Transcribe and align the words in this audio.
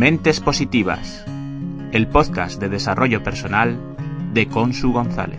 Mentes 0.00 0.40
Positivas, 0.40 1.26
el 1.92 2.08
podcast 2.08 2.58
de 2.58 2.70
desarrollo 2.70 3.22
personal 3.22 3.78
de 4.32 4.48
Consu 4.48 4.94
González. 4.94 5.38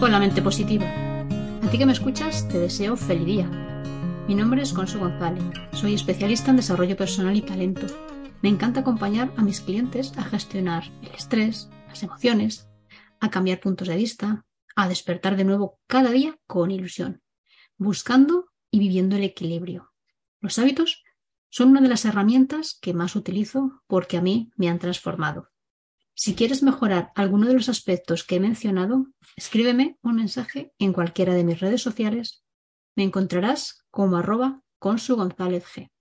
Con 0.00 0.10
la 0.10 0.18
mente 0.18 0.42
positiva. 0.42 0.86
A 1.62 1.70
ti 1.70 1.78
que 1.78 1.86
me 1.86 1.92
escuchas, 1.92 2.48
te 2.48 2.58
deseo 2.58 2.96
feliz 2.96 3.26
día. 3.26 3.48
Mi 4.26 4.34
nombre 4.34 4.60
es 4.60 4.72
Consu 4.72 4.98
González. 4.98 5.44
Soy 5.70 5.94
especialista 5.94 6.50
en 6.50 6.56
desarrollo 6.56 6.96
personal 6.96 7.36
y 7.36 7.42
talento 7.42 7.86
me 8.44 8.50
encanta 8.50 8.80
acompañar 8.80 9.32
a 9.38 9.42
mis 9.42 9.62
clientes 9.62 10.12
a 10.18 10.22
gestionar 10.22 10.92
el 11.00 11.14
estrés, 11.14 11.70
las 11.88 12.02
emociones, 12.02 12.68
a 13.18 13.30
cambiar 13.30 13.58
puntos 13.58 13.88
de 13.88 13.96
vista, 13.96 14.44
a 14.76 14.86
despertar 14.86 15.38
de 15.38 15.44
nuevo 15.44 15.80
cada 15.86 16.10
día 16.10 16.36
con 16.46 16.70
ilusión, 16.70 17.22
buscando 17.78 18.50
y 18.70 18.80
viviendo 18.80 19.16
el 19.16 19.24
equilibrio. 19.24 19.94
Los 20.40 20.58
hábitos 20.58 21.02
son 21.48 21.70
una 21.70 21.80
de 21.80 21.88
las 21.88 22.04
herramientas 22.04 22.76
que 22.82 22.92
más 22.92 23.16
utilizo 23.16 23.82
porque 23.86 24.18
a 24.18 24.20
mí 24.20 24.50
me 24.56 24.68
han 24.68 24.78
transformado. 24.78 25.48
Si 26.12 26.34
quieres 26.34 26.62
mejorar 26.62 27.12
alguno 27.14 27.46
de 27.46 27.54
los 27.54 27.70
aspectos 27.70 28.24
que 28.24 28.36
he 28.36 28.40
mencionado, 28.40 29.06
escríbeme 29.36 29.96
un 30.02 30.16
mensaje 30.16 30.70
en 30.78 30.92
cualquiera 30.92 31.32
de 31.32 31.44
mis 31.44 31.60
redes 31.60 31.80
sociales. 31.80 32.44
Me 32.94 33.04
encontrarás 33.04 33.86
como 33.90 34.18
arroba 34.18 34.60
con 34.78 34.98
su 34.98 35.16
González 35.16 35.64
G. 35.64 35.93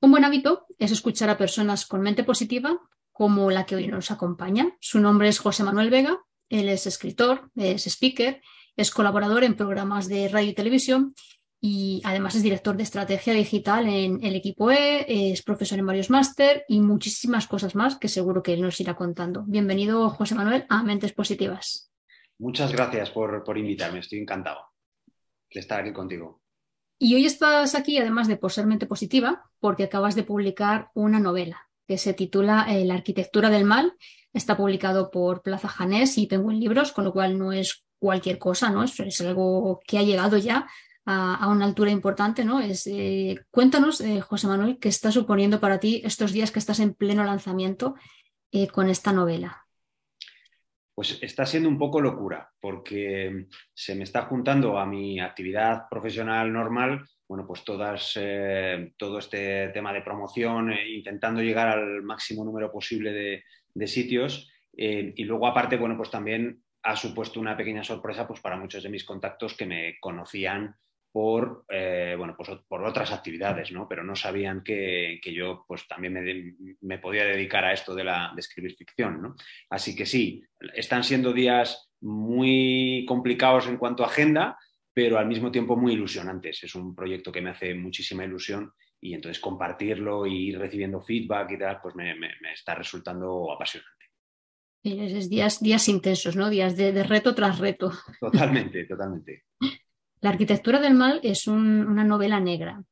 Un 0.00 0.12
buen 0.12 0.24
hábito 0.24 0.66
es 0.78 0.92
escuchar 0.92 1.28
a 1.28 1.36
personas 1.36 1.84
con 1.84 2.02
mente 2.02 2.22
positiva 2.22 2.78
como 3.10 3.50
la 3.50 3.66
que 3.66 3.74
hoy 3.74 3.88
nos 3.88 4.12
acompaña. 4.12 4.76
Su 4.78 5.00
nombre 5.00 5.26
es 5.26 5.40
José 5.40 5.64
Manuel 5.64 5.90
Vega, 5.90 6.20
él 6.48 6.68
es 6.68 6.86
escritor, 6.86 7.50
es 7.56 7.88
speaker, 7.88 8.40
es 8.76 8.92
colaborador 8.92 9.42
en 9.42 9.56
programas 9.56 10.06
de 10.08 10.28
radio 10.28 10.50
y 10.50 10.54
televisión 10.54 11.16
y 11.60 12.00
además 12.04 12.36
es 12.36 12.44
director 12.44 12.76
de 12.76 12.84
estrategia 12.84 13.32
digital 13.32 13.88
en 13.88 14.24
el 14.24 14.36
equipo 14.36 14.70
E, 14.70 15.32
es 15.32 15.42
profesor 15.42 15.80
en 15.80 15.86
varios 15.86 16.10
máster 16.10 16.64
y 16.68 16.78
muchísimas 16.78 17.48
cosas 17.48 17.74
más 17.74 17.96
que 17.96 18.06
seguro 18.06 18.40
que 18.40 18.52
él 18.52 18.62
nos 18.62 18.80
irá 18.80 18.94
contando. 18.94 19.42
Bienvenido, 19.48 20.08
José 20.10 20.36
Manuel, 20.36 20.64
a 20.68 20.84
Mentes 20.84 21.12
Positivas. 21.12 21.90
Muchas 22.38 22.70
gracias 22.70 23.10
por, 23.10 23.42
por 23.42 23.58
invitarme, 23.58 23.98
estoy 23.98 24.20
encantado 24.20 24.60
de 25.52 25.58
estar 25.58 25.80
aquí 25.80 25.92
contigo. 25.92 26.40
Y 27.00 27.14
hoy 27.14 27.26
estás 27.26 27.76
aquí, 27.76 27.96
además 27.98 28.26
de 28.26 28.36
por 28.36 28.50
ser 28.50 28.66
mente 28.66 28.86
positiva, 28.86 29.48
porque 29.60 29.84
acabas 29.84 30.16
de 30.16 30.24
publicar 30.24 30.90
una 30.94 31.20
novela 31.20 31.68
que 31.86 31.96
se 31.96 32.12
titula 32.12 32.66
eh, 32.68 32.84
La 32.84 32.94
arquitectura 32.94 33.50
del 33.50 33.64
mal. 33.64 33.94
Está 34.32 34.56
publicado 34.56 35.10
por 35.10 35.42
Plaza 35.42 35.68
Janés 35.68 36.18
y 36.18 36.26
Penguin 36.26 36.58
Libros, 36.58 36.92
con 36.92 37.04
lo 37.04 37.12
cual 37.12 37.38
no 37.38 37.52
es 37.52 37.84
cualquier 38.00 38.38
cosa, 38.38 38.70
¿no? 38.70 38.82
Es, 38.82 39.20
algo 39.20 39.80
que 39.86 39.98
ha 39.98 40.02
llegado 40.02 40.38
ya 40.38 40.68
a, 41.06 41.48
una 41.48 41.64
altura 41.64 41.92
importante, 41.92 42.44
¿no? 42.44 42.60
Es, 42.60 42.86
eh, 42.88 43.36
cuéntanos, 43.50 44.00
eh, 44.00 44.20
José 44.20 44.48
Manuel, 44.48 44.78
qué 44.80 44.88
está 44.88 45.12
suponiendo 45.12 45.60
para 45.60 45.78
ti 45.78 46.02
estos 46.04 46.32
días 46.32 46.50
que 46.50 46.58
estás 46.58 46.80
en 46.80 46.94
pleno 46.94 47.24
lanzamiento 47.24 47.94
con 48.72 48.88
esta 48.88 49.12
novela 49.12 49.67
pues 50.98 51.16
está 51.22 51.46
siendo 51.46 51.68
un 51.68 51.78
poco 51.78 52.00
locura, 52.00 52.50
porque 52.60 53.46
se 53.72 53.94
me 53.94 54.02
está 54.02 54.22
juntando 54.22 54.80
a 54.80 54.84
mi 54.84 55.20
actividad 55.20 55.84
profesional 55.88 56.52
normal, 56.52 57.04
bueno, 57.28 57.46
pues 57.46 57.62
todas, 57.62 58.14
eh, 58.16 58.94
todo 58.96 59.20
este 59.20 59.68
tema 59.68 59.92
de 59.92 60.02
promoción, 60.02 60.72
eh, 60.72 60.90
intentando 60.90 61.40
llegar 61.40 61.68
al 61.68 62.02
máximo 62.02 62.44
número 62.44 62.72
posible 62.72 63.12
de, 63.12 63.86
sitios, 63.86 64.50
eh, 64.76 65.12
y 65.14 65.22
luego 65.22 65.46
aparte, 65.46 65.76
bueno, 65.76 65.96
pues 65.96 66.10
también 66.10 66.64
ha 66.82 66.96
supuesto 66.96 67.38
una 67.38 67.56
pequeña 67.56 67.84
sorpresa 67.84 68.26
pues, 68.26 68.40
para 68.40 68.56
muchos 68.56 68.82
de 68.82 68.88
mis 68.88 69.04
contactos 69.04 69.54
que 69.54 69.66
me 69.66 70.00
conocían 70.00 70.74
por, 71.10 71.64
eh, 71.68 72.14
bueno, 72.16 72.34
pues 72.36 72.50
por 72.68 72.84
otras 72.84 73.12
actividades, 73.12 73.72
¿no? 73.72 73.88
pero 73.88 74.04
no 74.04 74.14
sabían 74.14 74.62
que, 74.62 75.20
yo 75.24 75.64
pues, 75.66 75.86
también 75.86 76.76
me, 76.80 76.98
podía 76.98 77.24
dedicar 77.24 77.64
a 77.64 77.72
esto 77.72 77.94
de, 77.94 78.04
la, 78.04 78.32
de 78.34 78.40
escribir 78.40 78.76
ficción. 78.76 79.22
¿no? 79.22 79.34
Así 79.70 79.96
que 79.96 80.06
sí, 80.06 80.42
están 80.74 81.04
siendo 81.04 81.32
días 81.32 81.90
muy 82.00 83.04
complicados 83.06 83.66
en 83.66 83.78
cuanto 83.78 84.04
a 84.04 84.08
agenda, 84.08 84.58
pero 84.92 85.18
al 85.18 85.26
mismo 85.26 85.50
tiempo 85.50 85.76
muy 85.76 85.94
ilusionantes. 85.94 86.62
Es 86.62 86.74
un 86.74 86.94
proyecto 86.94 87.32
que 87.32 87.40
me 87.40 87.50
hace 87.50 87.74
muchísima 87.74 88.24
ilusión 88.24 88.72
y 89.00 89.14
entonces 89.14 89.40
compartirlo 89.40 90.26
y 90.26 90.48
ir 90.48 90.58
recibiendo 90.58 91.00
feedback 91.00 91.52
y 91.52 91.58
tal, 91.58 91.80
pues 91.80 91.94
me, 91.94 92.14
está 92.52 92.74
resultando 92.74 93.52
apasionante. 93.52 93.92
Es 94.82 95.28
días, 95.28 95.60
días 95.60 95.88
intensos, 95.88 96.36
¿no? 96.36 96.50
Días 96.50 96.76
de 96.76 97.02
reto 97.02 97.34
tras 97.34 97.58
reto. 97.58 97.92
Totalmente, 98.20 98.84
totalmente. 98.84 99.44
La 100.20 100.30
arquitectura 100.30 100.80
del 100.80 100.94
mal 100.94 101.20
es 101.22 101.46
una 101.46 102.04
novela 102.04 102.40
negra. 102.40 102.82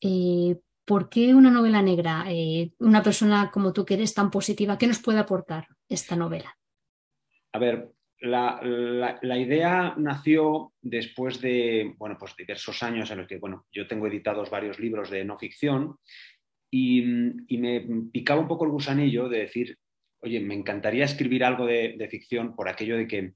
Eh, 0.00 0.56
¿Por 0.84 1.08
qué 1.08 1.34
una 1.34 1.50
novela 1.50 1.82
negra? 1.82 2.24
Eh, 2.28 2.72
una 2.78 3.02
persona 3.02 3.50
como 3.52 3.72
tú 3.72 3.84
que 3.84 3.94
eres 3.94 4.14
tan 4.14 4.30
positiva, 4.30 4.78
¿qué 4.78 4.86
nos 4.86 5.02
puede 5.02 5.18
aportar 5.18 5.66
esta 5.88 6.16
novela? 6.16 6.56
A 7.52 7.58
ver, 7.58 7.90
la, 8.20 9.10
idea 9.38 9.94
nació 9.96 10.72
después 10.80 11.40
de 11.40 11.94
bueno, 11.98 12.16
pues 12.18 12.34
diversos 12.36 12.82
años 12.82 13.10
en 13.10 13.18
los 13.18 13.26
que 13.26 13.38
bueno, 13.38 13.66
yo 13.72 13.86
tengo 13.86 14.06
editados 14.06 14.50
varios 14.50 14.78
libros 14.78 15.10
de 15.10 15.24
no 15.24 15.38
ficción 15.38 15.96
y, 16.70 17.02
me 17.02 17.86
picaba 18.12 18.40
un 18.40 18.48
poco 18.48 18.64
el 18.64 18.70
gusanillo 18.70 19.28
de 19.28 19.38
decir, 19.38 19.78
oye, 20.20 20.40
me 20.40 20.54
encantaría 20.54 21.04
escribir 21.04 21.44
algo 21.44 21.66
de 21.66 22.08
ficción 22.10 22.54
por 22.54 22.68
aquello 22.68 22.96
de 22.96 23.06
que 23.06 23.32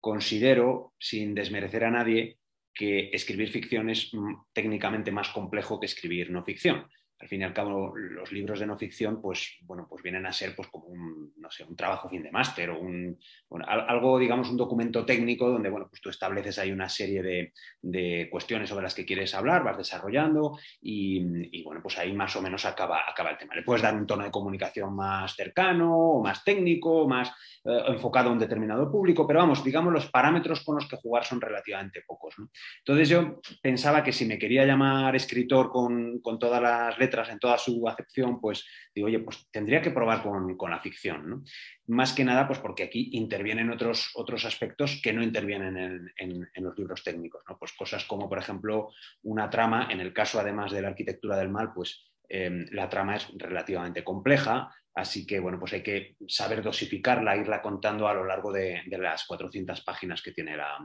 considero, 0.00 0.92
sin 0.98 1.34
desmerecer 1.34 1.84
a 1.84 1.90
nadie, 1.90 2.38
que 2.74 3.10
escribir 3.12 3.50
ficción 3.50 3.88
es 3.88 4.12
mm, 4.12 4.34
técnicamente 4.52 5.12
más 5.12 5.28
complejo 5.30 5.78
que 5.78 5.86
escribir 5.86 6.30
no 6.30 6.44
ficción 6.44 6.86
al 7.24 7.28
fin 7.28 7.40
y 7.40 7.44
al 7.44 7.54
cabo 7.54 7.96
los 7.96 8.32
libros 8.32 8.60
de 8.60 8.66
no 8.66 8.76
ficción 8.76 9.22
pues 9.22 9.56
bueno 9.62 9.86
pues 9.88 10.02
vienen 10.02 10.26
a 10.26 10.32
ser 10.32 10.54
pues 10.54 10.68
como 10.68 10.88
un 10.88 11.32
no 11.38 11.50
sé 11.50 11.64
un 11.64 11.74
trabajo 11.74 12.06
fin 12.06 12.22
de 12.22 12.30
máster 12.30 12.68
o 12.68 12.78
un 12.78 13.18
algo 13.66 14.18
digamos 14.18 14.50
un 14.50 14.58
documento 14.58 15.06
técnico 15.06 15.48
donde 15.48 15.70
bueno 15.70 15.88
pues 15.88 16.02
tú 16.02 16.10
estableces 16.10 16.58
ahí 16.58 16.70
una 16.70 16.86
serie 16.86 17.50
de, 17.82 18.28
cuestiones 18.30 18.68
sobre 18.68 18.82
las 18.82 18.94
que 18.94 19.06
quieres 19.06 19.34
hablar 19.34 19.64
vas 19.64 19.78
desarrollando 19.78 20.58
y, 20.82 21.62
bueno 21.62 21.80
pues 21.82 21.96
ahí 21.96 22.12
más 22.12 22.36
o 22.36 22.42
menos 22.42 22.66
acaba 22.66 23.08
acaba 23.08 23.30
el 23.30 23.38
tema. 23.38 23.54
Le 23.54 23.62
puedes 23.62 23.80
dar 23.80 23.94
un 23.94 24.06
tono 24.06 24.24
de 24.24 24.30
comunicación 24.30 24.94
más 24.94 25.34
cercano 25.34 25.96
o 25.96 26.22
más 26.22 26.44
técnico 26.44 27.08
más 27.08 27.30
eh, 27.64 27.84
enfocado 27.88 28.28
a 28.28 28.32
un 28.32 28.38
determinado 28.38 28.90
público 28.90 29.26
pero 29.26 29.38
vamos 29.38 29.64
digamos 29.64 29.94
los 29.94 30.10
parámetros 30.10 30.62
con 30.62 30.74
los 30.74 30.86
que 30.86 30.96
jugar 30.96 31.24
son 31.24 31.40
relativamente 31.40 32.02
pocos 32.06 32.34
entonces 32.80 33.08
yo 33.08 33.40
pensaba 33.62 34.02
que 34.02 34.12
si 34.12 34.26
me 34.26 34.38
quería 34.38 34.66
llamar 34.66 35.16
escritor 35.16 35.70
con, 35.70 36.20
con 36.20 36.38
todas 36.38 36.60
las 36.60 36.98
letras 36.98 37.13
en 37.28 37.38
toda 37.38 37.58
su 37.58 37.86
acepción, 37.88 38.40
pues 38.40 38.66
digo, 38.94 39.06
oye, 39.06 39.20
pues 39.20 39.48
tendría 39.50 39.80
que 39.80 39.90
probar 39.90 40.22
con, 40.22 40.70
la 40.70 40.80
ficción. 40.80 41.44
Más 41.86 42.12
que 42.12 42.24
nada, 42.24 42.46
pues 42.46 42.58
porque 42.58 42.84
aquí 42.84 43.10
intervienen 43.12 43.70
otros, 43.70 44.10
otros 44.14 44.44
aspectos 44.44 45.00
que 45.02 45.12
no 45.12 45.22
intervienen 45.22 46.12
en, 46.16 46.48
los 46.64 46.78
libros 46.78 47.02
técnicos. 47.02 47.42
¿no? 47.48 47.58
Pues 47.58 47.72
cosas 47.72 48.04
como, 48.04 48.28
por 48.28 48.38
ejemplo, 48.38 48.90
una 49.22 49.50
trama, 49.50 49.88
en 49.90 50.00
el 50.00 50.12
caso 50.12 50.40
además 50.40 50.72
de 50.72 50.82
la 50.82 50.88
arquitectura 50.88 51.36
del 51.36 51.50
mal, 51.50 51.72
pues 51.74 52.10
eh, 52.28 52.64
la 52.70 52.88
trama 52.88 53.16
es 53.16 53.28
relativamente 53.36 54.02
compleja, 54.02 54.70
Así 54.94 55.26
que, 55.26 55.40
bueno, 55.40 55.58
pues 55.58 55.72
hay 55.72 55.82
que 55.82 56.14
saber 56.28 56.62
dosificarla, 56.62 57.36
irla 57.36 57.60
contando 57.60 58.06
a 58.06 58.14
lo 58.14 58.24
largo 58.24 58.52
de, 58.52 58.82
las 58.86 59.26
400 59.26 59.80
páginas 59.80 60.22
que 60.22 60.30
tiene 60.30 60.56
la, 60.56 60.78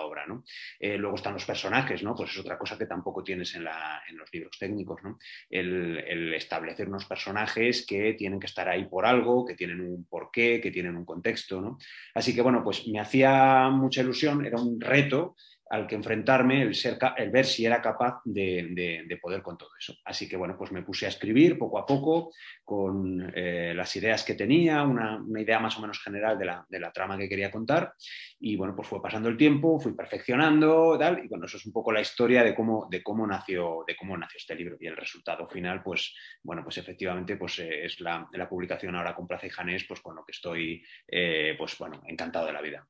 obra, 0.00 0.24
¿no? 0.26 0.44
Eh, 0.78 0.96
luego 0.96 1.16
están 1.16 1.34
los 1.34 1.44
personajes, 1.44 2.02
¿no? 2.02 2.14
Pues 2.14 2.30
es 2.30 2.38
otra 2.38 2.58
cosa 2.58 2.78
que 2.78 2.86
tampoco 2.86 3.24
tienes 3.24 3.54
en, 3.54 3.64
los 3.64 4.32
libros 4.32 4.56
técnicos, 4.58 5.02
¿no? 5.02 5.18
El, 5.50 6.32
establecer 6.34 6.88
unos 6.88 7.06
personajes 7.06 7.84
que 7.86 8.14
tienen 8.14 8.38
que 8.38 8.46
estar 8.46 8.68
ahí 8.68 8.84
por 8.86 9.04
algo, 9.04 9.44
que 9.44 9.54
tienen 9.54 9.80
un 9.80 10.04
porqué, 10.04 10.60
que 10.60 10.70
tienen 10.70 10.96
un 10.96 11.04
contexto, 11.04 11.60
¿no? 11.60 11.78
Así 12.14 12.34
que, 12.34 12.42
bueno, 12.42 12.62
pues 12.62 12.86
me 12.86 13.00
hacía 13.00 13.68
mucha 13.70 14.02
ilusión, 14.02 14.46
era 14.46 14.60
un 14.60 14.80
reto 14.80 15.34
al 15.70 15.86
que 15.86 15.94
enfrentarme, 15.94 16.62
el, 16.62 16.74
ser, 16.74 16.98
el 17.16 17.30
ver 17.30 17.46
si 17.46 17.64
era 17.64 17.80
capaz 17.80 18.20
de, 18.24 19.18
poder 19.20 19.42
con 19.42 19.56
todo 19.56 19.70
eso. 19.78 19.94
Así 20.04 20.28
que 20.28 20.36
bueno, 20.36 20.56
pues 20.56 20.72
me 20.72 20.82
puse 20.82 21.06
a 21.06 21.08
escribir 21.08 21.58
poco 21.58 21.78
a 21.78 21.86
poco 21.86 22.32
con 22.62 23.32
eh, 23.34 23.72
las 23.74 23.94
ideas 23.96 24.24
que 24.24 24.34
tenía, 24.34 24.82
una, 24.82 25.20
idea 25.38 25.58
más 25.58 25.76
o 25.78 25.80
menos 25.80 26.00
general 26.02 26.38
de 26.38 26.44
la, 26.44 26.66
de 26.68 26.80
la, 26.80 26.92
trama 26.92 27.16
que 27.16 27.28
quería 27.28 27.50
contar 27.50 27.94
y 28.38 28.56
bueno, 28.56 28.76
pues 28.76 28.88
fue 28.88 29.02
pasando 29.02 29.28
el 29.28 29.36
tiempo, 29.36 29.80
fui 29.80 29.94
perfeccionando 29.94 30.96
tal, 30.98 31.24
y 31.24 31.28
bueno, 31.28 31.46
eso 31.46 31.56
es 31.56 31.66
un 31.66 31.72
poco 31.72 31.92
la 31.92 32.00
historia 32.00 32.44
de 32.44 32.54
cómo, 32.54 32.86
de 32.90 33.02
cómo, 33.02 33.26
nació, 33.26 33.84
de 33.86 33.96
cómo 33.96 34.16
nació 34.16 34.38
este 34.38 34.54
libro 34.54 34.76
y 34.78 34.86
el 34.86 34.96
resultado 34.96 35.48
final, 35.48 35.82
pues 35.82 36.14
bueno, 36.42 36.62
pues 36.62 36.78
efectivamente 36.78 37.36
pues, 37.36 37.58
eh, 37.58 37.86
es 37.86 38.00
la, 38.00 38.28
la, 38.32 38.48
publicación 38.48 38.94
ahora 38.94 39.14
con 39.14 39.26
Plaza 39.26 39.46
y 39.46 39.50
Janés, 39.50 39.84
pues 39.88 40.00
con 40.00 40.14
lo 40.14 40.24
que 40.24 40.32
estoy 40.32 40.84
eh, 41.08 41.54
pues 41.58 41.76
bueno, 41.78 42.02
encantado 42.06 42.46
de 42.46 42.52
la 42.52 42.60
vida. 42.60 42.86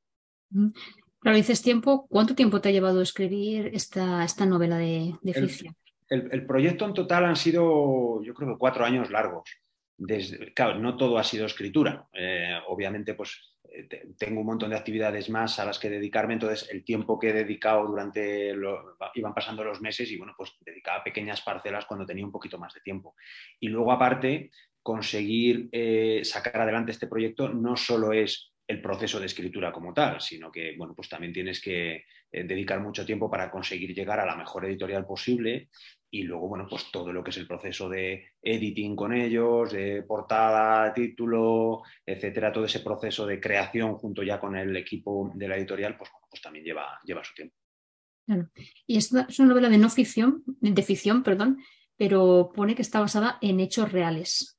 Claro, 1.25 1.37
dices 1.37 1.63
tiempo, 1.63 2.05
¿cuánto 2.07 2.35
tiempo 2.35 2.61
te 2.61 2.69
ha 2.69 2.71
llevado 2.71 3.01
escribir 3.01 3.71
esta, 3.73 4.23
esta 4.23 4.45
novela 4.45 4.77
de, 4.77 5.15
ficción? 5.33 5.75
El, 6.07 6.45
proyecto 6.45 6.85
en 6.85 6.93
total 6.93 7.25
han 7.25 7.35
sido, 7.35 8.21
yo 8.21 8.35
creo 8.35 8.49
que 8.49 8.59
cuatro 8.59 8.85
años 8.85 9.09
largos. 9.09 9.49
Desde, 9.97 10.53
claro, 10.53 10.77
no 10.77 10.95
todo 10.95 11.17
ha 11.17 11.23
sido 11.23 11.47
escritura. 11.47 12.07
Eh, 12.13 12.53
obviamente, 12.67 13.15
pues 13.15 13.57
eh, 13.71 13.89
tengo 14.19 14.41
un 14.41 14.45
montón 14.45 14.69
de 14.69 14.75
actividades 14.75 15.27
más 15.31 15.57
a 15.57 15.65
las 15.65 15.79
que 15.79 15.89
dedicarme, 15.89 16.35
entonces 16.35 16.69
el 16.69 16.85
tiempo 16.85 17.17
que 17.17 17.29
he 17.29 17.33
dedicado 17.33 17.87
durante, 17.87 18.53
lo, 18.53 18.95
iban 19.15 19.33
pasando 19.33 19.63
los 19.63 19.81
meses 19.81 20.11
y 20.11 20.17
bueno, 20.17 20.35
pues 20.37 20.51
dedicaba 20.59 21.03
pequeñas 21.03 21.41
parcelas 21.41 21.87
cuando 21.87 22.05
tenía 22.05 22.23
un 22.23 22.31
poquito 22.31 22.59
más 22.59 22.75
de 22.75 22.81
tiempo. 22.81 23.15
Y 23.59 23.69
luego 23.69 23.91
aparte, 23.91 24.51
conseguir 24.83 25.69
eh, 25.71 26.21
sacar 26.23 26.61
adelante 26.61 26.91
este 26.91 27.07
proyecto 27.07 27.49
no 27.49 27.75
solo 27.75 28.13
es 28.13 28.51
el 28.67 28.81
proceso 28.81 29.19
de 29.19 29.27
escritura 29.27 29.71
como 29.71 29.93
tal, 29.93 30.19
sino 30.21 30.51
que 30.51 30.75
bueno, 30.77 30.93
pues 30.95 31.07
también 31.07 31.31
tienes 31.31 31.61
que 31.61 32.05
eh, 32.31 32.43
dedicar 32.43 32.79
mucho 32.79 33.05
tiempo 33.05 33.29
para 33.29 33.51
conseguir 33.51 33.93
llegar 33.93 34.19
a 34.19 34.25
la 34.25 34.35
mejor 34.35 34.65
editorial 34.65 35.05
posible 35.05 35.69
y 36.09 36.23
luego, 36.23 36.47
bueno, 36.47 36.65
pues 36.69 36.89
todo 36.91 37.11
lo 37.11 37.23
que 37.23 37.31
es 37.31 37.37
el 37.37 37.47
proceso 37.47 37.89
de 37.89 38.33
editing 38.41 38.95
con 38.95 39.13
ellos, 39.13 39.71
de 39.71 40.03
portada, 40.03 40.93
título, 40.93 41.83
etcétera, 42.05 42.53
todo 42.53 42.65
ese 42.65 42.79
proceso 42.79 43.25
de 43.25 43.39
creación 43.39 43.95
junto 43.95 44.23
ya 44.23 44.39
con 44.39 44.55
el 44.55 44.75
equipo 44.77 45.31
de 45.35 45.47
la 45.47 45.57
editorial, 45.57 45.97
pues, 45.97 46.09
pues 46.29 46.41
también 46.41 46.63
lleva, 46.63 46.99
lleva 47.03 47.23
su 47.23 47.33
tiempo. 47.33 47.55
Y 48.87 48.97
es 48.97 49.11
una, 49.11 49.27
novela 49.39 49.69
de 49.69 49.77
no 49.77 49.89
ficción, 49.89 50.43
de 50.45 50.83
ficción, 50.83 51.21
perdón, 51.21 51.59
pero 51.97 52.51
pone 52.53 52.75
que 52.75 52.81
está 52.81 52.99
basada 52.99 53.37
en 53.41 53.59
hechos 53.59 53.91
reales. 53.91 54.57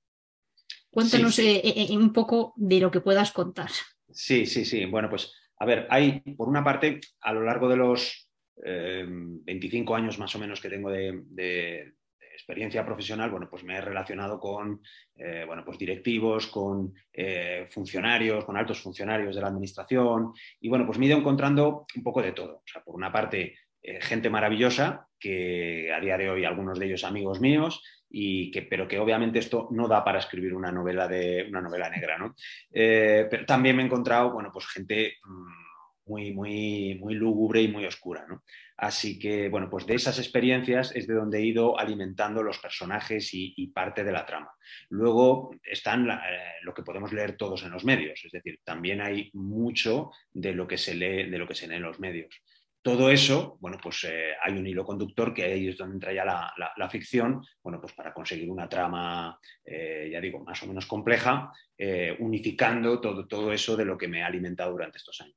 Cuéntanos 0.90 1.38
eh, 1.38 1.62
eh, 1.64 1.96
un 1.96 2.12
poco 2.12 2.54
de 2.56 2.80
lo 2.80 2.90
que 2.90 3.00
puedas 3.00 3.32
contar. 3.32 3.70
Sí, 4.16 4.46
sí, 4.46 4.64
sí. 4.64 4.86
Bueno, 4.86 5.10
pues 5.10 5.30
a 5.58 5.66
ver, 5.66 5.86
hay, 5.90 6.20
por 6.36 6.48
una 6.48 6.64
parte, 6.64 7.00
a 7.20 7.34
lo 7.34 7.42
largo 7.42 7.68
de 7.68 7.76
los 7.76 8.30
25 8.56 9.92
eh, 9.92 9.96
años 9.98 10.18
más 10.18 10.34
o 10.34 10.38
menos 10.38 10.60
que 10.60 10.70
tengo 10.70 10.90
de, 10.90 11.92
experiencia 12.32 12.84
profesional, 12.84 13.30
bueno, 13.30 13.48
pues 13.48 13.64
me 13.64 13.76
he 13.76 13.80
relacionado 13.80 14.38
con, 14.38 14.82
eh, 15.14 15.44
bueno, 15.46 15.64
pues 15.64 15.78
directivos, 15.78 16.46
con 16.46 16.92
eh, 17.10 17.66
funcionarios, 17.70 18.44
con 18.44 18.58
altos 18.58 18.80
funcionarios 18.80 19.34
de 19.34 19.40
la 19.40 19.48
administración 19.48 20.32
y, 20.60 20.68
bueno, 20.68 20.84
pues 20.84 20.98
me 20.98 21.06
he 21.06 21.08
ido 21.08 21.18
encontrando 21.18 21.86
un 21.94 22.02
poco 22.02 22.20
de 22.20 22.32
todo. 22.32 22.56
O 22.56 22.62
sea, 22.66 22.82
por 22.84 22.94
una 22.94 23.10
parte, 23.10 23.54
gente 24.00 24.30
maravillosa, 24.30 25.06
que 25.18 25.92
a 25.92 26.00
día 26.00 26.16
de 26.16 26.30
hoy 26.30 26.44
algunos 26.44 26.78
de 26.78 26.86
ellos 26.86 27.04
amigos 27.04 27.40
míos, 27.40 27.82
y 28.08 28.50
que, 28.50 28.62
pero 28.62 28.86
que 28.86 28.98
obviamente 28.98 29.38
esto 29.38 29.68
no 29.72 29.88
da 29.88 30.04
para 30.04 30.18
escribir 30.18 30.54
una 30.54 30.72
novela, 30.72 31.08
de, 31.08 31.46
una 31.48 31.60
novela 31.60 31.90
negra. 31.90 32.18
¿no? 32.18 32.34
Eh, 32.72 33.26
pero 33.30 33.44
también 33.44 33.76
me 33.76 33.82
he 33.82 33.86
encontrado 33.86 34.32
bueno, 34.32 34.50
pues 34.52 34.66
gente 34.66 35.16
mm, 35.24 35.66
muy, 36.06 36.32
muy, 36.32 36.98
muy 37.00 37.14
lúgubre 37.14 37.60
y 37.60 37.68
muy 37.68 37.84
oscura. 37.84 38.24
¿no? 38.28 38.42
Así 38.76 39.18
que, 39.18 39.48
bueno, 39.48 39.68
pues 39.68 39.86
de 39.86 39.94
esas 39.94 40.18
experiencias 40.18 40.94
es 40.94 41.06
de 41.06 41.14
donde 41.14 41.38
he 41.38 41.44
ido 41.44 41.78
alimentando 41.78 42.42
los 42.42 42.58
personajes 42.58 43.30
y, 43.32 43.66
parte 43.74 44.04
de 44.04 44.12
la 44.12 44.24
trama. 44.24 44.50
Luego 44.90 45.50
están 45.62 46.08
eh, 46.08 46.16
lo 46.62 46.72
que 46.72 46.82
podemos 46.82 47.12
leer 47.12 47.36
todos 47.36 47.64
en 47.64 47.70
los 47.70 47.84
medios, 47.84 48.24
es 48.24 48.32
decir, 48.32 48.60
también 48.64 49.02
hay 49.02 49.30
mucho 49.34 50.10
de 50.32 50.54
lo 50.54 50.66
que 50.66 50.78
se 50.78 50.94
lee, 50.94 51.28
de 51.28 51.38
lo 51.38 51.46
que 51.46 51.54
se 51.54 51.68
lee 51.68 51.76
en 51.76 51.82
los 51.82 52.00
medios. 52.00 52.42
Todo 52.86 53.10
eso, 53.10 53.58
bueno, 53.60 53.78
pues 53.82 54.04
eh, 54.04 54.34
hay 54.40 54.56
un 54.56 54.64
hilo 54.64 54.84
conductor 54.84 55.34
que 55.34 55.42
ahí 55.42 55.66
es 55.66 55.76
donde 55.76 55.96
entra 55.96 56.12
ya 56.12 56.24
la, 56.24 56.88
ficción, 56.88 57.42
bueno, 57.60 57.80
pues 57.80 57.92
para 57.94 58.14
conseguir 58.14 58.48
una 58.48 58.68
trama, 58.68 59.40
eh, 59.64 60.08
ya 60.12 60.20
digo, 60.20 60.44
más 60.44 60.62
o 60.62 60.68
menos 60.68 60.86
compleja, 60.86 61.50
eh, 61.76 62.16
unificando 62.20 63.00
todo, 63.00 63.26
todo 63.26 63.52
eso 63.52 63.76
de 63.76 63.84
lo 63.84 63.98
que 63.98 64.06
me 64.06 64.22
ha 64.22 64.28
alimentado 64.28 64.70
durante 64.70 64.98
estos 64.98 65.20
años. 65.20 65.34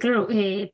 claro, 0.00 0.26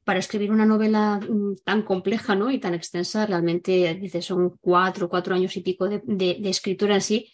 para 0.04 0.20
escribir 0.20 0.52
una 0.52 0.64
novela 0.64 1.18
mm, 1.18 1.56
tan 1.64 1.82
compleja 1.82 2.36
¿no? 2.36 2.52
y 2.52 2.60
tan 2.60 2.74
extensa, 2.74 3.26
realmente, 3.26 3.96
dices, 3.96 4.24
son 4.24 4.58
cuatro, 4.60 5.08
cuatro 5.08 5.34
años 5.34 5.56
y 5.56 5.62
pico 5.62 5.88
de, 5.88 6.02
de 6.06 6.48
escritura 6.48 6.94
en 6.94 7.00
sí. 7.00 7.32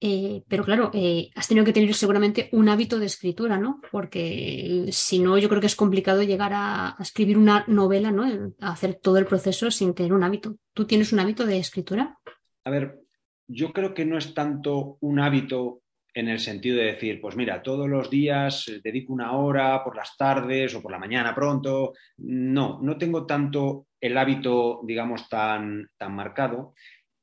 Eh, 0.00 0.42
pero 0.48 0.64
claro, 0.64 0.90
eh, 0.92 1.30
has 1.34 1.48
tenido 1.48 1.64
que 1.64 1.72
tener 1.72 1.94
seguramente 1.94 2.48
un 2.52 2.68
hábito 2.68 2.98
de 2.98 3.06
escritura, 3.06 3.58
¿no? 3.58 3.80
Porque 3.90 4.86
si 4.90 5.18
no, 5.18 5.38
yo 5.38 5.48
creo 5.48 5.60
que 5.60 5.66
es 5.66 5.76
complicado 5.76 6.22
llegar 6.22 6.52
a, 6.54 6.96
escribir 7.00 7.38
una 7.38 7.64
novela, 7.68 8.10
¿no? 8.10 8.54
Hacer 8.60 8.96
todo 8.96 9.18
el 9.18 9.26
proceso 9.26 9.70
sin 9.70 9.94
tener 9.94 10.12
un 10.12 10.24
hábito. 10.24 10.56
¿Tú 10.72 10.86
tienes 10.86 11.12
un 11.12 11.20
hábito 11.20 11.46
de 11.46 11.58
escritura? 11.58 12.18
A 12.64 12.70
ver, 12.70 13.00
yo 13.46 13.72
creo 13.72 13.94
que 13.94 14.04
no 14.04 14.18
es 14.18 14.34
tanto 14.34 14.98
un 15.00 15.20
hábito 15.20 15.82
en 16.12 16.28
el 16.28 16.38
sentido 16.38 16.76
de 16.76 16.84
decir, 16.84 17.20
pues 17.20 17.34
mira, 17.34 17.62
todos 17.62 17.88
los 17.88 18.08
días 18.08 18.70
dedico 18.82 19.12
una 19.12 19.32
hora 19.32 19.82
por 19.82 19.96
las 19.96 20.16
tardes 20.16 20.74
o 20.74 20.82
por 20.82 20.92
la 20.92 20.98
mañana 20.98 21.34
pronto. 21.34 21.94
No, 22.18 22.78
no 22.80 22.96
tengo 22.96 23.26
tanto 23.26 23.88
el 24.00 24.16
hábito, 24.16 24.80
digamos, 24.84 25.28
tan, 25.28 25.90
tan 25.96 26.14
marcado, 26.14 26.74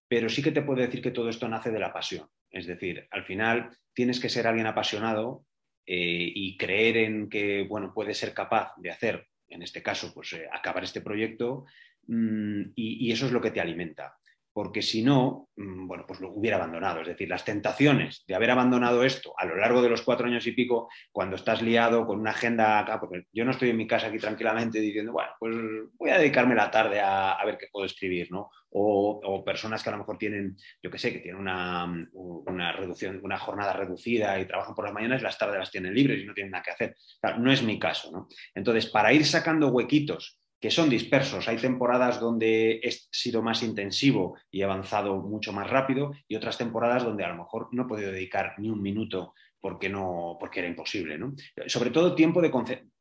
pero 0.08 0.28
sí 0.28 0.44
que 0.44 0.52
te 0.52 0.62
puedo 0.62 0.82
decir 0.82 1.02
que 1.02 1.12
todo 1.12 1.30
esto 1.30 1.48
nace 1.48 1.72
de 1.72 1.80
la 1.80 1.94
pasión. 1.94 2.28
Es 2.52 2.68
decir, 2.68 3.08
al 3.12 3.24
final 3.24 3.70
tienes 3.94 4.20
que 4.20 4.30
ser 4.30 4.48
alguien 4.48 4.68
apasionado 4.68 5.46
eh, 5.86 6.32
y 6.36 6.58
creer 6.58 6.98
en 6.98 7.30
que 7.30 7.64
bueno, 7.64 7.94
puedes 7.94 8.18
ser 8.18 8.34
capaz 8.34 8.74
de 8.78 8.92
hacer, 8.92 9.28
en 9.48 9.62
este 9.62 9.82
caso, 9.82 10.14
pues 10.14 10.34
eh, 10.34 10.48
acabar 10.52 10.84
este 10.84 11.02
proyecto 11.02 11.66
mm, 12.08 12.72
y, 12.76 13.12
eso 13.12 13.26
es 13.26 13.32
lo 13.32 13.42
que 13.42 13.52
te 13.52 13.62
alimenta. 13.62 14.18
Porque 14.54 14.82
si 14.82 15.04
no, 15.04 15.50
mm, 15.56 15.88
bueno, 15.88 16.06
pues 16.08 16.20
lo 16.20 16.32
hubiera 16.34 16.58
abandonado. 16.58 17.02
Es 17.02 17.08
decir, 17.08 17.30
las 17.30 17.46
tentaciones 17.46 18.24
de 18.28 18.36
haber 18.36 18.52
abandonado 18.52 19.04
esto 19.04 19.34
a 19.38 19.46
lo 19.46 19.56
largo 19.56 19.82
de 19.82 19.90
los 19.90 20.02
cuatro 20.02 20.28
años 20.28 20.46
y 20.48 20.52
pico, 20.52 20.90
cuando 21.12 21.36
estás 21.36 21.62
liado 21.62 22.06
con 22.06 22.20
una 22.20 22.32
agenda 22.32 22.80
acá, 22.80 23.00
porque 23.00 23.24
yo 23.32 23.46
no 23.46 23.52
estoy 23.52 23.70
en 23.70 23.78
mi 23.78 23.88
casa 23.88 24.08
aquí 24.08 24.18
tranquilamente 24.18 24.80
diciendo, 24.80 25.14
bueno, 25.14 25.32
pues 25.40 25.56
voy 25.98 26.10
a 26.10 26.18
dedicarme 26.18 26.56
la 26.56 26.72
tarde 26.72 27.00
a, 27.00 27.34
a 27.34 27.46
ver 27.46 27.58
qué 27.58 27.68
puedo 27.72 27.86
escribir, 27.86 28.32
¿no? 28.32 28.50
o, 28.74 29.44
personas 29.46 29.84
que 29.84 29.90
a 29.90 29.94
lo 29.94 30.00
mejor 30.00 30.18
tienen, 30.18 30.56
yo 30.82 30.90
qué 30.90 30.98
sé, 30.98 31.12
que 31.12 31.20
tienen 31.20 31.42
una, 31.42 32.72
reducción, 32.74 33.20
una 33.24 33.38
jornada 33.38 33.74
reducida 33.74 34.40
y 34.40 34.46
trabajan 34.46 34.76
por 34.76 34.86
las 34.86 34.94
mañanas 34.94 35.22
las 35.22 35.38
tardes 35.38 35.60
las 35.60 35.72
tienen 35.72 35.94
libres 35.94 36.22
y 36.22 36.26
no 36.26 36.34
tienen 36.34 36.52
nada 36.52 36.64
que 36.64 36.72
hacer. 36.72 36.96
no 37.40 37.52
es 37.52 37.64
mi 37.64 37.78
caso. 37.78 38.12
¿no? 38.12 38.28
Entonces, 38.56 38.88
para 38.88 39.14
ir 39.14 39.26
sacando 39.26 39.70
huequitos 39.70 40.41
que 40.62 40.70
son 40.70 40.90
dispersos. 40.90 41.48
Hay 41.48 41.58
temporadas 41.58 42.20
donde 42.20 42.80
he 42.84 42.92
sido 42.92 43.42
más 43.42 43.64
intensivo 43.64 44.38
y 44.52 44.62
he 44.62 44.64
avanzado 44.64 45.18
mucho 45.18 45.52
más 45.52 45.68
rápido 45.68 46.12
y 46.28 46.36
otras 46.36 46.58
temporadas 46.58 47.04
donde 47.04 47.26
a 47.26 47.30
lo 47.30 47.36
mejor 47.36 47.70
no 47.72 47.84
he 47.84 47.88
podido 47.88 48.12
dedicar 48.12 48.54
ni 48.60 48.70
un 48.70 48.82
minuto 48.82 49.34
porque, 49.60 49.90
no, 49.90 50.38
porque 50.40 50.60
era 50.60 50.70
imposible. 50.70 51.18
¿no? 51.18 51.34
Sobre 51.66 51.90
todo 51.90 52.14
tiempo 52.14 52.42
de, 52.42 52.52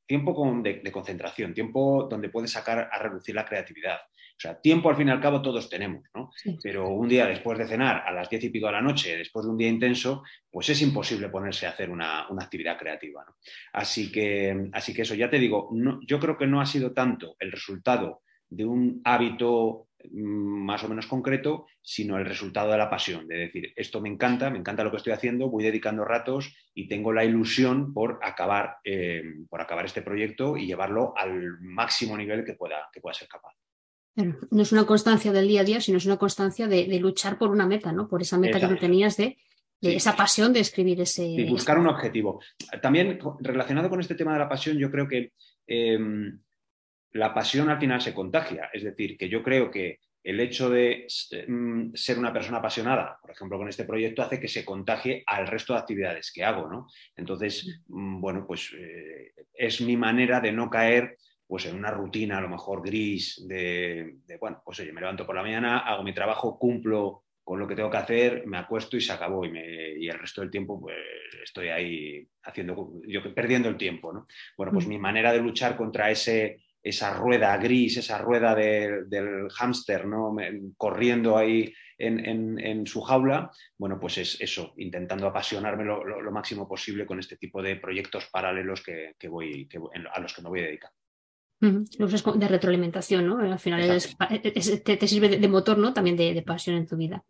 tiempo 0.07 0.55
de, 0.63 0.91
concentración, 0.91 1.53
tiempo 1.53 2.09
donde 2.11 2.31
puedes 2.31 2.51
sacar 2.51 2.89
a 2.91 2.99
reducir 2.99 3.35
la 3.35 3.45
creatividad. 3.45 3.99
O 4.41 4.43
sea, 4.43 4.59
tiempo 4.59 4.89
al 4.89 4.97
fin 4.97 5.09
y 5.09 5.11
al 5.11 5.21
cabo 5.21 5.43
todos 5.43 5.69
tenemos, 5.69 6.03
¿no? 6.15 6.31
Pero 6.63 6.89
un 6.89 7.07
día 7.07 7.27
después 7.27 7.59
de 7.59 7.67
cenar, 7.67 8.05
a 8.07 8.11
las 8.11 8.31
diez 8.31 8.43
y 8.45 8.49
pico 8.49 8.69
de 8.69 8.73
la 8.73 8.81
noche, 8.81 9.19
después 9.19 9.45
de 9.45 9.53
un 9.53 9.59
día 9.59 9.69
intenso, 9.69 10.23
pues 10.51 10.71
es 10.71 10.81
imposible 10.81 11.29
ponerse 11.29 11.67
a 11.67 11.71
hacer 11.73 11.91
una, 11.91 12.21
actividad 12.23 12.79
creativa. 12.79 13.23
Así, 13.75 14.11
que, 14.11 14.71
así 14.73 14.95
que 14.95 15.03
eso, 15.03 15.15
ya 15.15 15.29
te 15.29 15.39
digo, 15.39 15.69
yo 16.07 16.19
creo 16.19 16.39
que 16.39 16.47
no 16.47 16.63
ha 16.63 16.65
sido 16.65 16.95
tanto 16.95 17.37
el 17.39 17.53
resultado 17.53 18.23
de 18.49 18.65
un 18.65 19.03
hábito 19.05 19.89
mm, 20.11 20.65
más 20.65 20.85
o 20.85 20.89
menos 20.89 21.07
concreto, 21.07 21.67
sino 21.83 22.17
el 22.17 22.25
resultado 22.25 22.73
de 22.73 22.79
la 22.79 22.89
pasión, 22.89 23.29
de 23.29 23.37
decir, 23.37 23.75
esto 23.77 24.01
me 24.01 24.09
encanta, 24.09 24.49
me 24.49 24.59
encanta 24.59 24.85
lo 24.85 24.91
que 24.91 24.97
estoy 24.97 25.13
haciendo, 25.13 25.51
voy 25.51 25.65
dedicando 25.65 26.03
ratos 26.03 26.57
y 26.73 26.89
tengo 26.89 27.13
la 27.13 27.27
ilusión 27.27 27.93
por 27.93 28.19
acabar, 28.23 28.79
eh, 28.85 29.23
por 29.51 29.61
acabar 29.61 29.85
este 29.85 30.01
proyecto 30.01 30.57
y 30.57 30.65
llevarlo 30.65 31.13
al 31.15 31.61
máximo 31.61 32.17
nivel 32.17 32.43
que 32.43 32.55
pueda, 32.55 32.89
que 32.91 33.03
pueda 33.03 33.13
ser 33.13 33.29
capaz. 33.29 33.53
No 34.17 34.63
es 34.63 34.73
una 34.73 34.87
constancia 34.87 35.33
del 35.33 35.49
día 35.49 35.61
a 35.61 35.65
día, 35.65 35.81
sino 35.81 35.99
es 35.99 36.07
una 36.07 36.17
constancia 36.17 36.67
de, 36.67 36.87
luchar 36.99 37.39
por 37.39 37.51
una 37.51 37.67
meta, 37.67 37.93
¿no? 37.93 38.09
Por 38.09 38.23
esa 38.23 38.39
meta 38.39 38.61
que 38.61 38.67
tú 38.67 38.77
tenías 38.77 39.17
de, 39.17 39.39
esa 39.81 40.17
pasión 40.17 40.53
de 40.53 40.61
escribir 40.61 41.01
ese. 41.01 41.25
Y 41.25 41.49
buscar 41.49 41.79
un 41.79 41.87
objetivo. 41.87 42.41
También 42.83 43.19
relacionado 43.41 43.89
con 43.89 44.01
este 44.01 44.15
tema 44.15 44.33
de 44.33 44.41
la 44.41 44.49
pasión, 44.49 44.77
yo 44.77 44.91
creo 44.91 45.09
que 45.09 45.33
em, 45.67 46.39
la 47.13 47.33
pasión 47.33 47.71
al 47.71 47.79
final 47.79 48.01
se 48.01 48.13
contagia. 48.13 48.69
Es 48.73 48.83
decir, 48.83 49.17
que 49.17 49.29
yo 49.29 49.43
creo 49.43 49.71
que 49.71 50.01
el 50.23 50.39
hecho 50.41 50.69
de 50.69 51.07
mm, 51.49 51.95
ser 51.95 52.19
una 52.19 52.33
persona 52.33 52.59
apasionada, 52.59 53.19
por 53.23 53.31
ejemplo, 53.31 53.57
con 53.57 53.69
este 53.69 53.85
proyecto, 53.85 54.23
hace 54.23 54.39
que 54.39 54.49
se 54.49 54.65
contagie 54.65 55.23
al 55.27 55.47
resto 55.47 55.73
de 55.73 55.79
actividades 55.79 56.31
que 56.31 56.45
hago, 56.45 56.69
¿no? 56.69 56.89
Entonces, 57.17 57.81
mm, 57.89 58.21
bueno, 58.21 58.45
pues 58.47 58.73
eh, 58.77 59.33
es 59.55 59.81
mi 59.81 59.97
manera 59.97 60.41
de 60.41 60.53
no 60.53 60.69
caer 60.69 61.17
pues 61.51 61.67
en 61.67 61.75
una 61.75 61.91
rutina 61.91 62.39
a 62.39 62.41
lo 62.41 62.49
mejor 62.49 62.81
gris 62.81 63.45
de, 63.49 64.21
bueno, 64.39 64.63
pues 64.65 64.79
oye, 64.79 64.93
me 64.93 65.01
levanto 65.01 65.27
por 65.27 65.35
la 65.35 65.43
mañana, 65.43 65.81
hago 65.81 66.05
mi 66.05 66.15
trabajo, 66.15 66.57
cumplo 66.57 67.25
con 67.43 67.59
lo 67.59 67.67
que 67.67 67.75
tengo 67.75 67.91
que 67.91 67.97
hacer, 67.97 68.47
me 68.47 68.57
acuesto 68.57 68.97
y 68.97 69.01
se 69.01 69.13
acabó. 69.13 69.45
Y, 69.45 69.51
y 69.99 70.09
el 70.09 70.17
resto 70.17 70.43
del 70.43 70.51
tiempo, 70.53 70.81
pues 70.81 70.97
estoy 71.43 71.69
ahí 71.71 72.25
haciendo, 72.45 72.93
yo 73.05 73.35
perdiendo 73.35 73.69
el 73.69 73.77
tiempo, 73.77 74.13
¿no? 74.13 74.29
Bueno, 74.57 74.73
pues 74.73 74.87
mm. 74.87 74.89
mi 74.89 74.99
manera 74.99 75.33
de 75.33 75.41
luchar 75.41 75.77
contra 75.77 76.09
ese, 76.09 76.61
esa 76.83 77.15
rueda 77.15 77.57
gris, 77.57 77.97
esa 77.97 78.19
rueda 78.19 78.55
del 78.55 79.51
hámster, 79.51 80.07
¿no? 80.07 80.37
corriendo 80.77 81.37
ahí 81.37 81.75
en, 81.99 82.87
su 82.87 83.01
jaula, 83.03 83.51
bueno, 83.77 83.99
pues 84.01 84.19
es 84.19 84.41
eso, 84.41 84.73
intentando 84.77 85.27
apasionarme 85.27 85.85
lo, 85.85 86.31
máximo 86.31 86.67
posible 86.67 87.05
con 87.05 87.19
este 87.19 87.37
tipo 87.37 87.61
de 87.61 87.77
proyectos 87.77 88.27
paralelos 88.31 88.83
que, 88.83 89.29
voy, 89.29 89.69
a 90.13 90.21
los 90.21 90.33
que 90.33 90.43
me 90.43 90.49
voy 90.49 90.61
a 90.61 90.67
dedicar. 90.67 90.91
Lo 91.61 92.07
usas 92.07 92.25
de 92.39 92.49
retroalimentación, 92.49 93.27
¿no? 93.27 93.39
Al 93.39 93.59
final 93.59 93.81
te, 93.83 95.09
sirve 95.09 95.29
de, 95.29 95.49
motor, 95.49 95.77
¿no? 95.77 95.93
También 95.93 96.17
de, 96.17 96.43
pasión 96.43 96.77
en 96.77 96.87
tu 96.87 96.97
vida. 96.97 97.23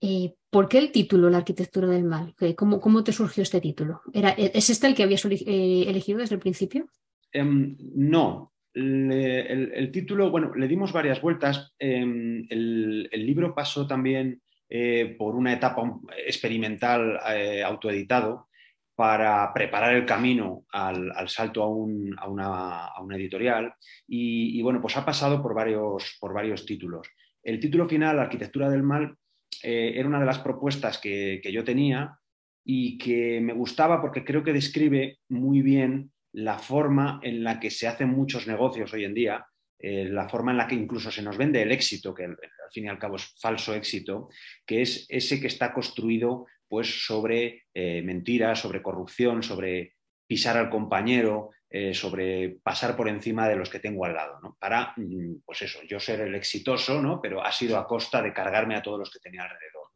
Eh, 0.00 0.34
¿Por 0.48 0.68
qué 0.68 0.78
el 0.78 0.92
título, 0.92 1.28
La 1.28 1.38
arquitectura 1.38 1.88
del 1.88 2.04
mal? 2.04 2.34
¿Cómo, 2.56 2.80
¿Cómo, 2.80 3.02
te 3.02 3.12
surgió 3.12 3.42
este 3.42 3.60
título? 3.60 4.02
¿Era, 4.12 4.30
¿Es 4.30 4.70
este 4.70 4.86
el 4.86 4.94
que 4.94 5.02
habías 5.02 5.24
eh, 5.24 5.84
elegido 5.88 6.18
desde 6.18 6.36
el 6.36 6.40
principio? 6.40 6.88
Em, 7.32 7.76
no. 7.96 8.52
el, 8.74 9.90
título, 9.92 10.30
bueno, 10.30 10.54
le 10.54 10.68
dimos 10.68 10.92
varias 10.92 11.20
vueltas. 11.20 11.74
Em, 11.78 12.46
el, 12.50 13.08
libro 13.12 13.56
pasó 13.56 13.88
también 13.88 14.40
eh, 14.68 15.16
por 15.18 15.34
una 15.34 15.52
etapa 15.52 15.82
experimental 16.24 17.18
autoeditado 17.64 18.46
para 18.94 19.52
preparar 19.52 19.94
el 19.94 20.06
camino 20.06 20.64
al, 20.70 21.28
salto 21.28 21.62
a, 21.62 21.68
una, 21.68 23.16
editorial 23.16 23.74
y, 24.06 24.62
bueno, 24.62 24.80
pues 24.80 24.96
ha 24.96 25.04
pasado 25.04 25.42
por 25.42 25.54
varios, 25.54 26.66
títulos. 26.66 27.08
El 27.42 27.58
título 27.58 27.88
final, 27.88 28.18
Arquitectura 28.18 28.70
del 28.70 28.82
Mal, 28.82 29.16
eh, 29.62 29.92
era 29.96 30.08
una 30.08 30.20
de 30.20 30.26
las 30.26 30.38
propuestas 30.38 30.98
que, 30.98 31.40
yo 31.52 31.64
tenía 31.64 32.18
y 32.64 32.96
que 32.96 33.40
me 33.40 33.52
gustaba 33.52 34.00
porque 34.00 34.24
creo 34.24 34.42
que 34.42 34.52
describe 34.52 35.18
muy 35.28 35.60
bien 35.60 36.12
la 36.32 36.58
forma 36.58 37.20
en 37.22 37.44
la 37.44 37.60
que 37.60 37.70
se 37.70 37.86
hacen 37.86 38.10
muchos 38.10 38.46
negocios 38.46 38.92
hoy 38.92 39.04
en 39.04 39.14
día, 39.14 39.46
eh, 39.78 40.08
la 40.08 40.28
forma 40.28 40.52
en 40.52 40.56
la 40.56 40.66
que 40.66 40.74
incluso 40.74 41.10
se 41.10 41.22
nos 41.22 41.36
vende 41.36 41.62
el 41.62 41.72
éxito, 41.72 42.14
que 42.14 42.24
al 42.24 42.36
fin 42.72 42.84
y 42.84 42.88
al 42.88 42.98
cabo 42.98 43.16
es 43.16 43.34
falso 43.40 43.74
éxito, 43.74 44.28
que 44.64 44.82
es 44.82 45.06
ese 45.08 45.40
que 45.40 45.48
está 45.48 45.72
construido 45.72 46.46
pues 46.68 47.06
sobre 47.06 47.64
eh, 47.72 48.02
mentiras, 48.02 48.60
sobre 48.60 48.82
corrupción, 48.82 49.42
sobre 49.42 49.94
pisar 50.26 50.56
al 50.56 50.70
compañero, 50.70 51.50
eh, 51.70 51.92
sobre 51.92 52.58
pasar 52.62 52.96
por 52.96 53.08
encima 53.08 53.48
de 53.48 53.56
los 53.56 53.68
que 53.68 53.80
tengo 53.80 54.04
al 54.04 54.14
lado, 54.14 54.38
¿no? 54.42 54.56
Para, 54.60 54.94
mm, 54.96 55.42
pues 55.44 55.62
eso, 55.62 55.80
yo 55.88 55.98
ser 55.98 56.20
el 56.20 56.34
exitoso, 56.34 57.02
¿no? 57.02 57.20
Pero 57.20 57.44
ha 57.44 57.50
sido 57.52 57.78
a 57.78 57.86
costa 57.86 58.22
de 58.22 58.32
cargarme 58.32 58.76
a 58.76 58.82
todos 58.82 58.98
los 58.98 59.10
que 59.10 59.18
tenía 59.18 59.42
alrededor. 59.42 59.88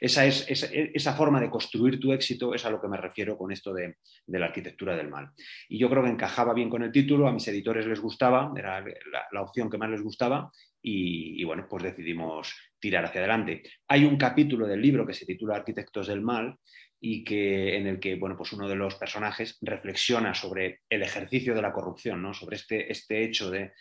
Esa, 0.00 0.26
es, 0.26 0.44
esa, 0.48 1.14
forma 1.14 1.40
de 1.40 1.48
construir 1.48 1.98
tu 1.98 2.12
éxito 2.12 2.54
es 2.54 2.66
a 2.66 2.70
lo 2.70 2.80
que 2.80 2.88
me 2.88 2.96
refiero 2.96 3.38
con 3.38 3.52
esto 3.52 3.72
de, 3.72 3.96
la 4.26 4.46
arquitectura 4.46 4.96
del 4.96 5.08
mal. 5.08 5.30
Y 5.68 5.78
yo 5.78 5.88
creo 5.88 6.02
que 6.02 6.10
encajaba 6.10 6.52
bien 6.52 6.68
con 6.68 6.82
el 6.82 6.92
título, 6.92 7.26
a 7.26 7.32
mis 7.32 7.46
editores 7.48 7.86
les 7.86 8.00
gustaba, 8.00 8.52
era 8.56 8.84
la 9.30 9.40
opción 9.40 9.70
que 9.70 9.78
más 9.78 9.88
les 9.88 10.02
gustaba, 10.02 10.50
y, 10.82 11.44
bueno, 11.44 11.66
pues 11.70 11.84
decidimos 11.84 12.54
tirar 12.82 13.04
hacia 13.04 13.20
adelante. 13.20 13.62
Hay 13.86 14.04
un 14.04 14.18
capítulo 14.18 14.66
del 14.66 14.82
libro 14.82 15.06
que 15.06 15.14
se 15.14 15.24
titula 15.24 15.54
Arquitectos 15.54 16.08
del 16.08 16.20
Mal 16.20 16.58
y 17.00 17.22
que, 17.22 17.76
en 17.76 17.86
el 17.86 18.00
que 18.00 18.16
bueno, 18.16 18.36
pues 18.36 18.52
uno 18.52 18.68
de 18.68 18.74
los 18.74 18.96
personajes 18.96 19.56
reflexiona 19.60 20.34
sobre 20.34 20.80
el 20.88 21.02
ejercicio 21.02 21.54
de 21.54 21.62
la 21.62 21.72
corrupción, 21.72 22.20
¿no? 22.20 22.34
sobre 22.34 22.56
este, 22.56 22.90
este 22.90 23.24
hecho 23.24 23.50
de, 23.50 23.72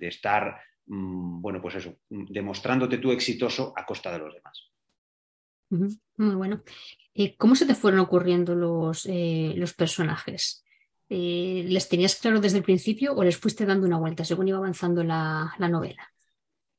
estar, 0.00 0.60
mm, 0.86 1.40
bueno, 1.40 1.62
pues 1.62 1.76
eso, 1.76 1.94
demostrándote 2.10 2.98
tú 2.98 3.12
exitoso 3.12 3.72
a 3.76 3.86
costa 3.86 4.12
de 4.12 4.18
los 4.18 4.34
demás. 4.34 4.72
Muy 6.16 6.34
bueno. 6.34 6.62
Eh, 7.14 7.36
¿Cómo 7.36 7.54
se 7.54 7.66
te 7.66 7.74
fueron 7.74 8.00
ocurriendo 8.00 8.56
los, 8.56 9.06
eh, 9.06 9.52
los 9.56 9.74
personajes? 9.74 10.64
Eh, 11.10 11.64
¿les 11.66 11.88
tenías 11.88 12.16
claro 12.16 12.40
desde 12.40 12.58
el 12.58 12.64
principio 12.64 13.14
o 13.14 13.24
les 13.24 13.38
fuiste 13.38 13.64
dando 13.64 13.86
una 13.86 13.98
vuelta 13.98 14.24
según 14.24 14.48
iba 14.48 14.58
avanzando 14.58 15.02
la, 15.02 15.54
novela? 15.58 16.12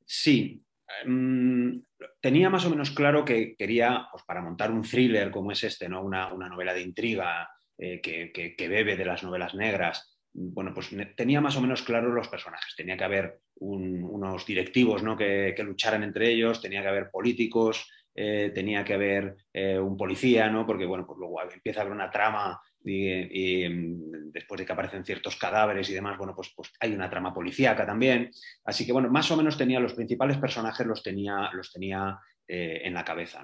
Sí. 0.10 0.66
Em, 1.04 1.84
tenía 2.20 2.50
más 2.50 2.66
o 2.66 2.72
menos 2.72 2.90
claro 2.90 3.24
que 3.24 3.56
quería, 3.56 4.08
pues 4.12 4.24
para 4.24 4.42
montar 4.42 4.72
un 4.72 4.82
thriller 4.82 5.30
como 5.30 5.52
es 5.52 5.64
este, 5.64 5.88
¿no? 5.88 6.04
una, 6.04 6.30
novela 6.30 6.74
de 6.74 6.82
intriga 6.82 7.48
eh, 7.78 8.02
que, 8.02 8.68
bebe 8.68 8.98
de 8.98 9.06
las 9.06 9.22
novelas 9.22 9.54
negras, 9.54 10.18
bueno, 10.34 10.74
pues 10.74 10.90
tenía 11.16 11.42
más 11.42 11.56
o 11.58 11.62
menos 11.62 11.84
claro 11.84 12.12
los 12.12 12.28
personajes. 12.28 12.74
Tenía 12.76 12.98
que 12.98 13.04
haber 13.04 13.40
unos 13.60 14.46
directivos 14.48 15.04
¿no? 15.04 15.16
que, 15.16 15.56
lucharan 15.60 16.02
entre 16.02 16.32
ellos, 16.32 16.60
tenía 16.60 16.82
que 16.82 16.88
haber 16.88 17.12
políticos, 17.12 17.88
eh, 18.16 18.52
tenía 18.54 18.84
que 18.84 18.96
haber 18.96 19.36
un 19.54 19.96
policía, 19.96 20.50
¿no? 20.50 20.66
porque 20.66 20.86
bueno, 20.86 21.06
pues 21.06 21.20
luego 21.20 21.40
empieza 21.44 21.82
a 21.82 21.84
haber 21.84 21.94
una 21.94 22.10
trama 22.10 22.60
y, 22.90 23.70
mm, 23.70 24.32
después 24.32 24.60
de 24.60 24.66
que 24.66 24.74
aparecen 24.74 25.06
ciertos 25.06 25.36
cadáveres 25.36 25.90
y 25.90 25.94
demás, 25.94 26.18
bueno, 26.18 26.34
pues, 26.36 26.52
pues 26.56 26.72
hay 26.80 26.94
una 26.94 27.10
trama 27.10 27.34
policíaca 27.34 27.86
también. 27.86 28.32
Así 28.66 28.86
que, 28.86 28.92
bueno, 28.92 29.10
más 29.10 29.30
o 29.32 29.38
menos 29.38 29.58
tenía 29.58 29.80
los 29.80 29.94
principales 29.94 30.38
personajes, 30.38 30.86
los 30.86 31.04
tenía, 31.04 31.50
los 31.54 31.72
tenía 31.72 32.20
eh, 32.48 32.82
en 32.84 32.96
la 32.96 33.06
cabeza. 33.06 33.44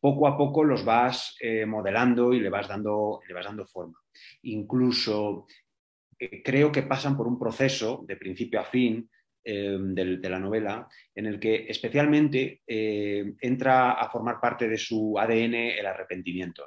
Poco 0.00 0.26
a 0.26 0.36
poco 0.36 0.64
los 0.64 0.82
vas 0.82 1.36
eh, 1.40 1.66
modelando 1.66 2.32
y 2.32 2.40
le 2.40 2.48
vas 2.48 2.66
dando, 2.66 3.20
le 3.28 3.34
vas 3.34 3.44
dando 3.44 3.66
forma. 3.66 4.00
Incluso 4.42 5.46
eh, 6.18 6.42
creo 6.42 6.72
que 6.72 6.82
pasan 6.82 7.18
por 7.18 7.26
un 7.26 7.38
proceso 7.38 8.02
de 8.08 8.16
principio 8.16 8.58
a 8.58 8.64
fin 8.64 9.10
de, 9.46 10.28
la 10.28 10.40
novela, 10.40 10.88
en 11.14 11.26
el 11.26 11.38
que 11.38 11.66
especialmente 11.68 12.62
entra 12.66 13.92
a 13.92 14.10
formar 14.10 14.40
parte 14.40 14.68
de 14.68 14.76
su 14.76 15.16
ADN 15.18 15.54
el 15.54 15.86
arrepentimiento 15.86 16.66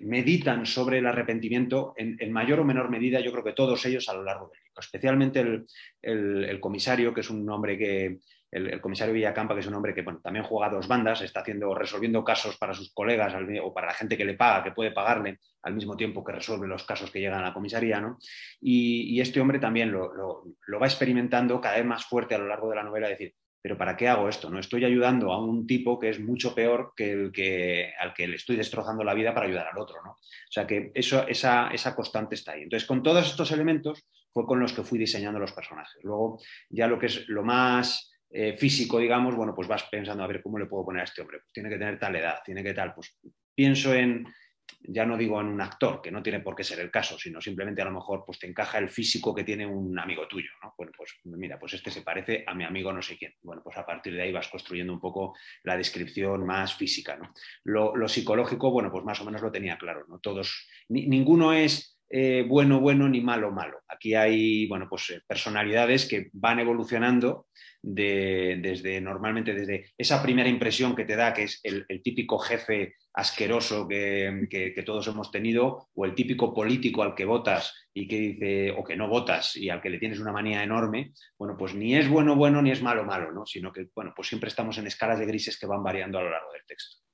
meditan 0.00 0.66
sobre 0.66 0.98
el 0.98 1.06
arrepentimiento 1.06 1.94
en, 1.96 2.32
mayor 2.32 2.60
o 2.60 2.64
menor 2.64 2.90
medida, 2.90 3.20
yo 3.20 3.32
creo 3.32 3.44
que 3.44 3.52
todos 3.52 3.84
ellos 3.86 4.08
a 4.08 4.14
lo 4.14 4.22
largo 4.22 4.48
del 4.48 4.60
libro, 4.62 4.80
especialmente 4.80 5.66
el, 6.02 6.60
comisario, 6.60 7.12
que 7.12 7.20
es 7.20 7.30
un 7.30 7.48
hombre 7.50 7.76
que, 7.76 8.18
el, 8.50 8.80
comisario 8.80 9.14
Villacampa, 9.14 9.54
que 9.54 9.60
es 9.60 9.66
un 9.66 9.74
hombre 9.74 9.94
que 9.94 10.02
también 10.02 10.44
juega 10.44 10.70
dos 10.70 10.88
bandas, 10.88 11.20
está 11.20 11.40
haciendo, 11.40 11.74
resolviendo 11.74 12.24
casos 12.24 12.56
para 12.56 12.74
sus 12.74 12.92
colegas 12.92 13.34
o 13.62 13.74
para 13.74 13.88
la 13.88 13.94
gente 13.94 14.16
que 14.16 14.24
le 14.24 14.34
paga, 14.34 14.64
que 14.64 14.72
puede 14.72 14.92
pagarle 14.92 15.38
al 15.62 15.74
mismo 15.74 15.96
tiempo 15.96 16.24
que 16.24 16.32
resuelve 16.32 16.66
los 16.66 16.84
casos 16.84 17.10
que 17.10 17.20
llegan 17.20 17.40
a 17.40 17.48
la 17.48 17.54
comisaría. 17.54 18.00
¿no? 18.00 18.18
Y, 18.60 19.20
este 19.20 19.40
hombre 19.40 19.58
también 19.58 19.90
lo, 19.92 20.12
lo, 20.14 20.80
va 20.80 20.86
experimentando 20.86 21.60
cada 21.60 21.76
vez 21.76 21.84
más 21.84 22.04
fuerte 22.06 22.34
a 22.34 22.38
lo 22.38 22.46
largo 22.46 22.70
de 22.70 22.76
la 22.76 22.84
novela, 22.84 23.08
decir, 23.08 23.34
pero 23.60 23.76
¿para 23.76 23.96
qué 23.96 24.08
hago 24.08 24.28
esto? 24.28 24.48
¿no? 24.48 24.58
Estoy 24.58 24.84
ayudando 24.84 25.32
a 25.32 25.44
un 25.44 25.66
tipo 25.66 25.98
que 25.98 26.08
es 26.08 26.20
mucho 26.20 26.54
peor 26.54 26.92
que 26.96 27.12
el 27.12 27.32
que, 27.32 27.92
al 27.98 28.14
que 28.14 28.28
le 28.28 28.36
estoy 28.36 28.56
destrozando 28.56 29.02
la 29.04 29.14
vida 29.14 29.34
para 29.34 29.46
ayudar 29.46 29.66
al 29.66 29.78
otro. 29.78 29.96
¿no? 30.04 30.12
O 30.12 30.50
sea 30.50 30.66
que 30.66 30.90
eso, 30.94 31.26
esa, 31.26 31.68
esa 31.68 31.94
constante 31.94 32.36
está 32.36 32.52
ahí. 32.52 32.62
Entonces, 32.62 32.86
con 32.86 33.02
todos 33.02 33.26
estos 33.26 33.50
elementos 33.50 34.06
fue 34.32 34.46
con 34.46 34.60
los 34.60 34.72
que 34.72 34.84
fui 34.84 34.98
diseñando 34.98 35.40
los 35.40 35.52
personajes. 35.52 36.02
Luego, 36.04 36.40
ya 36.70 36.86
lo 36.86 36.98
que 36.98 37.06
es 37.06 37.28
lo 37.28 37.42
más 37.42 38.12
eh, 38.30 38.56
físico, 38.56 38.98
digamos, 38.98 39.34
bueno, 39.34 39.54
pues 39.54 39.68
vas 39.68 39.84
pensando 39.84 40.22
a 40.22 40.26
ver 40.26 40.42
cómo 40.42 40.58
le 40.58 40.66
puedo 40.66 40.84
poner 40.84 41.02
a 41.02 41.04
este 41.04 41.22
hombre. 41.22 41.38
Pues 41.38 41.52
tiene 41.52 41.68
que 41.68 41.78
tener 41.78 41.98
tal 41.98 42.16
edad, 42.16 42.40
tiene 42.44 42.62
que 42.62 42.74
tal. 42.74 42.94
Pues 42.94 43.18
pienso 43.54 43.94
en, 43.94 44.26
ya 44.80 45.04
no 45.04 45.16
digo 45.16 45.40
en 45.40 45.48
un 45.48 45.60
actor, 45.60 46.00
que 46.02 46.10
no 46.10 46.22
tiene 46.22 46.40
por 46.40 46.54
qué 46.54 46.62
ser 46.62 46.80
el 46.80 46.90
caso, 46.90 47.18
sino 47.18 47.40
simplemente 47.40 47.82
a 47.82 47.86
lo 47.86 47.90
mejor 47.90 48.24
pues 48.26 48.38
te 48.38 48.46
encaja 48.46 48.78
el 48.78 48.88
físico 48.88 49.34
que 49.34 49.44
tiene 49.44 49.66
un 49.66 49.98
amigo 49.98 50.28
tuyo, 50.28 50.50
¿no? 50.62 50.74
Bueno, 50.76 50.92
pues 50.96 51.14
mira, 51.24 51.58
pues 51.58 51.74
este 51.74 51.90
se 51.90 52.02
parece 52.02 52.44
a 52.46 52.54
mi 52.54 52.64
amigo 52.64 52.92
no 52.92 53.02
sé 53.02 53.16
quién. 53.16 53.34
Bueno, 53.42 53.62
pues 53.62 53.76
a 53.76 53.86
partir 53.86 54.14
de 54.14 54.22
ahí 54.22 54.32
vas 54.32 54.48
construyendo 54.48 54.92
un 54.92 55.00
poco 55.00 55.34
la 55.64 55.76
descripción 55.76 56.44
más 56.44 56.74
física, 56.74 57.16
¿no? 57.16 57.32
Lo, 57.64 58.08
psicológico, 58.08 58.70
bueno, 58.70 58.90
pues 58.90 59.04
más 59.04 59.20
o 59.20 59.24
menos 59.24 59.42
lo 59.42 59.50
tenía 59.50 59.78
claro, 59.78 60.04
¿no? 60.08 60.18
Todos, 60.20 60.68
ninguno 60.88 61.52
es 61.52 61.97
eh, 62.10 62.44
bueno, 62.48 62.80
bueno 62.80 63.08
ni 63.08 63.20
malo, 63.20 63.50
malo. 63.50 63.82
Aquí 63.88 64.14
hay, 64.14 64.66
bueno, 64.66 64.86
pues 64.88 65.10
eh, 65.10 65.20
personalidades 65.26 66.06
que 66.06 66.30
van 66.32 66.58
evolucionando 66.58 67.46
desde 67.80 69.00
normalmente 69.00 69.54
desde 69.54 69.92
esa 69.96 70.20
primera 70.22 70.48
impresión 70.48 70.96
que 70.96 71.04
te 71.04 71.16
da, 71.16 71.32
que 71.32 71.44
es 71.44 71.60
el, 71.62 71.86
típico 72.02 72.38
jefe 72.38 72.94
asqueroso 73.12 73.86
que, 73.86 74.82
todos 74.84 75.06
hemos 75.08 75.30
tenido, 75.30 75.88
o 75.94 76.04
el 76.04 76.14
típico 76.14 76.52
político 76.52 77.02
al 77.02 77.14
que 77.14 77.24
votas 77.24 77.74
y 77.94 78.08
que 78.08 78.18
dice, 78.18 78.70
o 78.72 78.82
que 78.82 78.96
no 78.96 79.08
votas 79.08 79.56
y 79.56 79.68
al 79.68 79.80
que 79.80 79.90
le 79.90 79.98
tienes 79.98 80.18
una 80.18 80.32
manía 80.32 80.62
enorme, 80.62 81.12
bueno, 81.38 81.56
pues 81.56 81.74
ni 81.74 81.94
es 81.94 82.08
bueno 82.08 82.36
bueno 82.36 82.62
ni 82.62 82.70
es 82.70 82.82
malo 82.82 83.04
malo, 83.04 83.32
¿no? 83.32 83.46
Sino 83.46 83.72
que, 83.72 83.88
bueno, 83.94 84.12
pues 84.14 84.28
siempre 84.28 84.48
estamos 84.48 84.78
en 84.78 84.86
escalas 84.86 85.18
de 85.18 85.26
grises 85.26 85.58
que 85.58 85.66
van 85.66 85.82
variando 85.82 86.18
a 86.18 86.22
lo 86.22 86.30
largo 86.30 86.52
del 86.52 86.66
texto. 86.66 87.07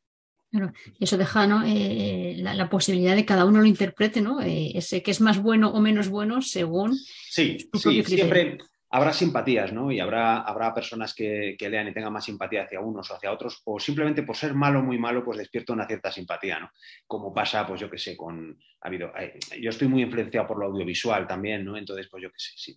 Eso 1.00 1.16
deja 1.16 1.46
eh, 1.66 2.36
la, 2.38 2.68
posibilidad 2.68 3.14
de 3.14 3.24
cada 3.24 3.44
uno 3.44 3.60
lo 3.60 3.66
interprete, 3.66 4.20
¿no? 4.20 4.40
Eh, 4.40 4.72
ese 4.74 5.02
que 5.02 5.10
es 5.10 5.20
más 5.20 5.42
bueno 5.42 5.70
o 5.70 5.80
menos 5.80 6.08
bueno 6.08 6.42
según. 6.42 6.96
Sí, 6.96 7.68
sí, 7.72 8.04
siempre 8.04 8.58
habrá 8.94 9.12
simpatías, 9.12 9.72
¿no? 9.72 9.90
Y 9.90 9.98
habrá, 9.98 10.42
habrá 10.42 10.72
personas 10.72 11.14
que, 11.14 11.56
lean 11.58 11.88
y 11.88 11.92
tengan 11.92 12.12
más 12.12 12.24
simpatía 12.24 12.62
hacia 12.62 12.78
unos 12.78 13.10
o 13.10 13.16
hacia 13.16 13.32
otros, 13.32 13.60
o 13.64 13.80
simplemente 13.80 14.22
por 14.22 14.36
ser 14.36 14.54
malo, 14.54 14.84
muy 14.84 14.98
malo, 14.98 15.24
pues 15.24 15.38
despierta 15.38 15.72
una 15.72 15.84
cierta 15.84 16.12
simpatía, 16.12 16.60
¿no? 16.60 16.70
Como 17.04 17.34
pasa, 17.34 17.66
pues 17.66 17.80
yo 17.80 17.90
qué 17.90 17.98
sé, 17.98 18.16
con... 18.16 18.56
Ha 18.82 18.86
habido, 18.86 19.12
eh, 19.18 19.40
yo 19.60 19.70
estoy 19.70 19.88
muy 19.88 20.02
influenciado 20.02 20.46
por 20.46 20.58
lo 20.60 20.66
audiovisual 20.66 21.26
también, 21.26 21.64
¿no? 21.64 21.76
Entonces, 21.76 22.06
pues 22.08 22.22
yo 22.22 22.30
qué 22.30 22.38
sé, 22.38 22.52
si, 22.54 22.76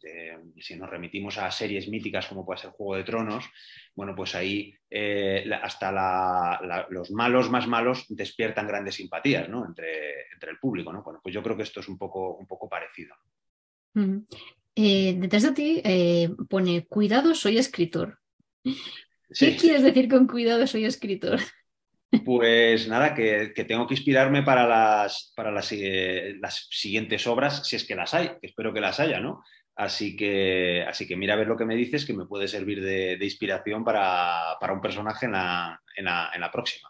si 0.60 0.76
nos 0.76 0.90
remitimos 0.90 1.38
a 1.38 1.52
series 1.52 1.88
míticas 1.88 2.26
como 2.26 2.44
puede 2.44 2.62
ser 2.62 2.72
Juego 2.72 2.96
de 2.96 3.04
Tronos, 3.04 3.46
bueno, 3.94 4.16
pues 4.16 4.34
ahí 4.34 4.74
eh, 4.90 5.48
hasta 5.62 5.92
los 6.90 7.12
malos 7.12 7.52
más 7.52 7.68
malos 7.68 8.06
despiertan 8.10 8.66
grandes 8.66 8.96
simpatías, 8.96 9.48
¿no? 9.50 9.64
Entre, 9.68 10.32
entre 10.34 10.50
el 10.50 10.58
público, 10.58 10.92
¿no? 10.92 11.04
Bueno, 11.04 11.20
pues 11.22 11.36
yo 11.36 11.44
creo 11.44 11.56
que 11.56 11.64
esto 11.64 11.82
es 11.82 11.88
un 11.88 11.98
poco, 12.00 12.38
un 12.38 12.48
poco 12.48 12.68
parecido. 12.68 13.14
Eh, 14.79 15.15
detrás 15.17 15.41
de 15.41 15.51
ti 15.53 15.81
eh, 15.84 16.29
pone, 16.48 16.86
cuidado, 16.86 17.34
soy 17.34 17.57
escritor. 17.57 18.19
¿Qué 18.63 19.57
quieres 19.57 19.81
decir 19.81 20.07
con 20.07 20.27
cuidado, 20.27 20.67
soy 20.67 20.86
escritor? 20.86 21.39
Pues 22.24 22.88
nada, 22.88 23.15
que, 23.15 23.51
tengo 23.67 23.88
que 23.88 23.96
inspirarme 23.96 24.43
para, 24.43 24.67
las, 24.67 25.34
para 25.36 25.51
las, 25.51 25.72
eh, 25.72 26.36
las, 26.39 26.67
siguientes 26.69 27.25
obras, 27.25 27.67
si 27.67 27.75
es 27.75 27.86
que 27.86 27.96
las 27.96 28.13
hay, 28.13 28.27
que 28.39 28.48
espero 28.48 28.72
que 28.72 28.79
las 28.79 29.00
haya, 29.00 29.19
¿no? 29.19 29.43
Así 29.75 30.15
que, 30.15 30.86
así 30.88 31.07
que 31.07 31.17
mira 31.17 31.34
a 31.34 31.38
ver 31.38 31.48
lo 31.48 31.57
que 31.57 31.65
me 31.65 31.75
dices, 31.75 32.05
que 32.05 32.13
me 32.13 32.27
puede 32.27 32.48
servir 32.48 32.81
de, 32.84 33.17
inspiración 33.19 33.84
para, 33.84 34.57
un 34.72 34.81
personaje 34.81 35.25
en 35.25 35.31
la, 35.31 35.81
en 35.96 36.05
la 36.05 36.51
próxima. 36.51 36.89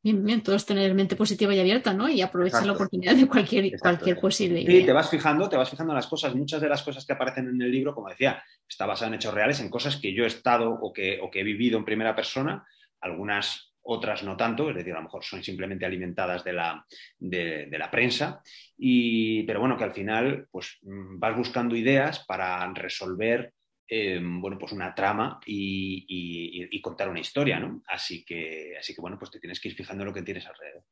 Bien, 0.00 0.24
bien, 0.24 0.42
todos 0.42 0.64
tener 0.64 0.94
mente 0.94 1.16
positiva 1.16 1.52
y 1.54 1.58
abierta, 1.58 1.92
¿no? 1.92 2.08
Y 2.08 2.22
aprovechar 2.22 2.64
la 2.64 2.72
oportunidad 2.72 3.16
de 3.16 3.26
cualquier, 3.26 3.78
cualquier 3.78 4.20
posible 4.20 4.60
idea. 4.60 4.80
Sí, 4.80 4.86
te 4.86 4.92
vas 4.92 5.10
fijando, 5.10 5.48
te 5.48 5.56
vas 5.56 5.68
fijando 5.68 5.92
en 5.92 5.96
las 5.96 6.06
cosas. 6.06 6.34
Muchas 6.34 6.60
de 6.60 6.68
las 6.68 6.82
cosas 6.82 7.04
que 7.04 7.12
aparecen 7.12 7.48
en 7.48 7.60
el 7.60 7.70
libro, 7.70 7.94
como 7.94 8.08
decía, 8.08 8.42
está 8.68 8.86
basado 8.86 9.08
en 9.08 9.14
hechos 9.14 9.34
reales, 9.34 9.60
en 9.60 9.68
cosas 9.68 9.96
que 9.96 10.14
yo 10.14 10.24
he 10.24 10.28
estado 10.28 10.70
o 10.70 10.92
que, 10.92 11.18
o 11.20 11.30
que 11.30 11.40
he 11.40 11.44
vivido 11.44 11.78
en 11.78 11.84
primera 11.84 12.14
persona, 12.14 12.64
algunas 13.00 13.74
otras 13.90 14.22
no 14.22 14.36
tanto, 14.36 14.68
es 14.68 14.76
decir, 14.76 14.92
a 14.92 14.98
lo 14.98 15.04
mejor 15.04 15.24
son 15.24 15.42
simplemente 15.42 15.86
alimentadas 15.86 16.44
de 16.44 16.52
la, 16.52 16.84
de, 17.18 17.66
de 17.66 17.78
la 17.78 17.90
prensa, 17.90 18.42
y, 18.76 19.44
pero 19.44 19.60
bueno, 19.60 19.78
que 19.78 19.84
al 19.84 19.92
final 19.92 20.46
pues, 20.50 20.78
mm, 20.82 21.18
vas 21.18 21.36
buscando 21.36 21.74
ideas 21.74 22.24
para 22.26 22.70
resolver 22.74 23.54
Em, 23.90 24.38
bueno, 24.38 24.58
pues 24.58 24.72
una 24.72 24.94
trama 24.94 25.40
y, 25.46 26.80
contar 26.82 27.08
una 27.08 27.20
historia, 27.20 27.58
¿no? 27.58 27.82
Así 27.88 28.22
que, 28.24 28.76
así 28.78 28.94
que, 28.94 29.00
bueno, 29.00 29.18
pues 29.18 29.30
te 29.30 29.40
tienes 29.40 29.60
que 29.60 29.68
ir 29.68 29.74
fijando 29.74 30.02
en 30.02 30.08
lo 30.08 30.14
que 30.14 30.22
tienes 30.22 30.46
alrededor. 30.46 30.84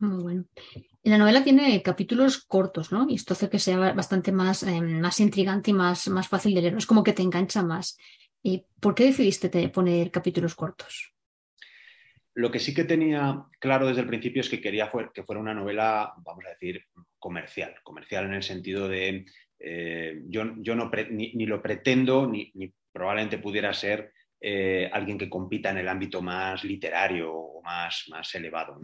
Muy 0.00 0.22
bueno. 0.22 0.44
La 1.04 1.18
novela 1.18 1.44
tiene 1.44 1.80
capítulos 1.82 2.44
cortos, 2.44 2.90
¿no? 2.90 3.06
Y 3.08 3.14
esto 3.14 3.34
hace 3.34 3.48
que 3.48 3.60
sea 3.60 3.92
bastante 3.92 4.32
más, 4.32 4.64
em, 4.64 5.00
más 5.00 5.20
intrigante 5.20 5.70
y 5.70 5.74
más, 5.74 6.08
más 6.08 6.28
fácil 6.28 6.54
de 6.54 6.62
leer. 6.62 6.76
Es 6.76 6.86
como 6.86 7.04
que 7.04 7.12
te 7.12 7.22
engancha 7.22 7.62
más. 7.62 7.96
¿Y 8.42 8.66
por 8.80 8.96
qué 8.96 9.04
decidiste 9.04 9.68
poner 9.68 10.10
capítulos 10.10 10.56
cortos? 10.56 11.14
Lo 12.34 12.50
que 12.50 12.58
sí 12.58 12.74
que 12.74 12.84
tenía 12.84 13.44
claro 13.60 13.86
desde 13.86 14.00
el 14.00 14.08
principio 14.08 14.40
es 14.40 14.48
que 14.48 14.60
quería 14.60 14.90
que 15.14 15.22
fuera 15.22 15.40
una 15.40 15.54
novela, 15.54 16.14
vamos 16.18 16.44
a 16.46 16.50
decir, 16.50 16.82
comercial. 17.18 17.74
Comercial 17.84 18.24
en 18.24 18.34
el 18.34 18.42
sentido 18.42 18.88
de 18.88 19.26
eh, 19.64 20.22
yo, 20.26 20.44
no 20.44 20.90
ni, 21.10 21.46
lo 21.46 21.62
pretendo, 21.62 22.26
ni, 22.26 22.52
probablemente 22.90 23.38
pudiera 23.38 23.72
ser 23.72 24.12
eh, 24.40 24.90
alguien 24.92 25.16
que 25.16 25.30
compita 25.30 25.70
en 25.70 25.78
el 25.78 25.88
ámbito 25.88 26.20
más 26.20 26.64
literario 26.64 27.32
o 27.32 27.62
más, 27.62 28.06
más 28.10 28.34
elevado. 28.34 28.78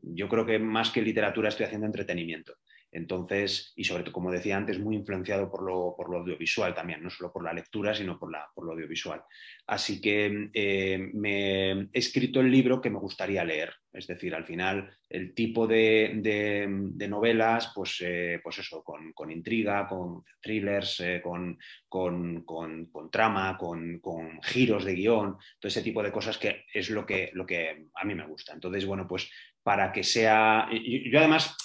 Yo 0.00 0.28
creo 0.28 0.46
que 0.46 0.58
más 0.58 0.90
que 0.90 1.02
literatura 1.02 1.50
estoy 1.50 1.66
haciendo 1.66 1.86
entretenimiento. 1.86 2.54
Entonces, 2.92 3.72
y 3.74 3.84
sobre 3.84 4.02
todo, 4.02 4.12
como 4.12 4.30
decía 4.30 4.56
antes, 4.56 4.78
muy 4.78 4.96
influenciado 4.96 5.50
por 5.50 5.62
lo, 5.62 5.94
por 5.96 6.10
lo 6.10 6.18
audiovisual 6.18 6.74
también, 6.74 7.02
no 7.02 7.08
solo 7.08 7.32
por 7.32 7.42
la 7.42 7.54
lectura, 7.54 7.94
sino 7.94 8.18
por, 8.18 8.30
la, 8.30 8.46
por 8.54 8.66
lo 8.66 8.72
audiovisual. 8.72 9.22
Así 9.66 9.98
que 10.00 10.50
eh, 10.52 11.10
me 11.14 11.72
he 11.72 11.88
escrito 11.94 12.40
el 12.40 12.50
libro 12.50 12.82
que 12.82 12.90
me 12.90 12.98
gustaría 12.98 13.44
leer. 13.44 13.72
Es 13.92 14.06
decir, 14.06 14.34
al 14.34 14.44
final, 14.44 14.90
el 15.08 15.34
tipo 15.34 15.66
de, 15.66 16.66
novelas, 17.08 17.72
pues, 17.74 17.98
eh, 18.02 18.40
pues 18.42 18.58
eso, 18.58 18.82
con, 18.82 19.30
intriga, 19.30 19.86
con 19.86 20.24
thrillers, 20.40 21.00
eh, 21.00 21.20
con, 21.22 21.58
con, 21.88 23.10
trama, 23.10 23.56
con, 23.58 24.00
giros 24.42 24.84
de 24.84 24.94
guion, 24.94 25.36
todo 25.58 25.68
ese 25.68 25.82
tipo 25.82 26.02
de 26.02 26.12
cosas 26.12 26.38
que 26.38 26.64
es 26.72 26.88
lo 26.88 27.04
que, 27.04 27.30
lo 27.34 27.44
que 27.44 27.88
a 27.94 28.04
mí 28.04 28.14
me 28.14 28.26
gusta. 28.26 28.54
Entonces, 28.54 28.86
bueno, 28.86 29.06
pues 29.06 29.30
para 29.62 29.92
que 29.92 30.02
sea... 30.02 30.68
Yo 30.70 31.18
además, 31.18 31.56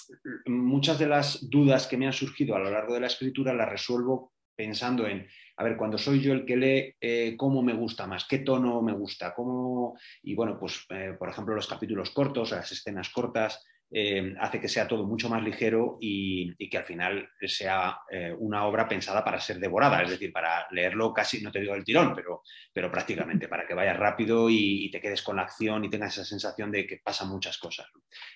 muchas 0.46 0.98
de 0.98 1.06
las 1.06 1.48
dudas 1.48 1.86
que 1.86 1.96
me 1.96 2.06
han 2.06 2.12
surgido 2.12 2.54
a 2.54 2.58
lo 2.58 2.70
largo 2.70 2.94
de 2.94 3.00
la 3.00 3.06
escritura 3.08 3.54
las 3.54 3.68
resuelvo 3.68 4.32
pensando 4.56 5.06
en, 5.06 5.26
a 5.56 5.64
ver, 5.64 5.76
cuando 5.76 5.98
soy 5.98 6.20
yo 6.20 6.32
el 6.32 6.44
que 6.44 6.56
lee, 6.56 6.94
eh, 7.00 7.36
¿cómo 7.36 7.62
me 7.62 7.74
gusta 7.74 8.06
más? 8.06 8.26
¿Qué 8.28 8.38
tono 8.38 8.82
me 8.82 8.92
gusta? 8.92 9.34
¿Cómo... 9.34 9.96
Y 10.22 10.34
bueno, 10.34 10.58
pues, 10.58 10.84
eh, 10.90 11.14
por 11.18 11.28
ejemplo, 11.28 11.54
los 11.54 11.68
capítulos 11.68 12.10
cortos, 12.10 12.50
las 12.50 12.70
escenas 12.72 13.10
cortas, 13.10 13.64
eh, 13.90 14.34
hace 14.38 14.60
que 14.60 14.68
sea 14.68 14.86
todo 14.86 15.06
mucho 15.06 15.30
más 15.30 15.42
ligero 15.42 15.96
y, 16.00 16.54
que 16.68 16.76
al 16.76 16.84
final 16.84 17.30
sea 17.40 18.00
eh, 18.10 18.34
una 18.38 18.66
obra 18.66 18.86
pensada 18.86 19.24
para 19.24 19.40
ser 19.40 19.58
devorada, 19.58 20.02
es 20.02 20.10
decir, 20.10 20.30
para 20.30 20.66
leerlo 20.70 21.12
casi, 21.14 21.40
no 21.40 21.50
te 21.50 21.60
digo 21.60 21.74
el 21.74 21.84
tirón, 21.84 22.14
pero, 22.14 22.42
pero 22.72 22.90
prácticamente, 22.90 23.48
para 23.48 23.66
que 23.66 23.72
vayas 23.72 23.96
rápido 23.96 24.50
y, 24.50 24.90
te 24.90 25.00
quedes 25.00 25.22
con 25.22 25.36
la 25.36 25.42
acción 25.42 25.84
y 25.84 25.90
tengas 25.90 26.12
esa 26.12 26.24
sensación 26.24 26.70
de 26.70 26.86
que 26.86 26.98
pasan 26.98 27.28
muchas 27.28 27.56
cosas. 27.58 27.86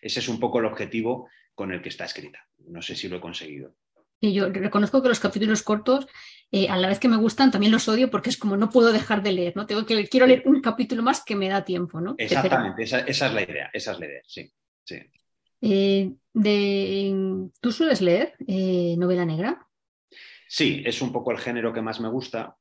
Ese 0.00 0.20
es 0.20 0.28
un 0.28 0.40
poco 0.40 0.58
el 0.58 0.66
objetivo 0.66 1.28
con 1.54 1.72
el 1.72 1.82
que 1.82 1.90
está 1.90 2.04
escrita. 2.04 2.46
No 2.58 2.80
sé 2.80 2.94
si 2.94 3.08
lo 3.08 3.16
he 3.16 3.20
conseguido. 3.20 3.74
Y 4.20 4.32
yo 4.32 4.48
reconozco 4.48 5.02
que 5.02 5.08
los 5.08 5.18
capítulos 5.18 5.62
cortos, 5.62 6.06
eh, 6.50 6.68
a 6.68 6.76
la 6.76 6.88
vez 6.88 7.00
que 7.00 7.08
me 7.08 7.16
gustan, 7.16 7.50
también 7.50 7.72
los 7.72 7.88
odio 7.88 8.08
porque 8.10 8.30
es 8.30 8.38
como 8.38 8.56
no 8.56 8.70
puedo 8.70 8.92
dejar 8.92 9.22
de 9.22 9.32
leer, 9.32 9.56
¿no? 9.56 9.66
Tengo 9.66 9.84
que 9.84 10.06
quiero 10.08 10.26
leer 10.26 10.44
un 10.46 10.60
capítulo 10.60 11.02
más 11.02 11.24
que 11.24 11.34
me 11.34 11.48
da 11.48 11.64
tiempo, 11.64 12.00
¿no? 12.00 12.14
Exactamente, 12.16 12.84
esa, 12.84 13.00
esa, 13.00 13.26
es 13.26 13.34
la 13.34 13.42
idea, 13.42 13.70
esa 13.72 13.92
es 13.92 13.98
la 13.98 14.06
idea, 14.06 14.22
sí. 14.24 14.52
sí. 14.84 15.00
Eh, 15.62 16.12
de, 16.34 17.48
¿Tú 17.60 17.72
sueles 17.72 18.00
leer 18.00 18.34
eh, 18.46 18.96
novela 18.98 19.24
negra? 19.24 19.66
Sí, 20.48 20.82
es 20.84 21.00
un 21.00 21.12
poco 21.12 21.30
el 21.30 21.38
género 21.38 21.72
que 21.72 21.80
más 21.80 22.00
me 22.00 22.10
gusta. 22.10 22.56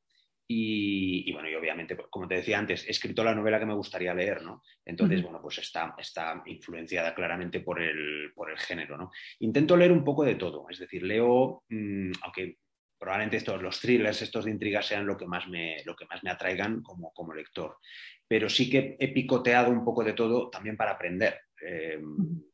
Y, 0.54 1.32
bueno, 1.32 1.50
y 1.50 1.56
obviamente, 1.56 1.96
como 2.10 2.28
te 2.28 2.36
decía 2.36 2.60
antes, 2.60 2.86
he 2.86 2.92
escrito 2.92 3.24
la 3.24 3.34
novela 3.34 3.58
que 3.58 3.66
me 3.66 3.74
gustaría 3.74 4.14
leer, 4.14 4.44
¿no? 4.44 4.64
Entonces, 4.84 5.24
bueno, 5.24 5.40
pues 5.42 5.60
está, 5.60 5.96
está 5.98 6.44
influenciada 6.46 7.16
claramente 7.16 7.62
por 7.62 7.82
el, 7.82 8.34
por 8.36 8.52
el 8.52 8.58
género, 8.58 8.98
¿no? 8.98 9.12
Intento 9.40 9.78
leer 9.78 9.94
un 9.94 10.04
poco 10.04 10.26
de 10.26 10.36
todo, 10.36 10.66
es 10.70 10.80
decir, 10.80 11.04
leo, 11.04 11.64
mm, 11.70 12.12
aunque 12.24 12.58
probablemente 13.00 13.38
estos, 13.38 13.62
los 13.62 13.80
thrillers, 13.80 14.22
estos 14.22 14.44
de 14.44 14.52
intriga 14.52 14.82
sean 14.82 15.06
lo 15.06 15.16
que 15.16 15.26
más 15.26 15.48
me, 15.48 15.78
lo 15.86 15.96
que 15.96 16.06
más 16.06 16.22
me 16.22 16.32
atraigan 16.32 16.82
como, 16.82 17.14
como 17.14 17.34
lector. 17.34 17.78
Pero 18.28 18.50
sí 18.50 18.70
que 18.70 18.98
he 19.00 19.08
picoteado 19.14 19.72
un 19.72 19.86
poco 19.86 20.04
de 20.04 20.14
todo 20.14 20.50
también 20.50 20.76
para 20.76 20.92
aprender. 20.92 21.40
Eh, 21.66 22.00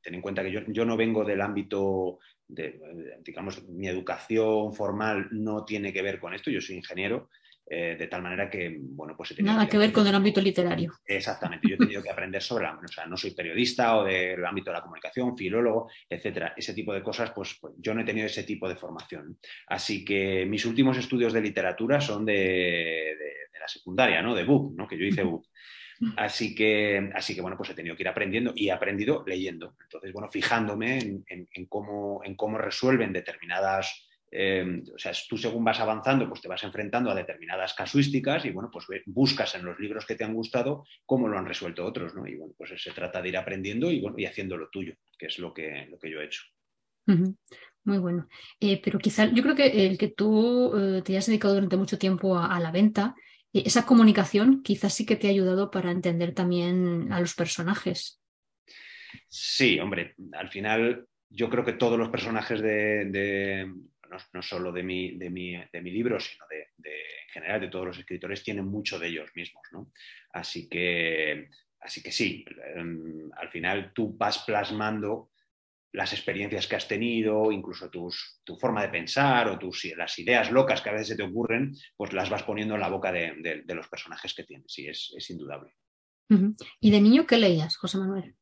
ten 0.01 0.13
en 0.13 0.21
cuenta 0.21 0.43
que 0.43 0.51
yo, 0.51 0.85
no 0.85 0.97
vengo 0.97 1.23
del 1.23 1.41
ámbito 1.41 2.19
de, 2.47 2.79
digamos, 3.23 3.63
mi 3.67 3.87
educación 3.87 4.73
formal 4.73 5.27
no 5.31 5.65
tiene 5.65 5.91
que 5.91 6.01
ver 6.01 6.19
con 6.19 6.33
esto, 6.33 6.49
yo 6.49 6.61
soy 6.61 6.77
ingeniero, 6.77 7.29
eh, 7.69 7.97
de 7.99 8.07
tal 8.07 8.21
manera 8.21 8.49
que, 8.49 8.77
bueno, 8.79 9.13
pues... 9.17 9.37
Nada 9.41 9.67
que, 9.67 9.77
ver 9.77 9.91
con 9.91 10.07
el 10.07 10.15
ámbito 10.15 10.39
literario. 10.39 10.93
Exactamente, 11.05 11.67
yo 11.67 11.75
he 11.75 11.77
tenido 11.77 12.01
que 12.01 12.09
aprender 12.09 12.41
sobre 12.41 12.63
la... 12.63 12.77
O 12.77 12.87
sea, 12.87 13.05
no 13.05 13.17
soy 13.17 13.31
periodista 13.31 13.97
o 13.97 14.05
del 14.05 14.45
ámbito 14.45 14.69
de 14.69 14.77
la 14.77 14.81
comunicación, 14.81 15.37
filólogo, 15.37 15.89
etcétera. 16.09 16.53
Ese 16.55 16.73
tipo 16.73 16.93
de 16.93 17.03
cosas, 17.03 17.31
pues, 17.35 17.57
pues, 17.59 17.73
yo 17.77 17.93
no 17.93 18.01
he 18.01 18.05
tenido 18.05 18.25
ese 18.25 18.43
tipo 18.43 18.69
de 18.69 18.77
formación. 18.77 19.37
Así 19.67 20.05
que 20.05 20.45
mis 20.45 20.65
últimos 20.65 20.97
estudios 20.97 21.33
de 21.33 21.41
literatura 21.41 21.99
son 21.99 22.25
de, 22.25 23.15
la 23.59 23.67
secundaria, 23.67 24.21
¿no? 24.21 24.33
De 24.33 24.45
BUC, 24.45 24.77
¿no? 24.77 24.87
Que 24.87 24.97
yo 24.97 25.03
hice 25.03 25.23
BUC. 25.23 25.45
Así 26.15 26.53
que, 26.53 27.09
así 27.13 27.33
que, 27.33 27.41
bueno, 27.41 27.57
pues 27.57 27.69
he 27.69 27.73
tenido 27.73 27.95
que 27.95 28.03
ir 28.03 28.07
aprendiendo 28.07 28.53
y 28.55 28.67
he 28.67 28.71
aprendido 28.71 29.23
leyendo. 29.25 29.75
Entonces, 29.81 30.13
bueno, 30.13 30.27
fijándome 30.29 30.99
en, 31.27 31.65
cómo, 31.67 32.21
en 32.23 32.35
cómo 32.35 32.57
resuelven 32.57 33.13
determinadas, 33.13 34.07
eh, 34.31 34.83
o 34.93 34.97
sea, 34.97 35.11
tú 35.27 35.37
según 35.37 35.63
vas 35.63 35.79
avanzando, 35.79 36.27
pues 36.29 36.41
te 36.41 36.47
vas 36.47 36.63
enfrentando 36.63 37.09
a 37.09 37.15
determinadas 37.15 37.73
casuísticas 37.73 38.45
y, 38.45 38.51
bueno, 38.51 38.69
pues 38.71 38.85
buscas 39.07 39.55
en 39.55 39.65
los 39.65 39.79
libros 39.79 40.05
que 40.05 40.15
te 40.15 40.23
han 40.23 40.33
gustado 40.33 40.85
cómo 41.05 41.27
lo 41.27 41.37
han 41.37 41.45
resuelto 41.45 41.85
otros, 41.85 42.13
¿no? 42.13 42.27
Y, 42.27 42.35
bueno, 42.35 42.53
pues 42.57 42.71
se 42.81 42.91
trata 42.91 43.21
de 43.21 43.29
ir 43.29 43.37
aprendiendo 43.37 43.91
y, 43.91 43.99
bueno, 43.99 44.17
y 44.19 44.25
haciendo 44.25 44.57
lo 44.57 44.69
tuyo, 44.69 44.93
que 45.17 45.27
es 45.27 45.39
lo 45.39 45.53
que, 45.53 45.87
lo 45.89 45.97
que 45.97 46.11
yo 46.11 46.21
he 46.21 46.25
hecho. 46.25 46.43
Muy 47.85 47.99
bueno. 47.99 48.27
Eh, 48.59 48.81
pero 48.83 48.99
quizá 48.99 49.25
yo 49.31 49.41
creo 49.41 49.55
que 49.55 49.87
el 49.87 49.97
que 49.97 50.09
tú 50.09 50.75
eh, 50.77 51.01
te 51.03 51.13
hayas 51.13 51.27
dedicado 51.27 51.53
durante 51.53 51.77
mucho 51.77 51.97
tiempo 51.97 52.37
a 52.37 52.59
la 52.59 52.69
venta, 52.69 53.15
esa 53.53 53.85
comunicación 53.85 54.61
quizás 54.63 54.93
sí 54.93 55.05
que 55.05 55.15
te 55.15 55.27
ha 55.27 55.31
ayudado 55.31 55.71
para 55.71 55.91
entender 55.91 56.33
también 56.33 57.11
a 57.11 57.19
los 57.19 57.33
personajes. 57.33 58.21
Sí, 59.27 59.79
hombre, 59.79 60.15
al 60.33 60.49
final 60.49 61.07
yo 61.29 61.49
creo 61.49 61.65
que 61.65 61.73
todos 61.73 61.97
los 61.97 62.09
personajes 62.09 62.61
de, 62.61 63.71
no, 64.33 64.41
solo 64.41 64.71
de 64.71 64.83
mi, 64.83 65.17
de, 65.17 65.29
mi, 65.29 65.91
libro, 65.91 66.19
sino 66.19 66.45
de, 66.49 66.67
en 66.91 67.29
general 67.33 67.61
de 67.61 67.69
todos 67.69 67.87
los 67.87 67.97
escritores, 67.97 68.43
tienen 68.43 68.65
mucho 68.65 68.99
de 68.99 69.07
ellos 69.07 69.29
mismos, 69.35 69.63
¿no? 69.71 69.91
Así 70.31 70.69
que, 70.69 71.49
así 71.79 72.01
que 72.01 72.11
sí, 72.11 72.45
em, 72.75 73.29
al 73.35 73.49
final 73.49 73.91
tú 73.93 74.15
vas 74.15 74.43
plasmando 74.45 75.31
las 75.93 76.13
experiencias 76.13 76.67
que 76.67 76.75
has 76.75 76.87
tenido, 76.87 77.51
incluso 77.51 77.89
tus, 77.89 78.41
tu 78.43 78.55
forma 78.57 78.81
de 78.81 78.89
pensar 78.89 79.47
o 79.47 79.57
tus, 79.57 79.85
las 79.95 80.17
ideas 80.19 80.51
locas 80.51 80.81
que 80.81 80.89
a 80.89 80.93
veces 80.93 81.09
se 81.09 81.15
te 81.15 81.23
ocurren, 81.23 81.73
pues 81.95 82.13
las 82.13 82.29
vas 82.29 82.43
poniendo 82.43 82.75
en 82.75 82.81
la 82.81 82.89
boca 82.89 83.11
de, 83.11 83.63
los 83.67 83.87
personajes 83.87 84.33
que 84.33 84.43
tienes, 84.43 84.71
sí, 84.71 84.87
es, 84.87 85.13
es 85.17 85.29
indudable. 85.29 85.73
¿Y 86.81 86.91
de 86.91 87.01
niño 87.01 87.25
qué 87.25 87.37
leías, 87.37 87.77
José 87.77 87.97
Manuel? 87.97 88.35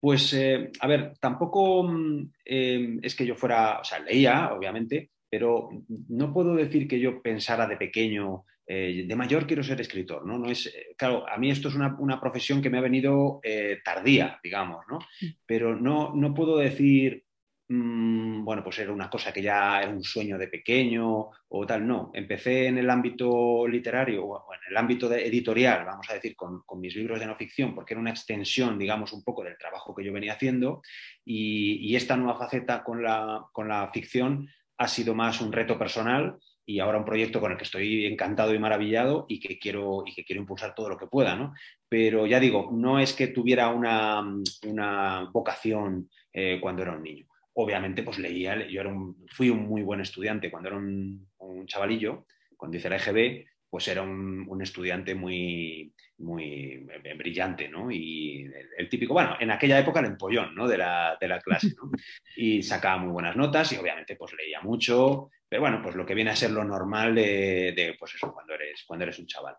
Pues, 0.00 0.32
eh, 0.34 0.70
a 0.80 0.86
ver, 0.86 1.14
tampoco 1.20 1.84
mm, 1.84 2.30
eh, 2.44 2.98
es 3.02 3.14
que 3.14 3.26
yo 3.26 3.34
fuera, 3.34 3.80
o 3.80 3.84
sea, 3.84 3.98
leía, 3.98 4.52
obviamente, 4.52 5.10
pero 5.28 5.68
no 6.08 6.32
puedo 6.32 6.54
decir 6.54 6.86
que 6.86 7.00
yo 7.00 7.22
pensara 7.22 7.66
de 7.66 7.76
pequeño, 7.76 8.44
eh, 8.66 9.04
de 9.06 9.16
mayor 9.16 9.46
quiero 9.46 9.62
ser 9.62 9.80
escritor, 9.80 10.26
¿no? 10.26 10.38
no 10.38 10.50
es, 10.50 10.72
claro, 10.96 11.28
a 11.28 11.36
mí 11.38 11.50
esto 11.50 11.68
es 11.68 11.74
una, 11.74 12.20
profesión 12.20 12.60
que 12.60 12.70
me 12.70 12.78
ha 12.78 12.82
venido 12.82 13.40
tardía, 13.84 14.40
digamos, 14.42 14.84
¿no? 14.88 14.98
Mm. 14.98 15.26
Pero 15.46 15.76
no, 15.76 16.12
no 16.14 16.34
puedo 16.34 16.58
decir, 16.58 17.26
Mm, 17.68 18.44
bueno, 18.44 18.62
pues 18.62 18.78
era 18.78 18.92
una 18.92 19.10
cosa 19.10 19.32
que 19.32 19.42
ya 19.42 19.82
era 19.82 19.90
un 19.90 20.04
sueño 20.04 20.38
de 20.38 20.46
pequeño 20.46 21.30
o 21.48 21.66
tal, 21.66 21.86
no. 21.86 22.10
Empecé 22.14 22.66
en 22.68 22.78
el 22.78 22.88
ámbito 22.88 23.66
literario 23.66 24.24
o 24.24 24.54
en 24.54 24.60
el 24.70 24.76
ámbito 24.76 25.12
editorial, 25.12 25.84
vamos 25.84 26.08
a 26.08 26.14
decir, 26.14 26.36
con, 26.36 26.62
mis 26.78 26.94
libros 26.94 27.18
de 27.18 27.26
no 27.26 27.34
ficción, 27.36 27.74
porque 27.74 27.94
era 27.94 28.00
una 28.00 28.10
extensión, 28.10 28.78
digamos, 28.78 29.12
un 29.12 29.24
poco 29.24 29.42
del 29.42 29.58
trabajo 29.58 29.94
que 29.94 30.04
yo 30.04 30.12
venía 30.12 30.34
haciendo 30.34 30.82
y, 31.24 31.96
esta 31.96 32.16
nueva 32.16 32.38
faceta 32.38 32.84
con 32.84 33.02
la, 33.02 33.46
con 33.52 33.68
la 33.68 33.88
ficción 33.88 34.48
ha 34.76 34.86
sido 34.86 35.14
más 35.14 35.40
un 35.40 35.50
reto 35.50 35.78
personal 35.78 36.36
y 36.66 36.80
ahora 36.80 36.98
un 36.98 37.04
proyecto 37.04 37.40
con 37.40 37.52
el 37.52 37.56
que 37.56 37.64
estoy 37.64 38.06
encantado 38.06 38.52
y 38.52 38.58
maravillado 38.58 39.24
y 39.28 39.38
que 39.38 39.58
quiero, 39.58 40.02
y 40.04 40.12
que 40.12 40.24
quiero 40.24 40.42
impulsar 40.42 40.74
todo 40.74 40.88
lo 40.88 40.98
que 40.98 41.06
pueda, 41.06 41.36
¿no? 41.36 41.54
Pero 41.88 42.26
ya 42.26 42.40
digo, 42.40 42.70
no 42.72 42.98
es 42.98 43.12
que 43.12 43.28
tuviera 43.28 43.68
una, 43.68 45.30
vocación 45.32 46.10
eh, 46.32 46.58
cuando 46.60 46.82
era 46.82 46.92
un 46.92 47.02
niño 47.02 47.26
obviamente 47.58 48.02
pues 48.02 48.18
leía, 48.18 48.68
yo 48.68 48.82
era 48.82 48.94
fui 49.28 49.48
un 49.48 49.66
muy 49.66 49.82
buen 49.82 50.00
estudiante 50.00 50.50
cuando 50.50 50.68
era 50.68 50.78
un, 50.78 51.26
chavalillo, 51.66 52.26
cuando 52.56 52.76
hice 52.76 52.90
la 52.90 52.96
EGB, 52.96 53.46
pues 53.76 53.88
era 53.88 54.00
un, 54.00 54.58
estudiante 54.62 55.14
muy, 55.14 55.92
muy 56.16 56.88
brillante, 57.18 57.68
¿no? 57.68 57.90
Y 57.90 58.50
el, 58.78 58.88
típico, 58.88 59.12
bueno, 59.12 59.36
en 59.38 59.50
aquella 59.50 59.78
época 59.78 60.00
el 60.00 60.06
empollón, 60.06 60.54
¿no? 60.54 60.66
De 60.66 60.78
la, 60.78 61.18
clase, 61.44 61.74
¿no? 61.76 61.90
Y 62.36 62.62
sacaba 62.62 62.96
muy 62.96 63.12
buenas 63.12 63.36
notas 63.36 63.70
y 63.72 63.76
obviamente 63.76 64.16
pues 64.16 64.32
leía 64.32 64.62
mucho, 64.62 65.28
pero 65.46 65.60
bueno, 65.60 65.82
pues 65.82 65.94
lo 65.94 66.06
que 66.06 66.14
viene 66.14 66.30
a 66.30 66.36
ser 66.36 66.52
lo 66.52 66.64
normal 66.64 67.16
de, 67.16 67.94
pues 67.98 68.14
eso, 68.14 68.32
cuando 68.32 68.54
eres, 68.54 68.82
cuando 68.86 69.04
eres 69.04 69.18
un 69.18 69.26
chaval. 69.26 69.56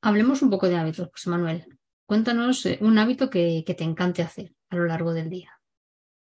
Hablemos 0.00 0.40
un 0.40 0.50
poco 0.50 0.68
de 0.68 0.76
hábitos, 0.76 1.08
José 1.10 1.30
Manuel. 1.30 1.66
Cuéntanos 2.06 2.66
eh, 2.66 2.78
un 2.82 2.98
hábito 2.98 3.30
que 3.30 3.64
te 3.66 3.82
encante 3.82 4.22
hacer 4.22 4.52
a 4.70 4.76
lo 4.76 4.84
largo 4.84 5.12
del 5.12 5.28
día 5.28 5.58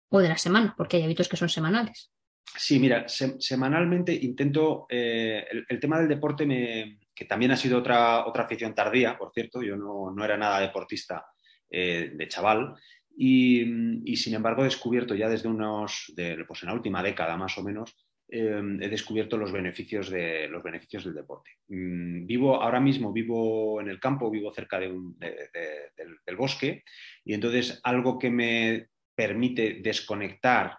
o 0.08 0.18
de 0.18 0.28
la 0.28 0.38
semana, 0.38 0.74
porque 0.76 0.96
hay 0.96 1.04
hábitos 1.04 1.28
que 1.28 1.36
son 1.36 1.48
semanales. 1.48 2.10
Sí, 2.54 2.78
mira, 2.78 3.06
semanalmente 3.08 4.14
intento, 4.14 4.86
eh, 4.88 5.46
el, 5.68 5.80
tema 5.80 5.98
del 5.98 6.08
deporte, 6.08 6.98
que 7.14 7.24
también 7.24 7.50
ha 7.50 7.56
sido 7.56 7.78
otra, 7.78 8.26
otra 8.26 8.44
afición 8.44 8.74
tardía, 8.74 9.18
por 9.18 9.32
cierto, 9.32 9.62
yo 9.62 9.76
no, 9.76 10.10
no 10.10 10.24
era 10.24 10.36
nada 10.36 10.60
deportista 10.60 11.26
eh, 11.68 12.12
de 12.14 12.28
chaval, 12.28 12.74
y, 13.18 14.16
sin 14.16 14.34
embargo 14.34 14.62
he 14.62 14.66
descubierto 14.66 15.14
ya 15.14 15.28
desde 15.28 15.48
unos, 15.48 16.12
pues 16.46 16.62
en 16.62 16.68
la 16.68 16.74
última 16.74 17.02
década 17.02 17.36
más 17.36 17.56
o 17.58 17.62
menos, 17.62 17.96
eh, 18.28 18.60
he 18.80 18.88
descubierto 18.88 19.36
los 19.36 19.52
beneficios, 19.52 20.10
de, 20.10 20.48
los 20.48 20.62
beneficios 20.62 21.04
del 21.04 21.14
deporte. 21.14 21.50
Mm, 21.68 22.26
vivo, 22.26 22.60
ahora 22.62 22.80
mismo 22.80 23.12
vivo 23.12 23.80
en 23.80 23.88
el 23.88 24.00
campo, 24.00 24.30
vivo 24.30 24.52
cerca 24.52 24.78
de 24.78 24.88
del, 26.26 26.36
bosque, 26.36 26.84
y 27.24 27.34
entonces 27.34 27.80
algo 27.82 28.18
que 28.18 28.30
me 28.30 28.88
permite 29.14 29.80
desconectar 29.82 30.76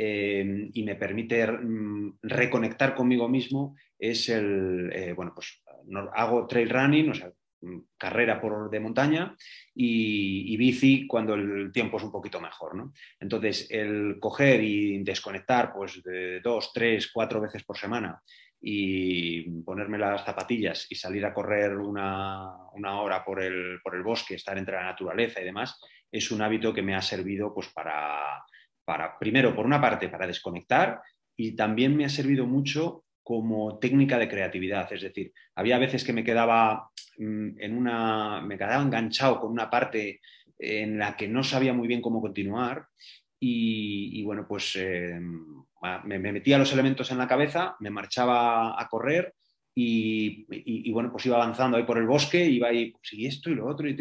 eh, 0.00 0.70
y 0.74 0.84
me 0.84 0.94
permite 0.94 1.44
mm, 1.44 2.18
reconectar 2.22 2.94
conmigo 2.94 3.28
mismo 3.28 3.74
es 3.98 4.28
el, 4.28 4.92
eh, 4.92 5.12
bueno, 5.12 5.32
pues 5.34 5.60
hago 6.14 6.46
trail 6.46 6.70
running, 6.70 7.10
o 7.10 7.14
sea, 7.14 7.32
mm, 7.62 7.78
carrera 7.98 8.40
por 8.40 8.70
de 8.70 8.78
montaña 8.78 9.34
y, 9.74 10.56
bici 10.56 11.04
cuando 11.08 11.34
el 11.34 11.72
tiempo 11.72 11.96
es 11.96 12.04
un 12.04 12.12
poquito 12.12 12.40
mejor, 12.40 12.76
¿no? 12.76 12.92
Entonces, 13.18 13.66
el 13.72 14.18
coger 14.20 14.62
y 14.62 15.02
desconectar 15.02 15.72
pues 15.74 16.00
de 16.04 16.38
dos, 16.44 16.70
tres, 16.72 17.10
cuatro 17.12 17.40
veces 17.40 17.64
por 17.64 17.76
semana 17.76 18.22
y 18.60 19.50
ponerme 19.62 19.98
las 19.98 20.24
zapatillas 20.24 20.86
y 20.90 20.94
salir 20.94 21.26
a 21.26 21.34
correr 21.34 21.76
una, 21.76 22.68
hora 22.72 23.24
por 23.24 23.42
el, 23.42 23.80
por 23.82 23.96
el, 23.96 24.04
bosque, 24.04 24.36
estar 24.36 24.56
entre 24.58 24.76
la 24.76 24.84
naturaleza 24.84 25.40
y 25.40 25.44
demás, 25.44 25.80
es 26.12 26.30
un 26.30 26.40
hábito 26.40 26.72
que 26.72 26.82
me 26.82 26.94
ha 26.94 27.02
servido 27.02 27.52
pues 27.52 27.68
para, 27.68 28.44
primero, 29.18 29.54
por 29.54 29.66
una 29.66 29.80
parte, 29.80 30.08
para 30.08 30.26
desconectar 30.26 31.00
y 31.36 31.54
también 31.54 31.96
me 31.96 32.04
ha 32.04 32.08
servido 32.08 32.46
mucho 32.46 33.04
como 33.22 33.78
técnica 33.78 34.18
de 34.18 34.28
creatividad. 34.28 34.92
Es 34.92 35.02
decir, 35.02 35.32
había 35.54 35.78
veces 35.78 36.04
que 36.04 36.12
me 36.12 36.24
quedaba 36.24 36.90
mm, 37.18 37.60
en 37.60 37.76
una, 37.76 38.40
me 38.40 38.56
quedaba 38.56 38.82
enganchado 38.82 39.40
con 39.40 39.52
una 39.52 39.68
parte 39.68 40.20
en 40.58 40.98
la 40.98 41.16
que 41.16 41.28
no 41.28 41.44
sabía 41.44 41.72
muy 41.72 41.86
bien 41.86 42.00
cómo 42.00 42.20
continuar 42.20 42.86
y, 43.40 44.24
bueno, 44.24 44.46
pues 44.48 44.74
eh, 44.76 45.20
me, 46.04 46.18
metía 46.18 46.58
los 46.58 46.72
elementos 46.72 47.12
en 47.12 47.18
la 47.18 47.28
cabeza, 47.28 47.76
me 47.78 47.90
marchaba 47.90 48.80
a 48.80 48.88
correr 48.88 49.34
y, 49.80 50.90
bueno, 50.90 51.12
pues 51.12 51.24
iba 51.26 51.36
avanzando 51.36 51.76
ahí 51.76 51.84
por 51.84 51.98
el 51.98 52.06
bosque, 52.06 52.44
iba 52.44 52.68
ahí, 52.68 52.90
pues, 52.90 53.12
y 53.12 53.26
esto 53.26 53.48
y 53.48 53.54
lo 53.54 53.66
otro, 53.66 53.88
y, 53.88 53.96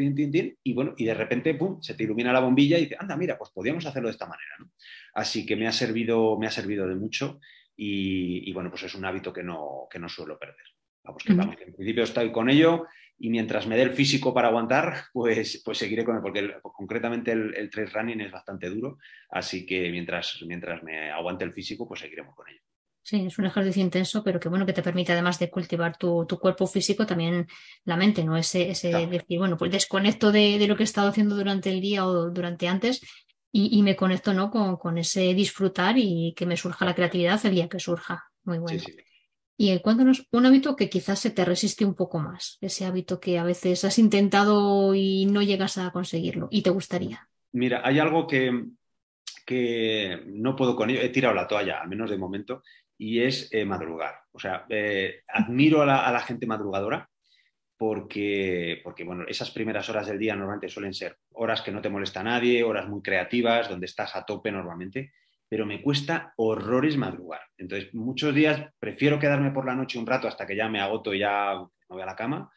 y 0.63 0.73
bueno, 0.73 0.95
y 0.97 1.05
de 1.05 1.13
repente, 1.13 1.53
pum, 1.53 1.79
se 1.81 1.93
te 1.93 2.03
ilumina 2.03 2.33
la 2.33 2.39
bombilla 2.39 2.79
y 2.79 2.81
dices, 2.81 2.97
anda, 2.99 3.15
mira, 3.15 3.37
pues 3.37 3.51
podríamos 3.51 3.85
hacerlo 3.85 4.07
de 4.07 4.13
esta 4.13 4.25
manera, 4.25 4.55
¿no? 4.59 4.71
Así 5.13 5.45
que 5.45 5.55
me 5.55 5.67
ha 5.67 5.71
servido, 5.71 6.35
me 6.39 6.47
ha 6.47 6.51
servido 6.51 6.87
de 6.87 6.95
mucho 6.95 7.39
y, 7.75 8.51
bueno, 8.53 8.71
pues 8.71 8.83
es 8.83 8.95
un 8.95 9.05
hábito 9.05 9.31
que 9.31 9.43
no, 9.43 9.87
que 9.91 9.99
no 9.99 10.09
suelo 10.09 10.39
perder. 10.39 10.65
Vamos, 11.03 11.23
que, 11.23 11.33
vamos, 11.33 11.55
en 11.63 11.73
principio 11.73 12.03
estoy 12.03 12.31
con 12.31 12.49
ello 12.49 12.87
y 13.19 13.29
mientras 13.29 13.67
me 13.67 13.77
dé 13.77 13.83
el 13.83 13.93
físico 13.93 14.33
para 14.33 14.47
aguantar, 14.47 15.03
pues, 15.13 15.61
pues 15.63 15.77
seguiré 15.77 16.03
con 16.03 16.15
él, 16.15 16.21
porque 16.23 16.55
concretamente 16.61 17.31
el, 17.31 17.53
el, 17.55 17.69
trail 17.69 17.91
running 17.91 18.21
es 18.21 18.31
bastante 18.31 18.67
duro, 18.69 18.97
así 19.29 19.63
que 19.63 19.91
mientras, 19.91 20.43
mientras 20.47 20.81
me 20.81 21.11
aguante 21.11 21.45
el 21.45 21.53
físico, 21.53 21.87
pues 21.87 21.99
seguiremos 21.99 22.35
con 22.35 22.49
ello. 22.49 22.61
Sí, 23.07 23.25
es 23.25 23.39
un 23.39 23.45
ejercicio 23.45 23.81
intenso, 23.81 24.21
pero 24.21 24.37
que 24.37 24.49
bueno, 24.49 24.65
que 24.65 24.73
te 24.73 24.83
permite 24.83 25.13
además 25.13 25.39
de 25.39 25.49
cultivar 25.49 25.95
tu, 25.97 26.27
cuerpo 26.27 26.67
físico, 26.67 27.05
también 27.05 27.47
la 27.85 27.95
mente, 27.95 28.21
¿no? 28.21 28.35
Ese, 28.35 28.69
ese 28.69 28.89
decir, 29.07 29.39
bueno, 29.39 29.55
pues 29.55 29.71
desconecto 29.71 30.29
de, 30.29 30.67
lo 30.67 30.75
que 30.75 30.83
he 30.83 30.91
estado 30.91 31.07
haciendo 31.07 31.37
durante 31.37 31.69
el 31.69 31.79
día 31.79 32.05
o 32.05 32.29
durante 32.29 32.67
antes 32.67 32.99
y, 33.49 33.81
me 33.81 33.95
conecto, 33.95 34.33
¿no? 34.33 34.51
Con, 34.51 34.97
ese 34.97 35.33
disfrutar 35.33 35.95
y 35.97 36.33
que 36.35 36.45
me 36.45 36.57
surja 36.57 36.83
la 36.83 36.95
creatividad 36.95 37.39
el 37.45 37.55
día 37.55 37.69
que 37.69 37.79
surja. 37.79 38.25
Muy 38.43 38.57
bueno. 38.57 38.83
Y 39.55 39.79
cuéntanos 39.79 40.27
un 40.33 40.45
hábito 40.45 40.75
que 40.75 40.89
quizás 40.89 41.17
se 41.17 41.31
te 41.31 41.45
resiste 41.45 41.85
un 41.85 41.95
poco 41.95 42.19
más, 42.19 42.57
ese 42.59 42.83
hábito 42.83 43.21
que 43.21 43.39
a 43.39 43.45
veces 43.45 43.85
has 43.85 43.99
intentado 43.99 44.93
y 44.93 45.27
no 45.27 45.41
llegas 45.41 45.77
a 45.77 45.91
conseguirlo 45.91 46.49
y 46.51 46.61
te 46.61 46.71
gustaría. 46.71 47.29
Mira, 47.53 47.79
hay 47.85 47.99
algo 47.99 48.27
que, 48.27 48.65
que 49.45 50.23
no 50.25 50.57
puedo 50.57 50.75
con 50.75 50.89
ello, 50.89 50.99
he 50.99 51.07
tirado 51.07 51.33
la 51.33 51.47
toalla, 51.47 51.79
al 51.79 51.87
menos 51.87 52.09
de 52.09 52.17
momento, 52.17 52.63
y 52.97 53.21
es 53.21 53.49
eh, 53.51 53.65
madrugar. 53.65 54.15
O 54.31 54.39
sea, 54.39 54.65
eh, 54.69 55.21
admiro 55.27 55.81
a 55.81 55.85
la, 55.85 56.19
gente 56.21 56.47
madrugadora 56.47 57.09
porque, 57.77 58.81
porque, 58.83 59.03
bueno, 59.03 59.25
esas 59.27 59.51
primeras 59.51 59.87
horas 59.89 60.07
del 60.07 60.17
día 60.17 60.35
normalmente 60.35 60.69
suelen 60.69 60.93
ser 60.93 61.17
horas 61.33 61.61
que 61.61 61.71
no 61.71 61.81
te 61.81 61.89
molesta 61.89 62.21
a 62.21 62.23
nadie, 62.23 62.63
horas 62.63 62.87
muy 62.87 63.01
creativas, 63.01 63.69
donde 63.69 63.85
estás 63.85 64.15
a 64.15 64.25
tope 64.25 64.51
normalmente, 64.51 65.13
pero 65.47 65.65
me 65.65 65.81
cuesta 65.81 66.33
horrores 66.37 66.97
madrugar. 66.97 67.41
Entonces, 67.57 67.93
muchos 67.93 68.33
días 68.33 68.63
prefiero 68.79 69.19
quedarme 69.19 69.51
por 69.51 69.65
la 69.65 69.75
noche 69.75 69.99
un 69.99 70.07
rato 70.07 70.27
hasta 70.27 70.47
que 70.47 70.55
ya 70.55 70.67
me 70.67 70.81
agoto 70.81 71.13
y 71.13 71.19
ya 71.19 71.53
me 71.55 71.93
voy 71.95 72.01
a 72.01 72.07
la 72.07 72.15
cama, 72.15 72.51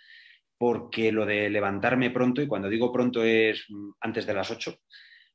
porque 0.56 1.12
lo 1.12 1.26
de 1.26 1.50
levantarme 1.50 2.10
pronto, 2.10 2.42
y 2.42 2.46
cuando 2.46 2.68
digo 2.68 2.90
pronto 2.90 3.22
es 3.22 3.66
mm, 3.68 3.90
antes 4.00 4.26
de 4.26 4.34
las 4.34 4.50
8, 4.50 4.74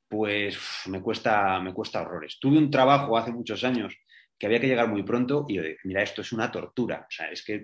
pues 0.07 0.57
me 0.87 1.01
cuesta, 1.01 1.59
me 1.59 1.73
cuesta 1.73 2.01
horrores. 2.01 2.37
Tuve 2.39 2.57
un 2.57 2.69
trabajo 2.69 3.17
hace 3.17 3.31
muchos 3.31 3.63
años 3.63 3.95
que 4.37 4.47
había 4.47 4.59
que 4.59 4.67
llegar 4.67 4.89
muy 4.89 5.03
pronto 5.03 5.45
y 5.47 5.55
yo 5.55 5.63
dije, 5.63 5.77
mira, 5.85 6.01
esto 6.01 6.21
es 6.21 6.31
una 6.31 6.51
tortura, 6.51 7.05
o 7.07 7.11
sea, 7.11 7.29
es 7.29 7.43
que 7.43 7.63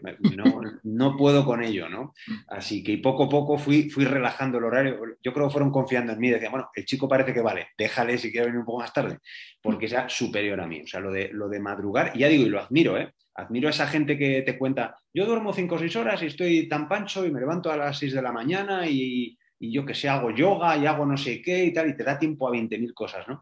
no, 0.83 1.17
puedo 1.17 1.45
con 1.45 1.63
ello, 1.63 1.89
¿no? 1.89 2.13
Así 2.47 2.83
que 2.83 2.97
poco 2.99 3.25
a 3.25 3.29
poco 3.29 3.57
fui, 3.57 3.89
fui 3.89 4.05
relajando 4.05 4.57
el 4.57 4.63
horario, 4.63 4.99
yo 5.21 5.33
creo 5.33 5.47
que 5.47 5.51
fueron 5.51 5.71
confiando 5.71 6.13
en 6.13 6.19
mí, 6.19 6.29
decían, 6.29 6.51
bueno, 6.51 6.69
el 6.73 6.85
chico 6.85 7.07
parece 7.07 7.33
que 7.33 7.41
vale, 7.41 7.67
déjale 7.77 8.17
si 8.17 8.31
quiere 8.31 8.47
venir 8.47 8.59
un 8.59 8.65
poco 8.65 8.79
más 8.79 8.93
tarde, 8.93 9.19
porque 9.61 9.87
sea 9.87 10.07
superior 10.07 10.61
a 10.61 10.67
mí, 10.67 10.81
o 10.81 10.87
sea, 10.87 10.99
lo 10.99 11.11
de, 11.11 11.29
lo 11.33 11.49
de 11.49 11.59
madrugar, 11.59 12.11
y 12.15 12.19
ya 12.19 12.27
digo, 12.27 12.45
y 12.45 12.49
lo 12.49 12.61
admiro, 12.61 12.97
¿eh? 12.97 13.13
Admiro 13.33 13.67
a 13.67 13.71
esa 13.71 13.87
gente 13.87 14.17
que 14.17 14.41
te 14.41 14.57
cuenta, 14.57 14.97
yo 15.13 15.25
duermo 15.25 15.53
cinco 15.53 15.75
o 15.75 15.79
seis 15.79 15.95
horas 15.95 16.21
y 16.21 16.27
estoy 16.27 16.67
tan 16.67 16.87
pancho 16.89 17.25
y 17.25 17.31
me 17.31 17.39
levanto 17.39 17.71
a 17.71 17.77
las 17.77 17.97
6 17.97 18.13
de 18.13 18.21
la 18.21 18.31
mañana 18.31 18.87
y, 18.87 19.37
y 19.61 19.71
yo 19.71 19.85
que 19.85 19.93
sé, 19.93 20.09
hago 20.09 20.31
yoga 20.31 20.75
y 20.77 20.85
hago 20.85 21.05
no 21.05 21.15
sé 21.15 21.41
qué 21.41 21.63
y 21.65 21.71
tal, 21.71 21.89
y 21.89 21.95
te 21.95 22.03
da 22.03 22.19
tiempo 22.19 22.47
a 22.47 22.51
20.000 22.51 22.93
cosas, 22.93 23.27
¿no? 23.27 23.41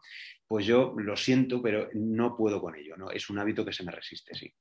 pues 0.50 0.66
yo 0.66 0.96
lo 0.98 1.16
siento, 1.16 1.62
pero 1.62 1.90
no 1.94 2.36
puedo 2.36 2.60
con 2.60 2.76
ello, 2.76 2.98
¿no? 2.98 3.12
Es 3.12 3.30
un 3.30 3.38
hábito 3.38 3.64
que 3.64 3.72
se 3.72 3.84
me 3.84 3.92
resiste, 3.92 4.34
sí. 4.34 4.52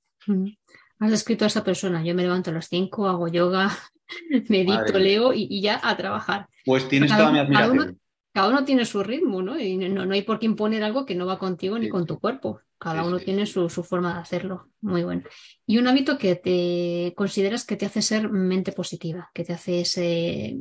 Has 1.01 1.13
escrito 1.13 1.45
a 1.45 1.47
esa 1.47 1.65
persona, 1.65 2.05
yo 2.05 2.15
me 2.15 2.25
levanto 2.25 2.51
a 2.51 2.53
las 2.53 2.69
5, 2.69 3.09
hago 3.09 3.27
yoga, 3.29 3.71
medito, 4.51 4.99
leo 4.99 5.33
y, 5.33 5.63
ya 5.63 5.81
a 5.83 5.97
trabajar. 5.97 6.47
Pues 6.67 6.87
tienes 6.91 7.11
toda 7.11 7.33
mi 7.33 7.39
admiración. 7.39 7.99
Cada 8.39 8.51
uno 8.51 8.65
tiene 8.65 8.85
su 8.85 9.03
ritmo, 9.03 9.43
¿no? 9.43 9.59
Y 9.59 9.77
no, 9.77 10.07
no, 10.07 10.15
hay 10.15 10.23
por 10.23 10.39
qué 10.39 10.47
imponer 10.47 10.85
algo 10.85 11.05
que 11.05 11.17
no 11.17 11.27
va 11.27 11.41
contigo 11.41 11.77
ni 11.77 11.89
con 11.89 12.07
tu 12.07 12.21
cuerpo. 12.21 12.61
Cada 12.79 13.05
uno 13.05 13.19
tiene 13.19 13.47
su, 13.47 13.69
forma 13.69 14.15
de 14.15 14.21
hacerlo. 14.21 14.71
Muy 14.81 15.03
bueno. 15.03 15.25
Y 15.67 15.77
un 15.79 15.89
hábito 15.89 16.17
que 16.19 16.37
te 16.37 17.15
consideras 17.17 17.67
que 17.67 17.75
te 17.75 17.87
hace 17.87 18.01
ser 18.01 18.31
mente 18.31 18.71
positiva, 18.71 19.29
que 19.35 19.43
te 19.43 19.55
hace 19.55 19.81
ese, 19.81 20.57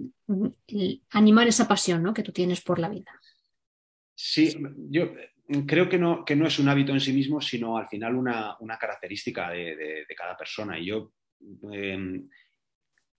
animar 1.12 1.48
esa 1.48 1.68
pasión 1.68 2.02
¿no? 2.02 2.16
que 2.16 2.24
tú 2.24 2.32
tienes 2.32 2.62
por 2.62 2.80
la 2.80 2.90
vida. 2.90 3.12
Sí, 4.16 4.58
yo 4.90 5.14
creo 5.68 5.88
que 5.88 6.00
no, 6.00 6.26
que 6.26 6.36
no 6.36 6.48
es 6.48 6.58
un 6.58 6.70
hábito 6.70 6.94
en 6.94 7.00
sí 7.00 7.14
mismo, 7.14 7.42
sino 7.42 7.78
al 7.78 7.88
final 7.88 8.16
una, 8.16 8.58
característica 8.80 9.52
de, 9.52 10.04
cada 10.18 10.36
persona. 10.36 10.80
Y 10.80 10.88
yo 10.88 11.12
em, 11.72 12.28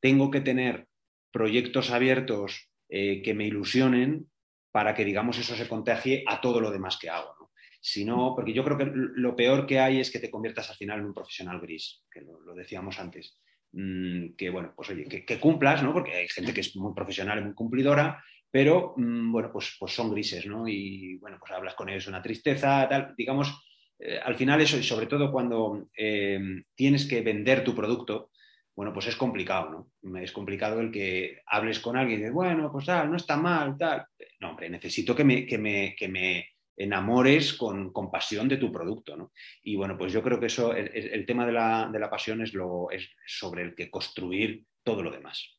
tengo 0.00 0.32
que 0.32 0.40
tener 0.40 0.88
proyectos 1.30 1.92
abiertos 1.92 2.68
eh, 2.88 3.22
que 3.22 3.34
me 3.34 3.46
ilusionen 3.46 4.28
para 4.70 4.94
que, 4.94 5.04
digamos, 5.04 5.38
eso 5.38 5.54
se 5.54 5.68
contagie 5.68 6.24
a 6.26 6.40
todo 6.40 6.60
lo 6.60 6.70
demás 6.70 6.98
que 6.98 7.10
hago. 7.10 7.38
¿no? 8.04 8.34
porque 8.34 8.52
yo 8.52 8.64
creo 8.64 8.76
que 8.76 8.90
lo 8.92 9.36
peor 9.36 9.66
que 9.66 9.78
hay 9.78 10.00
es 10.00 10.10
que 10.10 10.18
te 10.18 10.30
conviertas 10.30 10.70
al 10.70 10.76
final 10.76 11.00
en 11.00 11.06
un 11.06 11.14
profesional 11.14 11.60
gris, 11.60 12.02
que 12.10 12.20
lo, 12.20 12.54
decíamos 12.54 12.98
antes. 12.98 13.38
Mm, 13.72 14.34
que, 14.36 14.50
bueno, 14.50 14.72
pues 14.74 14.90
oye, 14.90 15.04
que, 15.04 15.38
cumplas, 15.38 15.82
¿no? 15.82 15.92
Porque 15.92 16.14
hay 16.14 16.28
gente 16.28 16.54
que 16.54 16.60
es 16.62 16.74
muy 16.76 16.94
profesional 16.94 17.38
y 17.38 17.44
muy 17.44 17.54
cumplidora, 17.54 18.22
pero, 18.50 18.94
mm, 18.96 19.30
bueno, 19.30 19.50
pues, 19.52 19.76
pues 19.78 19.92
son 19.92 20.10
grises, 20.10 20.46
¿no? 20.46 20.66
Y, 20.66 21.16
bueno, 21.18 21.36
pues 21.38 21.52
hablas 21.52 21.74
con 21.74 21.88
ellos 21.88 22.06
una 22.08 22.22
tristeza, 22.22 22.88
tal, 22.88 23.14
digamos, 23.16 23.48
eh, 23.98 24.18
al 24.22 24.36
final 24.36 24.60
eso, 24.60 24.78
y 24.78 24.82
sobre 24.82 25.06
todo 25.06 25.30
cuando 25.30 25.88
eh, 25.96 26.40
tienes 26.74 27.06
que 27.06 27.20
vender 27.20 27.62
tu 27.62 27.74
producto, 27.74 28.30
bueno, 28.74 28.92
pues 28.92 29.08
es 29.08 29.16
complicado, 29.16 29.90
¿no? 30.02 30.18
Es 30.18 30.32
complicado 30.32 30.80
el 30.80 30.90
que 30.92 31.42
hables 31.46 31.80
con 31.80 31.96
alguien 31.96 32.20
y 32.20 32.22
dices, 32.22 32.34
bueno, 32.34 32.70
pues 32.70 32.86
tal, 32.86 33.10
no 33.10 33.16
está 33.16 33.36
mal, 33.36 33.76
tal. 33.76 34.06
No, 34.40 34.50
hombre, 34.50 34.70
necesito 34.70 35.14
que 35.14 35.24
me, 35.24 35.46
que 35.46 35.58
me, 35.58 35.94
que 35.96 36.08
me 36.08 36.48
enamores 36.76 37.54
con, 37.54 37.92
con, 37.92 38.10
pasión 38.10 38.48
de 38.48 38.56
tu 38.56 38.70
producto, 38.70 39.16
¿no? 39.16 39.32
Y 39.62 39.74
bueno, 39.74 39.98
pues 39.98 40.12
yo 40.12 40.22
creo 40.22 40.38
que 40.38 40.46
eso, 40.46 40.72
el, 40.74 41.26
tema 41.26 41.44
de 41.44 41.52
la, 41.52 41.90
de 41.92 41.98
la, 41.98 42.08
pasión 42.08 42.40
es, 42.40 42.54
lo, 42.54 42.90
es 42.90 43.10
sobre 43.26 43.62
el 43.62 43.74
que 43.74 43.90
construir 43.90 44.64
todo 44.84 45.02
lo 45.02 45.10
demás. 45.10 45.58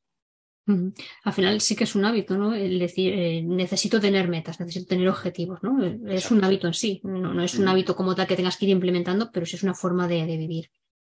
Al 1.24 1.34
final 1.34 1.62
sí 1.62 1.76
que 1.76 1.86
es 1.86 1.96
un 1.96 2.06
hábito, 2.06 2.38
¿no? 2.38 2.54
El 2.54 2.78
decir, 2.78 3.12
eh, 3.13 3.42
necesito 3.42 4.00
tener 4.00 4.28
metas, 4.28 4.60
necesito 4.60 4.86
tener 4.86 5.10
objetivos, 5.10 5.60
¿no? 5.63 5.84
Es 6.08 6.30
un 6.30 6.44
hábito 6.44 6.68
en 6.68 6.76
sí, 6.76 7.02
no, 7.04 7.34
no 7.34 7.44
es 7.44 7.56
un 7.56 7.68
hábito 7.68 7.96
como 7.96 8.13
tal 8.13 8.28
que 8.28 8.36
tengas 8.36 8.56
que 8.56 8.65
ir 8.65 8.72
implementando, 8.72 9.32
pero 9.34 9.48
sí 9.48 9.56
es 9.56 9.63
una 9.63 9.74
forma 9.74 10.08
de, 10.08 10.28
de 10.28 10.38
vivir. 10.38 10.70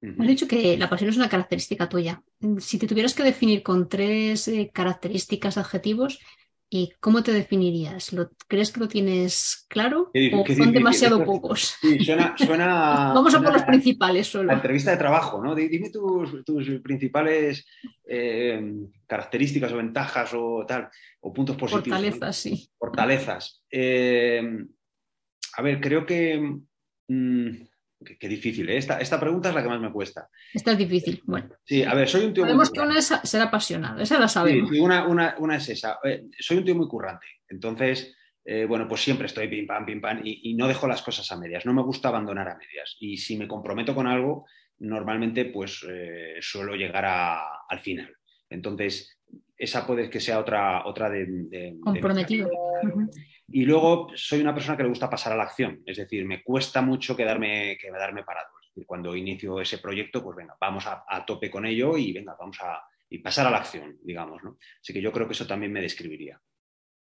Has 0.02 0.26
dicho 0.26 0.48
que 0.48 0.78
la 0.78 0.88
pasión 0.88 1.10
es 1.10 1.16
una 1.16 1.28
característica 1.28 1.88
tuya. 1.88 2.22
Si 2.58 2.78
te 2.78 2.86
tuvieras 2.86 3.12
que 3.12 3.22
definir 3.22 3.62
con 3.62 3.86
tres 3.86 4.48
eh, 4.48 4.70
características, 4.72 5.58
adjetivos, 5.58 6.20
¿y 6.70 6.92
cómo 7.00 7.22
te 7.24 7.32
definirías? 7.32 8.12
¿Lo, 8.12 8.30
¿Crees 8.46 8.70
que 8.70 8.80
lo 8.80 8.88
tienes 8.88 9.66
claro 9.68 10.12
o 10.14 10.46
son 10.54 10.72
demasiado 10.72 11.24
pocos? 11.24 11.74
Sí, 11.80 11.98
suena, 12.04 12.34
Vamos 13.14 13.34
a 13.34 13.42
por 13.42 13.52
los 13.52 13.64
principales 13.64 14.28
solo. 14.28 14.44
La 14.44 14.54
entrevista 14.54 14.92
de 14.92 14.96
trabajo, 14.96 15.42
¿no? 15.42 15.56
Dime 15.56 15.90
tus, 15.90 16.80
principales 16.80 17.66
eh, 18.06 18.72
características 19.06 19.72
o 19.72 19.76
ventajas 19.76 20.30
o 20.32 20.64
tal, 20.66 20.88
o 21.20 21.32
puntos 21.32 21.56
positivos. 21.56 21.98
Fortalezas, 21.98 22.36
sí. 22.36 22.70
Fortalezas. 22.78 23.64
Eh, 23.70 24.42
a 25.56 25.62
ver, 25.62 25.80
creo 25.80 26.06
que... 26.06 26.56
Mm, 27.08 27.69
Qué, 28.18 28.28
difícil, 28.28 28.68
¿eh? 28.70 28.78
esta, 28.78 28.98
esta, 28.98 29.20
pregunta 29.20 29.50
es 29.50 29.54
la 29.54 29.62
que 29.62 29.68
más 29.68 29.80
me 29.80 29.92
cuesta. 29.92 30.28
Esta 30.54 30.72
es 30.72 30.78
difícil, 30.78 31.22
bueno. 31.26 31.50
Sí, 31.64 31.82
a 31.82 31.94
ver, 31.94 32.08
soy 32.08 32.24
un 32.24 32.32
tío 32.32 32.44
Sabemos 32.44 32.70
que 32.70 32.80
una 32.80 32.98
es 32.98 33.06
ser 33.24 33.42
apasionado, 33.42 34.00
esa 34.00 34.18
la 34.18 34.26
sabemos. 34.26 34.70
Sí, 34.70 34.80
una, 34.80 35.06
una, 35.06 35.34
una, 35.38 35.56
es 35.56 35.68
esa. 35.68 35.98
Eh, 36.04 36.24
soy 36.38 36.58
un 36.58 36.64
tío 36.64 36.74
muy 36.74 36.88
currante, 36.88 37.26
entonces, 37.48 38.16
eh, 38.42 38.64
bueno, 38.64 38.88
pues 38.88 39.02
siempre 39.02 39.26
estoy 39.26 39.48
pim 39.48 39.66
pam, 39.66 39.84
pim 39.84 40.00
pam, 40.00 40.22
y, 40.24 40.54
no 40.54 40.66
dejo 40.66 40.88
las 40.88 41.02
cosas 41.02 41.30
a 41.30 41.36
medias. 41.36 41.66
No 41.66 41.74
me 41.74 41.82
gusta 41.82 42.08
abandonar 42.08 42.48
a 42.48 42.56
medias. 42.56 42.96
Y 43.00 43.18
si 43.18 43.36
me 43.36 43.46
comprometo 43.46 43.94
con 43.94 44.06
algo, 44.06 44.46
normalmente, 44.78 45.44
pues 45.44 45.84
suelo 46.40 46.74
llegar 46.74 47.04
al 47.04 47.80
final. 47.80 48.16
Entonces, 48.48 49.18
esa 49.56 49.86
puede 49.86 50.08
que 50.08 50.20
sea 50.20 50.40
otra, 50.40 50.86
otra 50.86 51.10
de... 51.10 51.76
Comprometido. 51.82 52.50
Y 53.52 53.64
luego 53.64 54.08
soy 54.14 54.40
una 54.40 54.54
persona 54.54 54.76
que 54.76 54.84
le 54.84 54.88
gusta 54.88 55.10
pasar 55.10 55.32
a 55.32 55.36
la 55.36 55.44
acción, 55.44 55.82
es 55.84 55.96
decir, 55.96 56.24
me 56.24 56.42
cuesta 56.42 56.82
mucho 56.82 57.16
quedarme, 57.16 57.76
quedarme 57.78 58.22
parado. 58.22 58.48
Es 58.74 58.86
cuando 58.86 59.16
inicio 59.16 59.60
ese 59.60 59.78
proyecto, 59.78 60.22
pues 60.22 60.36
venga, 60.36 60.56
vamos 60.60 60.86
a, 60.86 61.24
tope 61.26 61.50
con 61.50 61.66
ello 61.66 61.96
y 61.96 62.12
venga, 62.12 62.36
vamos 62.38 62.58
a 62.62 62.82
y 63.12 63.18
pasar 63.18 63.46
a 63.46 63.50
la 63.50 63.58
acción, 63.58 63.98
digamos. 64.02 64.42
¿no? 64.44 64.56
Así 64.80 64.92
que 64.92 65.02
yo 65.02 65.10
creo 65.10 65.26
que 65.26 65.32
eso 65.32 65.46
también 65.46 65.72
me 65.72 65.80
describiría. 65.80 66.40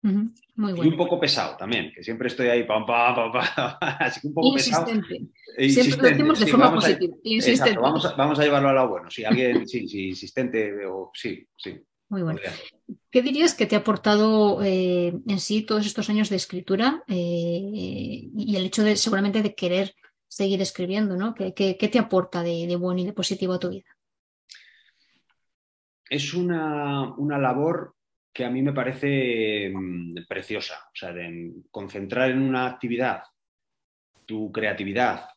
Muy 0.03 0.31
bueno. 0.55 0.83
Y 0.83 0.87
un 0.87 0.95
poco 0.95 1.19
pesado 1.19 1.57
también, 1.57 1.91
que 1.91 2.03
siempre 2.03 2.27
estoy 2.27 2.47
ahí, 2.47 2.63
pam, 2.63 2.85
pam, 2.85 3.15
pam, 3.15 3.31
pam. 3.31 3.77
así 3.99 4.21
que 4.21 4.27
un 4.27 4.33
poco 4.33 4.53
insistente. 4.53 5.21
pesado. 5.57 5.83
Siempre 5.83 6.01
lo 6.01 6.09
decimos 6.09 6.39
de 6.39 6.47
forma 6.47 6.73
positiva. 6.73 7.15
insistente. 7.23 7.79
vamos, 7.79 8.05
a, 8.05 8.15
vamos, 8.15 8.39
a, 8.39 8.43
llevarlo 8.43 8.69
a 8.69 8.73
lo 8.73 8.87
bueno. 8.87 9.09
Si 9.09 9.25
alguien, 9.25 9.67
sí, 9.67 9.87
sí, 9.87 10.09
insistente, 10.09 10.85
o 10.85 11.11
sí, 11.13 11.45
sí. 11.57 11.81
Muy 12.09 12.21
bueno. 12.21 12.39
¿Qué 13.11 13.21
dirías 13.21 13.53
que 13.53 13.65
te 13.65 13.75
ha 13.75 13.79
aportado 13.79 14.63
eh, 14.63 15.13
en 15.27 15.39
sí 15.39 15.63
todos 15.63 15.85
estos 15.85 16.09
años 16.09 16.29
de 16.29 16.37
escritura 16.37 17.03
eh, 17.07 17.11
y 17.13 18.55
el 18.55 18.65
hecho 18.65 18.83
de 18.83 18.95
seguramente 18.95 19.41
de 19.41 19.55
querer 19.55 19.93
seguir 20.27 20.61
escribiendo, 20.61 21.15
¿no? 21.15 21.33
¿Qué, 21.33 21.53
te 21.53 21.99
aporta 21.99 22.43
de, 22.43 22.75
bueno 22.77 23.01
y 23.01 23.05
de 23.05 23.13
positivo 23.13 23.53
a 23.53 23.59
tu 23.59 23.69
vida? 23.69 23.89
Es 26.09 26.33
una, 26.33 27.13
labor 27.17 27.95
que 28.31 28.45
a 28.45 28.49
mí 28.49 28.61
me 28.61 28.73
parece 28.73 29.69
mm, 29.73 30.25
preciosa, 30.27 30.75
o 30.93 30.95
sea, 30.95 31.11
de 31.11 31.53
concentrar 31.71 32.31
en 32.31 32.41
una 32.41 32.67
actividad 32.67 33.23
tu 34.25 34.51
creatividad 34.51 35.27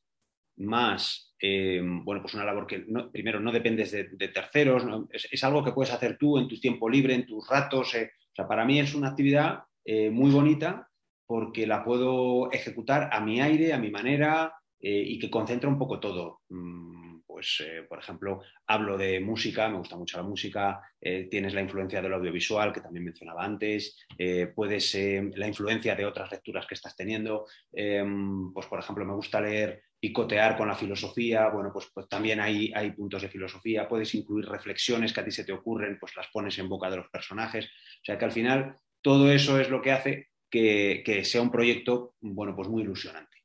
más 0.56 1.29
eh, 1.40 1.80
bueno, 1.82 2.20
pues 2.20 2.34
una 2.34 2.44
labor 2.44 2.66
que 2.66 2.84
primero 3.10 3.40
no 3.40 3.50
dependes 3.50 3.90
de, 3.92 4.28
terceros, 4.28 4.84
es, 5.10 5.42
algo 5.42 5.64
que 5.64 5.72
puedes 5.72 5.92
hacer 5.92 6.18
tú 6.18 6.38
en 6.38 6.46
tu 6.46 6.60
tiempo 6.60 6.88
libre, 6.88 7.14
en 7.14 7.26
tus 7.26 7.48
ratos. 7.48 7.94
Eh, 7.94 8.12
o 8.32 8.34
sea, 8.34 8.46
para 8.46 8.64
mí 8.64 8.78
es 8.78 8.94
una 8.94 9.08
actividad 9.08 9.60
eh, 9.84 10.10
muy 10.10 10.30
bonita 10.30 10.88
porque 11.26 11.66
la 11.66 11.82
puedo 11.82 12.52
ejecutar 12.52 13.08
a 13.12 13.20
mi 13.20 13.40
aire, 13.40 13.72
a 13.72 13.78
mi 13.78 13.90
manera 13.90 14.54
y 14.82 15.18
que 15.18 15.30
concentra 15.30 15.68
un 15.68 15.78
poco 15.78 16.00
todo. 16.00 16.40
Mm, 16.48 17.20
pues, 17.26 17.62
por 17.86 17.98
ejemplo, 17.98 18.40
hablo 18.66 18.96
de 18.96 19.20
música, 19.20 19.68
me 19.68 19.76
gusta 19.76 19.96
mucho 19.96 20.16
la 20.16 20.22
música, 20.22 20.80
tienes 20.98 21.52
la 21.52 21.60
influencia 21.60 22.00
del 22.00 22.14
audiovisual 22.14 22.72
que 22.72 22.80
también 22.80 23.04
mencionaba 23.04 23.44
antes, 23.44 24.06
puedes 24.54 24.98
la 25.36 25.46
influencia 25.46 25.94
de 25.94 26.06
otras 26.06 26.32
lecturas 26.32 26.66
que 26.66 26.74
estás 26.74 26.96
teniendo. 26.96 27.46
pues, 27.70 28.66
por 28.66 28.80
ejemplo, 28.80 29.04
me 29.04 29.14
gusta 29.14 29.40
leer 29.40 29.82
picotear 30.00 30.56
con 30.56 30.66
la 30.66 30.74
filosofía, 30.74 31.48
bueno, 31.48 31.70
pues, 31.72 31.90
pues 31.92 32.08
también 32.08 32.40
hay, 32.40 32.72
hay, 32.74 32.90
puntos 32.92 33.20
de 33.20 33.28
filosofía, 33.28 33.86
puedes 33.86 34.14
incluir 34.14 34.46
reflexiones 34.46 35.12
que 35.12 35.20
a 35.20 35.24
ti 35.24 35.30
se 35.30 35.44
te 35.44 35.52
ocurren, 35.52 35.98
pues 36.00 36.16
las 36.16 36.28
pones 36.28 36.58
en 36.58 36.70
boca 36.70 36.90
de 36.90 36.96
los 36.96 37.08
personajes, 37.10 37.66
o 37.66 38.04
sea 38.04 38.18
que 38.18 38.24
al 38.24 38.32
final 38.32 38.74
todo 39.02 39.30
eso 39.30 39.60
es 39.60 39.68
lo 39.68 39.82
que 39.82 39.92
hace 39.92 40.30
que, 40.50 41.22
sea 41.24 41.42
un 41.42 41.50
proyecto, 41.50 42.14
bueno, 42.20 42.56
pues 42.56 42.68
muy 42.68 42.82
ilusionante. 42.82 43.36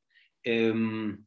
Em, 0.43 1.25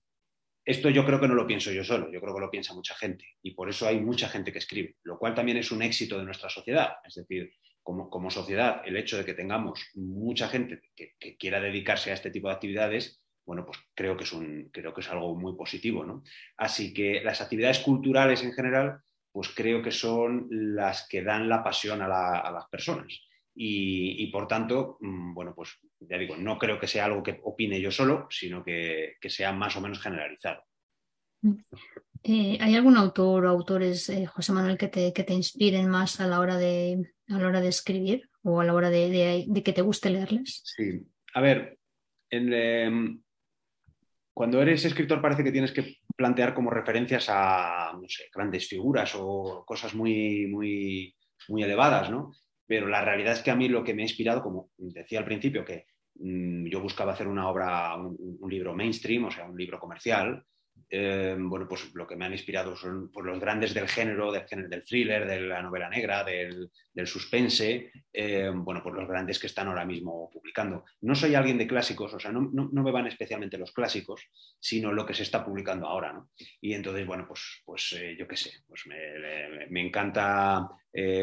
esto 0.65 0.91
yo 0.91 1.05
creo 1.05 1.21
que 1.21 1.29
no 1.29 1.35
lo 1.35 1.47
pienso 1.47 1.71
yo 1.73 1.85
solo, 1.85 2.11
yo 2.11 2.21
creo 2.21 2.35
que 2.35 2.41
lo 2.41 2.51
piensa 2.51 2.75
mucha 2.75 2.95
gente 2.95 3.25
y 3.43 3.53
por 3.53 3.69
eso 3.69 3.87
hay 3.87 4.01
mucha 4.01 4.29
gente 4.29 4.53
que 4.53 4.59
escribe, 4.59 4.97
lo 5.05 5.19
cual 5.19 5.35
también 5.35 5.59
es 5.59 5.71
un 5.71 5.83
éxito 5.83 6.19
de 6.19 6.25
nuestra 6.25 6.49
sociedad, 6.49 6.97
es 7.07 7.15
decir, 7.15 7.53
como, 7.83 8.11
como 8.11 8.31
sociedad, 8.31 8.83
el 8.85 8.97
hecho 8.97 9.17
de 9.17 9.25
que 9.25 9.35
tengamos 9.35 9.89
mucha 9.95 10.49
gente 10.49 10.81
que, 10.95 11.15
que 11.19 11.37
quiera 11.37 11.61
dedicarse 11.61 12.11
a 12.11 12.15
este 12.15 12.31
tipo 12.31 12.49
de 12.49 12.55
actividades, 12.55 13.23
bueno, 13.49 13.65
pues 13.65 13.79
creo 13.95 14.15
que 14.15 14.25
es, 14.25 14.33
un, 14.35 14.69
creo 14.71 14.93
que 14.93 15.01
es 15.01 15.09
algo 15.09 15.35
muy 15.35 15.57
positivo. 15.57 16.05
¿no? 16.05 16.23
Así 16.59 16.93
que 16.93 17.23
las 17.25 17.41
actividades 17.41 17.79
culturales 17.79 18.43
en 18.43 18.53
general, 18.53 19.01
pues 19.33 19.49
creo 19.55 19.83
que 19.83 19.91
son 19.91 20.49
las 20.51 21.09
que 21.09 21.23
dan 21.23 21.49
la 21.49 21.65
pasión 21.65 22.03
a, 22.03 22.09
las 22.09 22.69
personas. 22.71 23.19
Y, 23.55 24.31
por 24.31 24.47
tanto, 24.47 24.99
mm, 25.01 25.33
bueno, 25.33 25.55
pues 25.55 25.79
ya 25.99 26.19
digo, 26.19 26.37
no 26.37 26.59
creo 26.59 26.79
que 26.79 26.87
sea 26.87 27.07
algo 27.07 27.23
que 27.23 27.41
opine 27.43 27.81
yo 27.81 27.91
solo, 27.91 28.27
sino 28.29 28.63
que, 28.63 29.17
sea 29.23 29.51
más 29.51 29.75
o 29.77 29.81
menos 29.81 29.99
generalizado. 29.99 30.63
Eh, 32.25 32.59
¿Hay 32.61 32.77
algún 32.77 32.99
autor 32.99 33.47
o 33.47 33.49
autores, 33.49 34.11
eh, 34.11 34.27
José 34.27 34.53
Manuel, 34.53 34.77
que 34.77 34.89
te, 34.89 35.15
que 35.15 35.25
te, 35.25 35.33
inspiren 35.33 35.89
más 35.89 36.21
a 36.21 36.27
la 36.27 36.41
hora 36.41 36.59
de, 36.59 37.15
a 37.29 37.39
la 37.39 37.49
hora 37.49 37.63
de 37.63 37.69
escribir 37.69 38.29
o 38.43 38.61
a 38.61 38.65
la 38.65 38.75
hora 38.75 38.91
de, 38.91 39.47
que 39.65 39.73
te 39.73 39.83
guste 39.83 40.11
leerles? 40.11 40.61
Sí, 40.65 41.01
a 41.33 41.41
ver, 41.41 41.79
en, 42.31 42.53
em, 42.53 43.23
cuando 44.39 44.63
eres 44.63 44.85
escritor 44.85 45.21
parece 45.21 45.43
que 45.43 45.51
tienes 45.51 45.73
que 45.73 45.97
plantear 46.15 46.55
como 46.55 46.71
referencias 46.71 47.27
a, 47.29 47.91
no 48.01 48.09
sé, 48.09 48.27
grandes 48.33 48.69
figuras 48.69 49.13
o 49.19 49.65
cosas 49.67 49.97
muy, 49.97 50.47
muy, 50.47 51.13
muy 51.49 51.65
elevadas, 51.65 52.09
¿no? 52.09 52.31
Pero 52.65 52.87
la 52.87 53.05
realidad 53.05 53.33
es 53.33 53.43
que 53.43 53.51
a 53.51 53.57
mí 53.57 53.69
lo 53.69 53.83
que 53.83 53.95
me 53.95 54.03
ha 54.03 54.05
inspirado, 54.05 54.41
como 54.41 54.71
decía 54.77 55.19
al 55.19 55.25
principio, 55.25 55.65
que 55.65 55.87
mm, 56.21 56.69
yo 56.69 56.81
buscaba 56.81 57.15
hacer 57.15 57.27
una 57.27 57.49
obra, 57.49 57.97
un, 57.97 58.49
libro 58.49 58.77
mainstream, 58.77 59.25
o 59.25 59.31
sea, 59.33 59.45
un 59.45 59.59
libro 59.59 59.81
comercial, 59.81 60.45
eh, 60.91 61.37
bueno, 61.39 61.69
pues 61.69 61.95
lo 61.95 62.07
que 62.07 62.17
me 62.17 62.25
han 62.25 62.33
inspirado 62.33 62.75
son 62.75 63.11
pues, 63.13 63.27
los 63.27 63.39
grandes 63.39 63.75
del 63.75 63.89
género, 63.89 64.33
del 64.33 64.47
género 64.47 64.69
del 64.71 64.85
thriller, 64.85 65.27
de 65.27 65.41
la 65.41 65.61
novela 65.61 65.91
negra, 65.91 66.25
del, 66.25 66.71
suspense, 67.05 67.93
eh, 68.13 68.51
bueno, 68.55 68.83
pues 68.83 68.95
los 68.95 69.07
grandes 69.07 69.39
que 69.39 69.49
están 69.49 69.69
ahora 69.69 69.85
mismo 69.85 70.31
publicando. 70.33 70.85
No 71.03 71.15
soy 71.15 71.35
alguien 71.35 71.59
de 71.59 71.67
clásicos, 71.67 72.15
o 72.15 72.19
sea, 72.19 72.33
no, 72.33 72.51
me 72.51 72.91
van 72.91 73.07
especialmente 73.07 73.59
los 73.59 73.73
clásicos, 73.73 74.29
sino 74.59 74.93
lo 74.93 75.05
que 75.05 75.15
se 75.15 75.23
está 75.23 75.45
publicando 75.45 75.87
ahora, 75.87 76.13
¿no? 76.13 76.31
Y 76.61 76.73
entonces, 76.73 77.07
bueno, 77.07 77.27
pues, 77.29 77.63
pues 77.65 77.93
eh, 77.93 78.17
yo 78.19 78.27
qué 78.27 78.37
sé, 78.37 78.51
pues 78.67 78.87
me, 78.87 79.81
encanta 79.81 80.69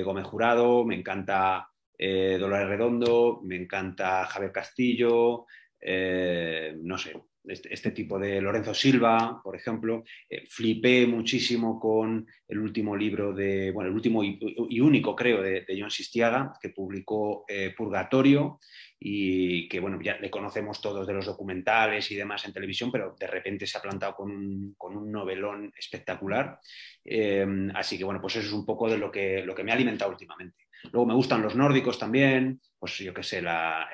Gómez 0.03 0.25
Jurado, 0.25 0.85
me 0.85 0.95
encanta 0.95 1.67
Dolores 1.97 2.67
Redondo, 2.67 3.41
me 3.43 3.55
encanta 3.55 4.25
Javier 4.27 4.51
Castillo, 4.51 5.45
no 5.81 6.97
sé, 6.97 7.13
este, 7.47 7.73
este, 7.73 7.91
tipo 7.91 8.19
de 8.19 8.41
Lorenzo 8.41 8.73
Silva, 8.73 9.41
por 9.43 9.55
ejemplo. 9.55 10.03
Eh, 10.29 10.45
flipé 10.47 11.05
muchísimo 11.07 11.79
con 11.79 12.25
el 12.47 12.59
último 12.59 12.95
libro 12.95 13.33
de, 13.33 13.71
bueno, 13.71 13.89
el 13.89 13.95
último 13.95 14.23
y, 14.23 14.79
único, 14.79 15.15
creo, 15.15 15.41
de, 15.41 15.65
John 15.77 15.91
Sistiaga, 15.91 16.53
que 16.61 16.69
publicó 16.69 17.45
eh, 17.47 17.73
Purgatorio 17.75 18.59
y 18.99 19.67
que, 19.67 19.79
bueno, 19.79 19.99
ya 20.01 20.17
le 20.17 20.29
conocemos 20.29 20.81
todos 20.81 21.05
de 21.05 21.13
los 21.13 21.25
documentales 21.25 22.09
y 22.11 22.15
demás 22.15 22.45
en 22.45 22.53
televisión, 22.53 22.91
pero 22.91 23.15
de 23.19 23.27
repente 23.27 23.67
se 23.67 23.77
ha 23.77 23.81
plantado 23.81 24.15
con 24.15 24.31
un, 24.31 25.11
novelón 25.11 25.71
espectacular. 25.77 26.59
Eh, 27.03 27.45
así 27.73 27.97
que, 27.97 28.03
bueno, 28.03 28.21
pues 28.21 28.35
eso 28.37 28.47
es 28.47 28.53
un 28.53 28.65
poco 28.65 28.89
de 28.89 28.97
lo 28.97 29.11
que, 29.11 29.43
lo 29.43 29.53
que 29.53 29.63
me 29.63 29.71
ha 29.71 29.75
alimentado 29.75 30.11
últimamente. 30.11 30.65
Luego 30.91 31.05
me 31.05 31.13
gustan 31.13 31.41
los 31.41 31.55
nórdicos 31.55 31.97
también, 31.97 32.59
pues 32.79 32.97
yo 32.97 33.13
qué 33.13 33.23
sé, 33.23 33.41
la, 33.41 33.89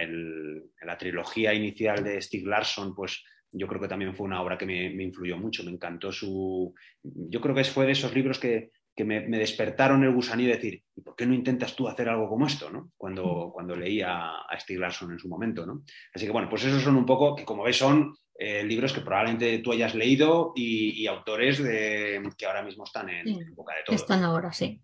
la 0.81 0.97
trilogía 0.97 1.53
inicial 1.53 2.03
de 2.03 2.21
Stig 2.21 2.45
Larsson, 2.45 2.93
pues 2.95 3.23
yo 3.51 3.67
creo 3.67 3.81
que 3.81 3.87
también 3.87 4.15
fue 4.15 4.25
una 4.25 4.41
obra 4.41 4.57
que 4.57 4.65
me, 4.65 5.03
influyó 5.03 5.37
mucho, 5.37 5.63
me 5.63 5.71
encantó 5.71 6.11
su... 6.11 6.73
Yo 7.03 7.41
creo 7.41 7.55
que 7.55 7.63
fue 7.65 7.85
de 7.85 7.91
esos 7.91 8.13
libros 8.13 8.39
que, 8.39 8.71
me, 8.97 9.21
despertaron 9.21 10.03
el 10.03 10.13
gusanillo 10.13 10.49
de 10.49 10.55
decir, 10.55 10.83
¿y 10.95 11.01
por 11.01 11.15
qué 11.15 11.25
no 11.25 11.33
intentas 11.33 11.75
tú 11.75 11.87
hacer 11.87 12.07
algo 12.07 12.29
como 12.29 12.45
esto? 12.47 12.69
¿no? 12.69 12.91
Cuando, 12.97 13.51
cuando 13.53 13.75
leí 13.75 14.01
a, 14.01 14.41
a 14.41 14.59
Stieg 14.59 14.79
Larsson 14.79 15.11
en 15.11 15.19
su 15.19 15.27
momento. 15.27 15.65
¿no? 15.65 15.83
Así 16.13 16.25
que 16.25 16.31
bueno, 16.31 16.49
pues 16.49 16.63
esos 16.63 16.81
son 16.81 16.95
un 16.95 17.05
poco, 17.05 17.35
que 17.35 17.45
como 17.45 17.63
ves 17.63 17.77
son 17.77 18.13
eh, 18.43 18.63
libros 18.63 18.91
que 18.91 19.01
probablemente 19.01 19.59
tú 19.59 19.71
hayas 19.71 19.93
leído 19.93 20.51
y, 20.55 21.05
autores 21.05 21.61
de, 21.61 22.27
que 22.35 22.45
ahora 22.47 22.63
mismo 22.63 22.85
están 22.85 23.07
en, 23.09 23.53
boca 23.53 23.75
de 23.75 23.83
todos. 23.85 24.01
Están 24.01 24.23
ahora, 24.23 24.51
sí. 24.51 24.81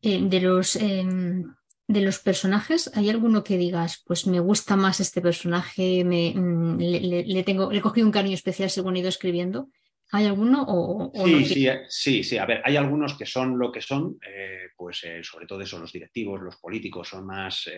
Eh, 0.00 0.20
de 0.22 0.40
los 0.40 0.76
em, 0.76 1.44
de 1.86 2.00
los 2.00 2.18
personajes, 2.18 2.90
¿hay 2.94 3.10
alguno 3.10 3.44
que 3.44 3.58
digas, 3.58 4.02
pues 4.06 4.26
me 4.26 4.40
gusta 4.40 4.76
más 4.76 5.00
este 5.00 5.20
personaje, 5.20 6.02
me, 6.04 6.32
mm, 6.34 6.78
le, 6.78 7.42
tengo, 7.42 7.70
le 7.70 7.78
he 7.78 7.82
cogido 7.82 8.06
un 8.06 8.12
cariño 8.12 8.34
especial 8.34 8.70
según 8.70 8.96
he 8.96 9.00
ido 9.00 9.08
escribiendo? 9.08 9.68
¿Hay 10.12 10.26
alguno 10.26 10.64
o, 10.68 11.12
sí, 11.24 11.44
sí, 11.44 11.66
eh, 11.66 11.82
sí, 11.88 12.22
sí, 12.22 12.38
a 12.38 12.46
ver, 12.46 12.62
hay 12.64 12.76
algunos 12.76 13.18
que 13.18 13.26
son 13.26 13.58
lo 13.58 13.72
que 13.72 13.80
son, 13.80 14.16
eh, 14.26 14.68
pues 14.76 15.02
eh, 15.04 15.24
sobre 15.24 15.46
todo 15.46 15.60
eso, 15.60 15.78
los 15.78 15.92
directivos, 15.92 16.40
los 16.40 16.56
políticos 16.56 17.08
son 17.08 17.26
más, 17.26 17.68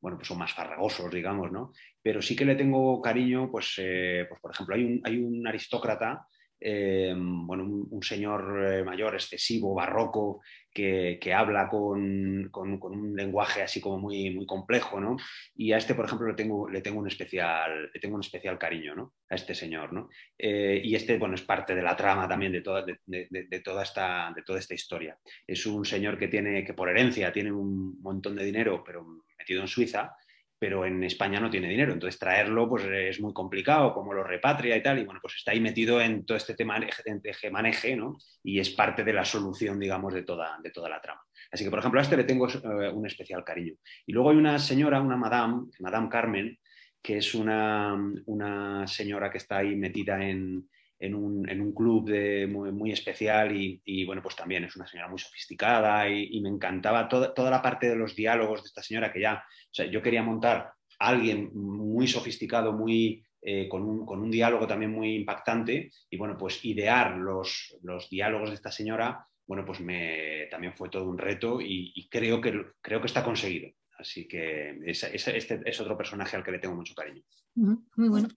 bueno, 0.00 0.16
pues 0.16 0.28
son 0.28 0.38
más 0.38 0.52
farragosos, 0.52 1.10
digamos, 1.12 1.52
¿no? 1.52 1.72
Pero 2.02 2.22
sí 2.22 2.34
que 2.34 2.44
le 2.44 2.54
tengo 2.54 3.00
cariño, 3.02 3.50
pues, 3.50 3.74
pues 3.76 4.40
por 4.40 4.52
ejemplo, 4.52 4.74
hay 4.76 4.84
un, 4.84 5.00
hay 5.04 5.18
un 5.18 5.46
aristócrata 5.46 6.26
bueno, 6.58 7.64
un, 7.90 8.02
señor 8.02 8.82
mayor, 8.84 9.14
excesivo, 9.14 9.74
barroco, 9.74 10.40
que, 10.76 11.34
habla 11.34 11.68
con, 11.68 12.50
un 12.52 13.16
lenguaje 13.16 13.62
así 13.62 13.80
como 13.80 13.98
muy, 13.98 14.30
muy 14.30 14.44
complejo, 14.44 15.00
¿no? 15.00 15.16
Y 15.54 15.72
a 15.72 15.78
este, 15.78 15.94
por 15.94 16.04
ejemplo, 16.04 16.26
le 16.28 16.34
tengo, 16.34 16.68
le 16.68 16.82
tengo, 16.82 17.00
un, 17.00 17.06
especial, 17.06 17.90
le 17.92 18.00
tengo 18.00 18.16
un 18.16 18.20
especial 18.20 18.58
cariño, 18.58 18.94
¿no? 18.94 19.14
A 19.30 19.34
este 19.34 19.54
señor, 19.54 19.92
¿no? 19.92 20.10
Eh, 20.36 20.80
y 20.84 20.94
este, 20.94 21.16
bueno, 21.16 21.34
es 21.34 21.42
parte 21.42 21.74
de 21.74 21.82
la 21.82 21.96
trama 21.96 22.28
también 22.28 22.52
de 22.52 22.60
toda, 22.60 22.84
de, 22.84 23.62
toda 23.64 23.82
esta, 23.82 24.32
de 24.36 24.42
toda 24.42 24.58
esta 24.58 24.74
historia. 24.74 25.16
Es 25.46 25.64
un 25.64 25.84
señor 25.84 26.18
que 26.18 26.28
tiene, 26.28 26.62
que 26.62 26.74
por 26.74 26.90
herencia 26.90 27.32
tiene 27.32 27.52
un 27.52 28.00
montón 28.02 28.36
de 28.36 28.44
dinero, 28.44 28.84
pero 28.84 29.04
metido 29.38 29.62
en 29.62 29.68
Suiza, 29.68 30.14
pero 30.58 30.86
en 30.86 31.04
España 31.04 31.38
no 31.38 31.50
tiene 31.50 31.68
dinero, 31.68 31.92
entonces 31.92 32.18
traerlo 32.18 32.68
pues 32.68 32.84
es 32.84 33.20
muy 33.20 33.32
complicado, 33.32 33.92
como 33.92 34.12
lo 34.12 34.24
repatria 34.24 34.76
y 34.76 34.82
tal, 34.82 34.98
y 34.98 35.04
bueno, 35.04 35.20
pues 35.20 35.34
está 35.36 35.52
ahí 35.52 35.60
metido 35.60 36.00
en 36.00 36.24
todo 36.24 36.36
este 36.36 36.54
tema 36.54 36.78
de 36.80 37.50
maneje, 37.50 37.96
¿no? 37.96 38.16
Y 38.42 38.58
es 38.58 38.70
parte 38.70 39.04
de 39.04 39.12
la 39.12 39.24
solución, 39.24 39.78
digamos, 39.78 40.14
de 40.14 40.22
toda, 40.22 40.58
de 40.62 40.70
toda 40.70 40.88
la 40.88 41.00
trama. 41.00 41.20
Así 41.50 41.64
que, 41.64 41.70
por 41.70 41.78
ejemplo, 41.78 42.00
a 42.00 42.02
este 42.02 42.16
le 42.16 42.24
tengo 42.24 42.48
eh, 42.48 42.90
un 42.92 43.06
especial 43.06 43.44
cariño. 43.44 43.74
Y 44.06 44.12
luego 44.12 44.30
hay 44.30 44.36
una 44.36 44.58
señora, 44.58 45.00
una 45.00 45.16
madame, 45.16 45.66
Madame 45.80 46.08
Carmen, 46.08 46.58
que 47.02 47.18
es 47.18 47.34
una, 47.34 47.96
una 48.26 48.86
señora 48.86 49.30
que 49.30 49.38
está 49.38 49.58
ahí 49.58 49.76
metida 49.76 50.24
en, 50.24 50.68
en 50.98 51.14
un, 51.14 51.72
club 51.74 52.08
de, 52.08 52.46
muy, 52.46 52.90
especial 52.90 53.54
y, 53.54 54.04
bueno, 54.04 54.22
pues 54.22 54.36
también 54.36 54.64
es 54.64 54.76
una 54.76 54.86
señora 54.86 55.08
muy 55.08 55.18
sofisticada 55.18 56.08
y, 56.08 56.40
me 56.40 56.48
encantaba 56.48 57.08
toda, 57.08 57.34
toda, 57.34 57.50
la 57.50 57.62
parte 57.62 57.88
de 57.88 57.96
los 57.96 58.14
diálogos 58.14 58.62
de 58.62 58.68
esta 58.68 58.82
señora 58.82 59.12
que 59.12 59.20
ya, 59.20 59.44
o 59.44 59.74
sea, 59.74 59.86
yo 59.86 60.02
quería 60.02 60.22
montar 60.22 60.72
a 60.98 61.08
alguien 61.08 61.50
muy 61.54 62.06
sofisticado, 62.06 62.72
muy, 62.72 63.22
eh, 63.42 63.68
con, 63.68 63.82
un, 63.82 64.30
diálogo 64.30 64.66
también 64.66 64.90
muy 64.90 65.14
impactante 65.14 65.92
y 66.10 66.16
bueno, 66.16 66.36
pues 66.38 66.64
idear 66.64 67.16
los, 67.16 67.76
los 67.82 68.08
diálogos 68.08 68.48
de 68.48 68.56
esta 68.56 68.72
señora, 68.72 69.26
bueno, 69.46 69.64
pues 69.64 69.80
me, 69.80 70.48
también 70.50 70.74
fue 70.74 70.88
todo 70.88 71.08
un 71.08 71.18
reto 71.18 71.60
y, 71.60 72.08
creo, 72.10 72.40
que, 72.40 72.72
creo 72.80 73.00
que 73.00 73.06
está 73.06 73.22
conseguido. 73.22 73.70
Así 73.98 74.26
que 74.26 74.78
este 74.84 75.62
es 75.64 75.80
otro 75.80 75.96
personaje 75.96 76.36
al 76.36 76.42
que 76.42 76.50
le 76.50 76.58
tengo 76.58 76.74
mucho 76.74 76.94
cariño. 76.94 77.22
Muy 77.54 78.08
bueno. 78.08 78.28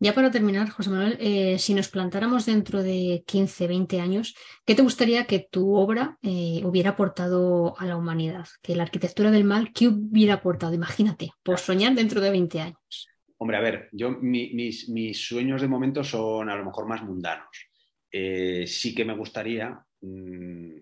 Ya 0.00 0.14
para 0.14 0.30
terminar, 0.30 0.70
José 0.70 0.90
Manuel, 0.90 1.16
eh, 1.20 1.58
si 1.58 1.74
nos 1.74 1.88
plantáramos 1.88 2.46
dentro 2.46 2.84
de 2.84 3.24
15, 3.26 3.66
20 3.66 4.00
años, 4.00 4.36
¿qué 4.64 4.76
te 4.76 4.82
gustaría 4.82 5.26
que 5.26 5.48
tu 5.50 5.74
obra 5.74 6.18
eh, 6.22 6.60
hubiera 6.62 6.90
aportado 6.90 7.76
a 7.80 7.84
la 7.84 7.96
humanidad? 7.96 8.46
Que 8.62 8.76
la 8.76 8.84
arquitectura 8.84 9.32
del 9.32 9.42
mal, 9.42 9.72
¿qué 9.72 9.88
hubiera 9.88 10.34
aportado? 10.34 10.72
Imagínate, 10.72 11.32
por 11.42 11.58
soñar 11.58 11.96
dentro 11.96 12.20
de 12.20 12.30
20 12.30 12.60
años. 12.60 13.08
Hombre, 13.38 13.56
a 13.56 13.60
ver, 13.60 13.88
yo 13.90 14.12
mis, 14.12 14.86
sueños 15.20 15.60
de 15.60 15.68
momento 15.68 16.04
son 16.04 16.48
a 16.48 16.54
lo 16.54 16.64
mejor 16.64 16.86
más 16.86 17.02
mundanos. 17.02 17.68
Eh, 18.08 18.68
sí 18.68 18.94
que 18.94 19.04
me 19.04 19.16
gustaría 19.16 19.84
mm, 20.00 20.74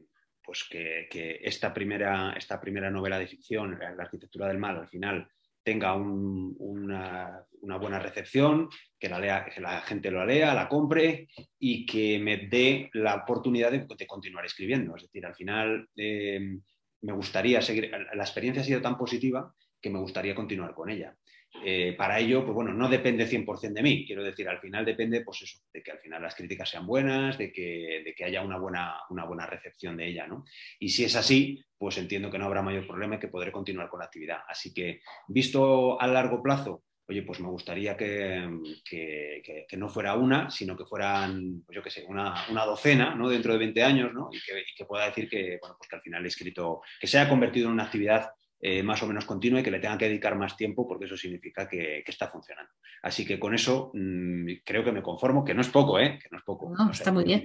pues 0.42 0.64
que, 0.70 1.09
esta, 1.42 1.72
primera, 1.72 2.35
esta 2.37 2.61
primera 2.61 2.90
novela 2.90 3.18
de 3.18 3.26
ficción, 3.26 3.79
La 3.79 4.02
arquitectura 4.05 4.48
del 4.48 4.59
mal, 4.59 4.76
al 4.76 4.88
final 4.88 5.26
tenga 5.66 5.96
una, 5.96 7.44
buena 7.61 7.98
recepción, 7.98 8.68
que 9.00 9.09
la, 9.09 9.18
lea, 9.18 9.46
que 9.52 9.61
la 9.61 9.81
gente 9.81 10.12
lo 10.12 10.24
lea, 10.24 10.55
la 10.55 10.68
compre 10.68 11.26
y 11.59 11.85
que 11.85 12.20
me 12.20 12.46
dé 12.46 12.88
la 12.92 13.16
oportunidad 13.16 13.72
de, 13.72 14.07
continuar 14.07 14.46
escribiendo. 14.46 14.94
Es 14.94 15.02
decir, 15.02 15.26
al 15.26 15.35
final 15.35 15.88
eh, 15.96 16.59
me 17.02 17.12
gustaría 17.12 17.61
seguir, 17.61 17.90
la 17.90 18.22
experiencia 18.22 18.62
ha 18.62 18.64
sido 18.64 18.81
tan 18.81 18.96
positiva 18.96 19.52
que 19.83 19.90
me 19.90 19.98
gustaría 19.98 20.37
continuar 20.37 20.72
con 20.72 20.88
ella. 20.88 21.16
Eh, 21.64 21.94
para 21.96 22.18
ello, 22.18 22.44
pues 22.44 22.54
bueno, 22.54 22.72
no 22.72 22.88
depende 22.88 23.26
100% 23.26 23.72
de 23.72 23.82
mí, 23.82 24.06
quiero 24.06 24.22
decir, 24.22 24.48
al 24.48 24.61
final 24.61 24.85
depende, 24.85 25.22
pues 25.22 25.42
eso, 25.42 25.59
de 25.72 25.82
que 25.82 25.90
al 25.90 25.98
final 25.98 26.22
las 26.22 26.35
críticas 26.35 26.68
sean 26.68 26.87
buenas, 26.87 27.38
de 27.38 27.52
que, 27.52 28.02
de 28.04 28.14
que 28.14 28.24
haya 28.24 28.42
una 28.42 28.59
buena, 28.59 29.00
una 29.11 29.24
buena 29.24 29.46
recepción 29.46 29.96
de 29.96 30.06
ella, 30.06 30.26
¿no? 30.26 30.44
Y 30.78 30.90
si 30.90 31.04
es 31.04 31.16
así, 31.16 31.64
pues 31.78 31.98
entiendo 31.98 32.30
que 32.30 32.38
no 32.38 32.44
habrá 32.44 32.62
mayor 32.62 32.87
problema 32.87 33.16
y 33.16 33.18
que 33.18 33.28
podré 33.28 33.50
continuar 33.50 33.88
con 33.88 34.00
la 34.00 34.06
actividad. 34.06 34.40
Así 34.48 34.72
que, 34.72 35.00
visto 35.28 36.00
a 36.00 36.06
largo 36.06 36.42
plazo, 36.42 36.85
oye, 37.09 37.22
pues 37.22 37.40
me 37.40 37.48
gustaría 37.48 37.96
que, 37.96 38.48
que, 38.88 39.76
no 39.76 39.88
fuera 39.88 40.14
una, 40.14 40.50
sino 40.50 40.76
que 40.76 40.85
fueran, 40.85 41.62
pues 41.64 41.76
yo 41.76 41.82
qué 41.82 41.90
sé, 41.90 42.04
una, 42.09 42.46
una, 42.50 42.64
docena, 42.64 43.14
¿no? 43.14 43.28
Dentro 43.28 43.52
de 43.52 43.59
20 43.59 43.82
años, 43.82 44.12
¿no? 44.12 44.28
Y 44.32 44.40
que, 44.40 44.85
pueda 44.85 45.06
decir 45.06 45.28
que, 45.28 45.59
bueno, 45.61 45.76
pues 45.78 45.88
que 45.88 45.96
al 45.96 46.02
final 46.02 46.24
he 46.24 46.28
escrito, 46.28 46.80
que 47.00 47.06
se 47.06 47.18
haya 47.18 47.28
convertido 47.28 47.68
en 47.68 47.74
una 47.74 47.85
actividad 47.85 48.30
eh, 48.59 48.83
más 48.83 49.03
o 49.03 49.07
menos 49.07 49.27
continua 49.27 49.61
y 49.61 49.62
que 49.62 49.71
le 49.71 49.81
tengan 49.81 49.99
que 49.99 50.09
dedicar 50.09 50.35
más 50.35 50.57
tiempo 50.57 50.88
porque 50.88 51.05
eso 51.05 51.16
significa 51.16 51.69
que, 51.69 52.03
está 52.07 52.29
funcionando. 52.29 52.73
Así 53.03 53.27
que 53.27 53.38
con 53.38 53.55
eso 53.55 53.90
mm, 53.92 54.62
creo 54.64 54.83
que 54.83 54.92
me 54.92 55.03
conformo, 55.03 55.45
que 55.45 55.55
no 55.55 55.61
es 55.61 55.69
poco, 55.69 55.99
¿eh? 55.99 56.19
que 56.23 56.29
no 56.31 56.38
es 56.38 56.45
poco. 56.45 56.73
está 56.90 57.12
muy 57.12 57.25
bien. 57.25 57.42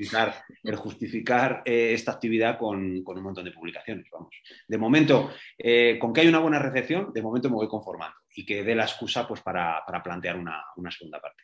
El 0.63 0.76
justificar 0.78 1.63
eh, 1.65 1.93
esta 1.93 2.13
actividad 2.13 2.58
con, 2.58 3.04
un 3.06 3.24
montón 3.24 3.43
de 3.43 3.52
publicaciones, 3.52 4.08
vamos. 4.12 4.34
De 4.67 4.78
momento, 4.78 5.32
eh, 5.58 5.97
con 6.00 6.13
que 6.13 6.21
hay 6.21 6.28
una 6.28 6.39
buena 6.39 6.60
recepción, 6.60 7.12
de 7.13 7.21
momento 7.21 7.50
me 7.50 7.56
voy 7.56 7.67
conformando 7.67 8.15
y 8.34 8.45
que 8.45 8.63
dé 8.63 8.74
la 8.74 8.84
excusa 8.84 9.28
pues, 9.28 9.41
para, 9.41 9.84
plantear 10.04 10.38
una, 10.38 10.63
segunda 10.89 11.19
parte. 11.19 11.43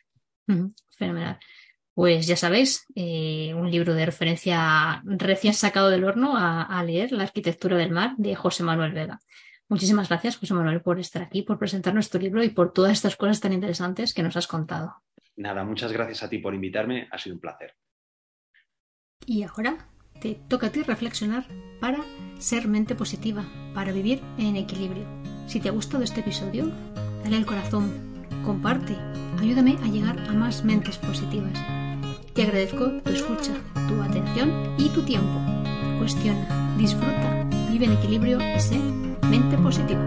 fenomenal. 0.96 1.38
Pues 1.92 2.26
ya 2.26 2.36
sabéis, 2.36 2.86
un 2.94 3.70
libro 3.70 3.92
de 3.92 4.06
referencia 4.06 5.02
recién 5.04 5.52
sacado 5.52 5.90
del 5.90 6.04
horno 6.04 6.34
a, 6.36 6.82
leer, 6.84 7.10
La 7.12 7.24
arquitectura 7.24 7.76
del 7.76 7.90
mar, 7.90 8.14
de 8.16 8.34
José 8.36 8.62
Manuel 8.62 8.92
Vega. 8.92 9.18
Muchísimas 9.68 10.08
gracias, 10.08 10.38
José 10.38 10.54
Manuel, 10.54 10.80
por 10.80 10.98
estar 10.98 11.22
aquí, 11.22 11.42
por 11.42 11.58
presentar 11.58 11.92
nuestro 11.92 12.18
libro 12.20 12.42
y 12.42 12.48
por 12.48 12.72
todas 12.72 12.92
estas 12.92 13.16
cosas 13.16 13.40
tan 13.40 13.52
interesantes 13.52 14.14
que 14.14 14.22
nos 14.22 14.36
has 14.36 14.46
contado. 14.46 15.02
Nada, 15.36 15.62
muchas 15.64 15.92
gracias 15.92 16.22
a 16.22 16.30
ti 16.30 16.38
por 16.38 16.54
invitarme, 16.54 17.06
ha 17.10 17.18
sido 17.18 17.34
un 17.34 17.40
placer. 17.40 17.76
Y 19.26 19.42
ahora 19.42 19.88
te 20.20 20.34
toca 20.48 20.68
a 20.68 20.70
ti 20.70 20.82
reflexionar 20.82 21.46
para 21.80 21.98
ser 22.38 22.66
mente 22.66 22.94
positiva, 22.94 23.44
para 23.74 23.92
vivir 23.92 24.22
en 24.38 24.56
equilibrio. 24.56 25.04
Si 25.46 25.60
te 25.60 25.68
ha 25.68 25.72
gustado 25.72 26.02
este 26.02 26.20
episodio, 26.20 26.72
dale 27.22 27.36
al 27.36 27.46
corazón, 27.46 28.24
comparte, 28.44 28.96
ayúdame 29.38 29.76
a 29.82 29.88
llegar 29.88 30.18
a 30.18 30.32
más 30.32 30.64
mentes 30.64 30.96
positivas. 30.96 31.58
Te 32.32 32.42
agradezco 32.42 33.02
tu 33.02 33.10
escucha, 33.10 33.52
tu 33.86 34.00
atención 34.00 34.74
y 34.78 34.88
tu 34.88 35.02
tiempo. 35.02 35.40
Cuestiona, 35.98 36.74
disfruta, 36.78 37.44
vive 37.70 37.84
en 37.84 37.92
equilibrio 37.92 38.38
y 38.56 38.60
sé 38.60 39.07
mente 39.28 39.58
positiva. 39.58 40.04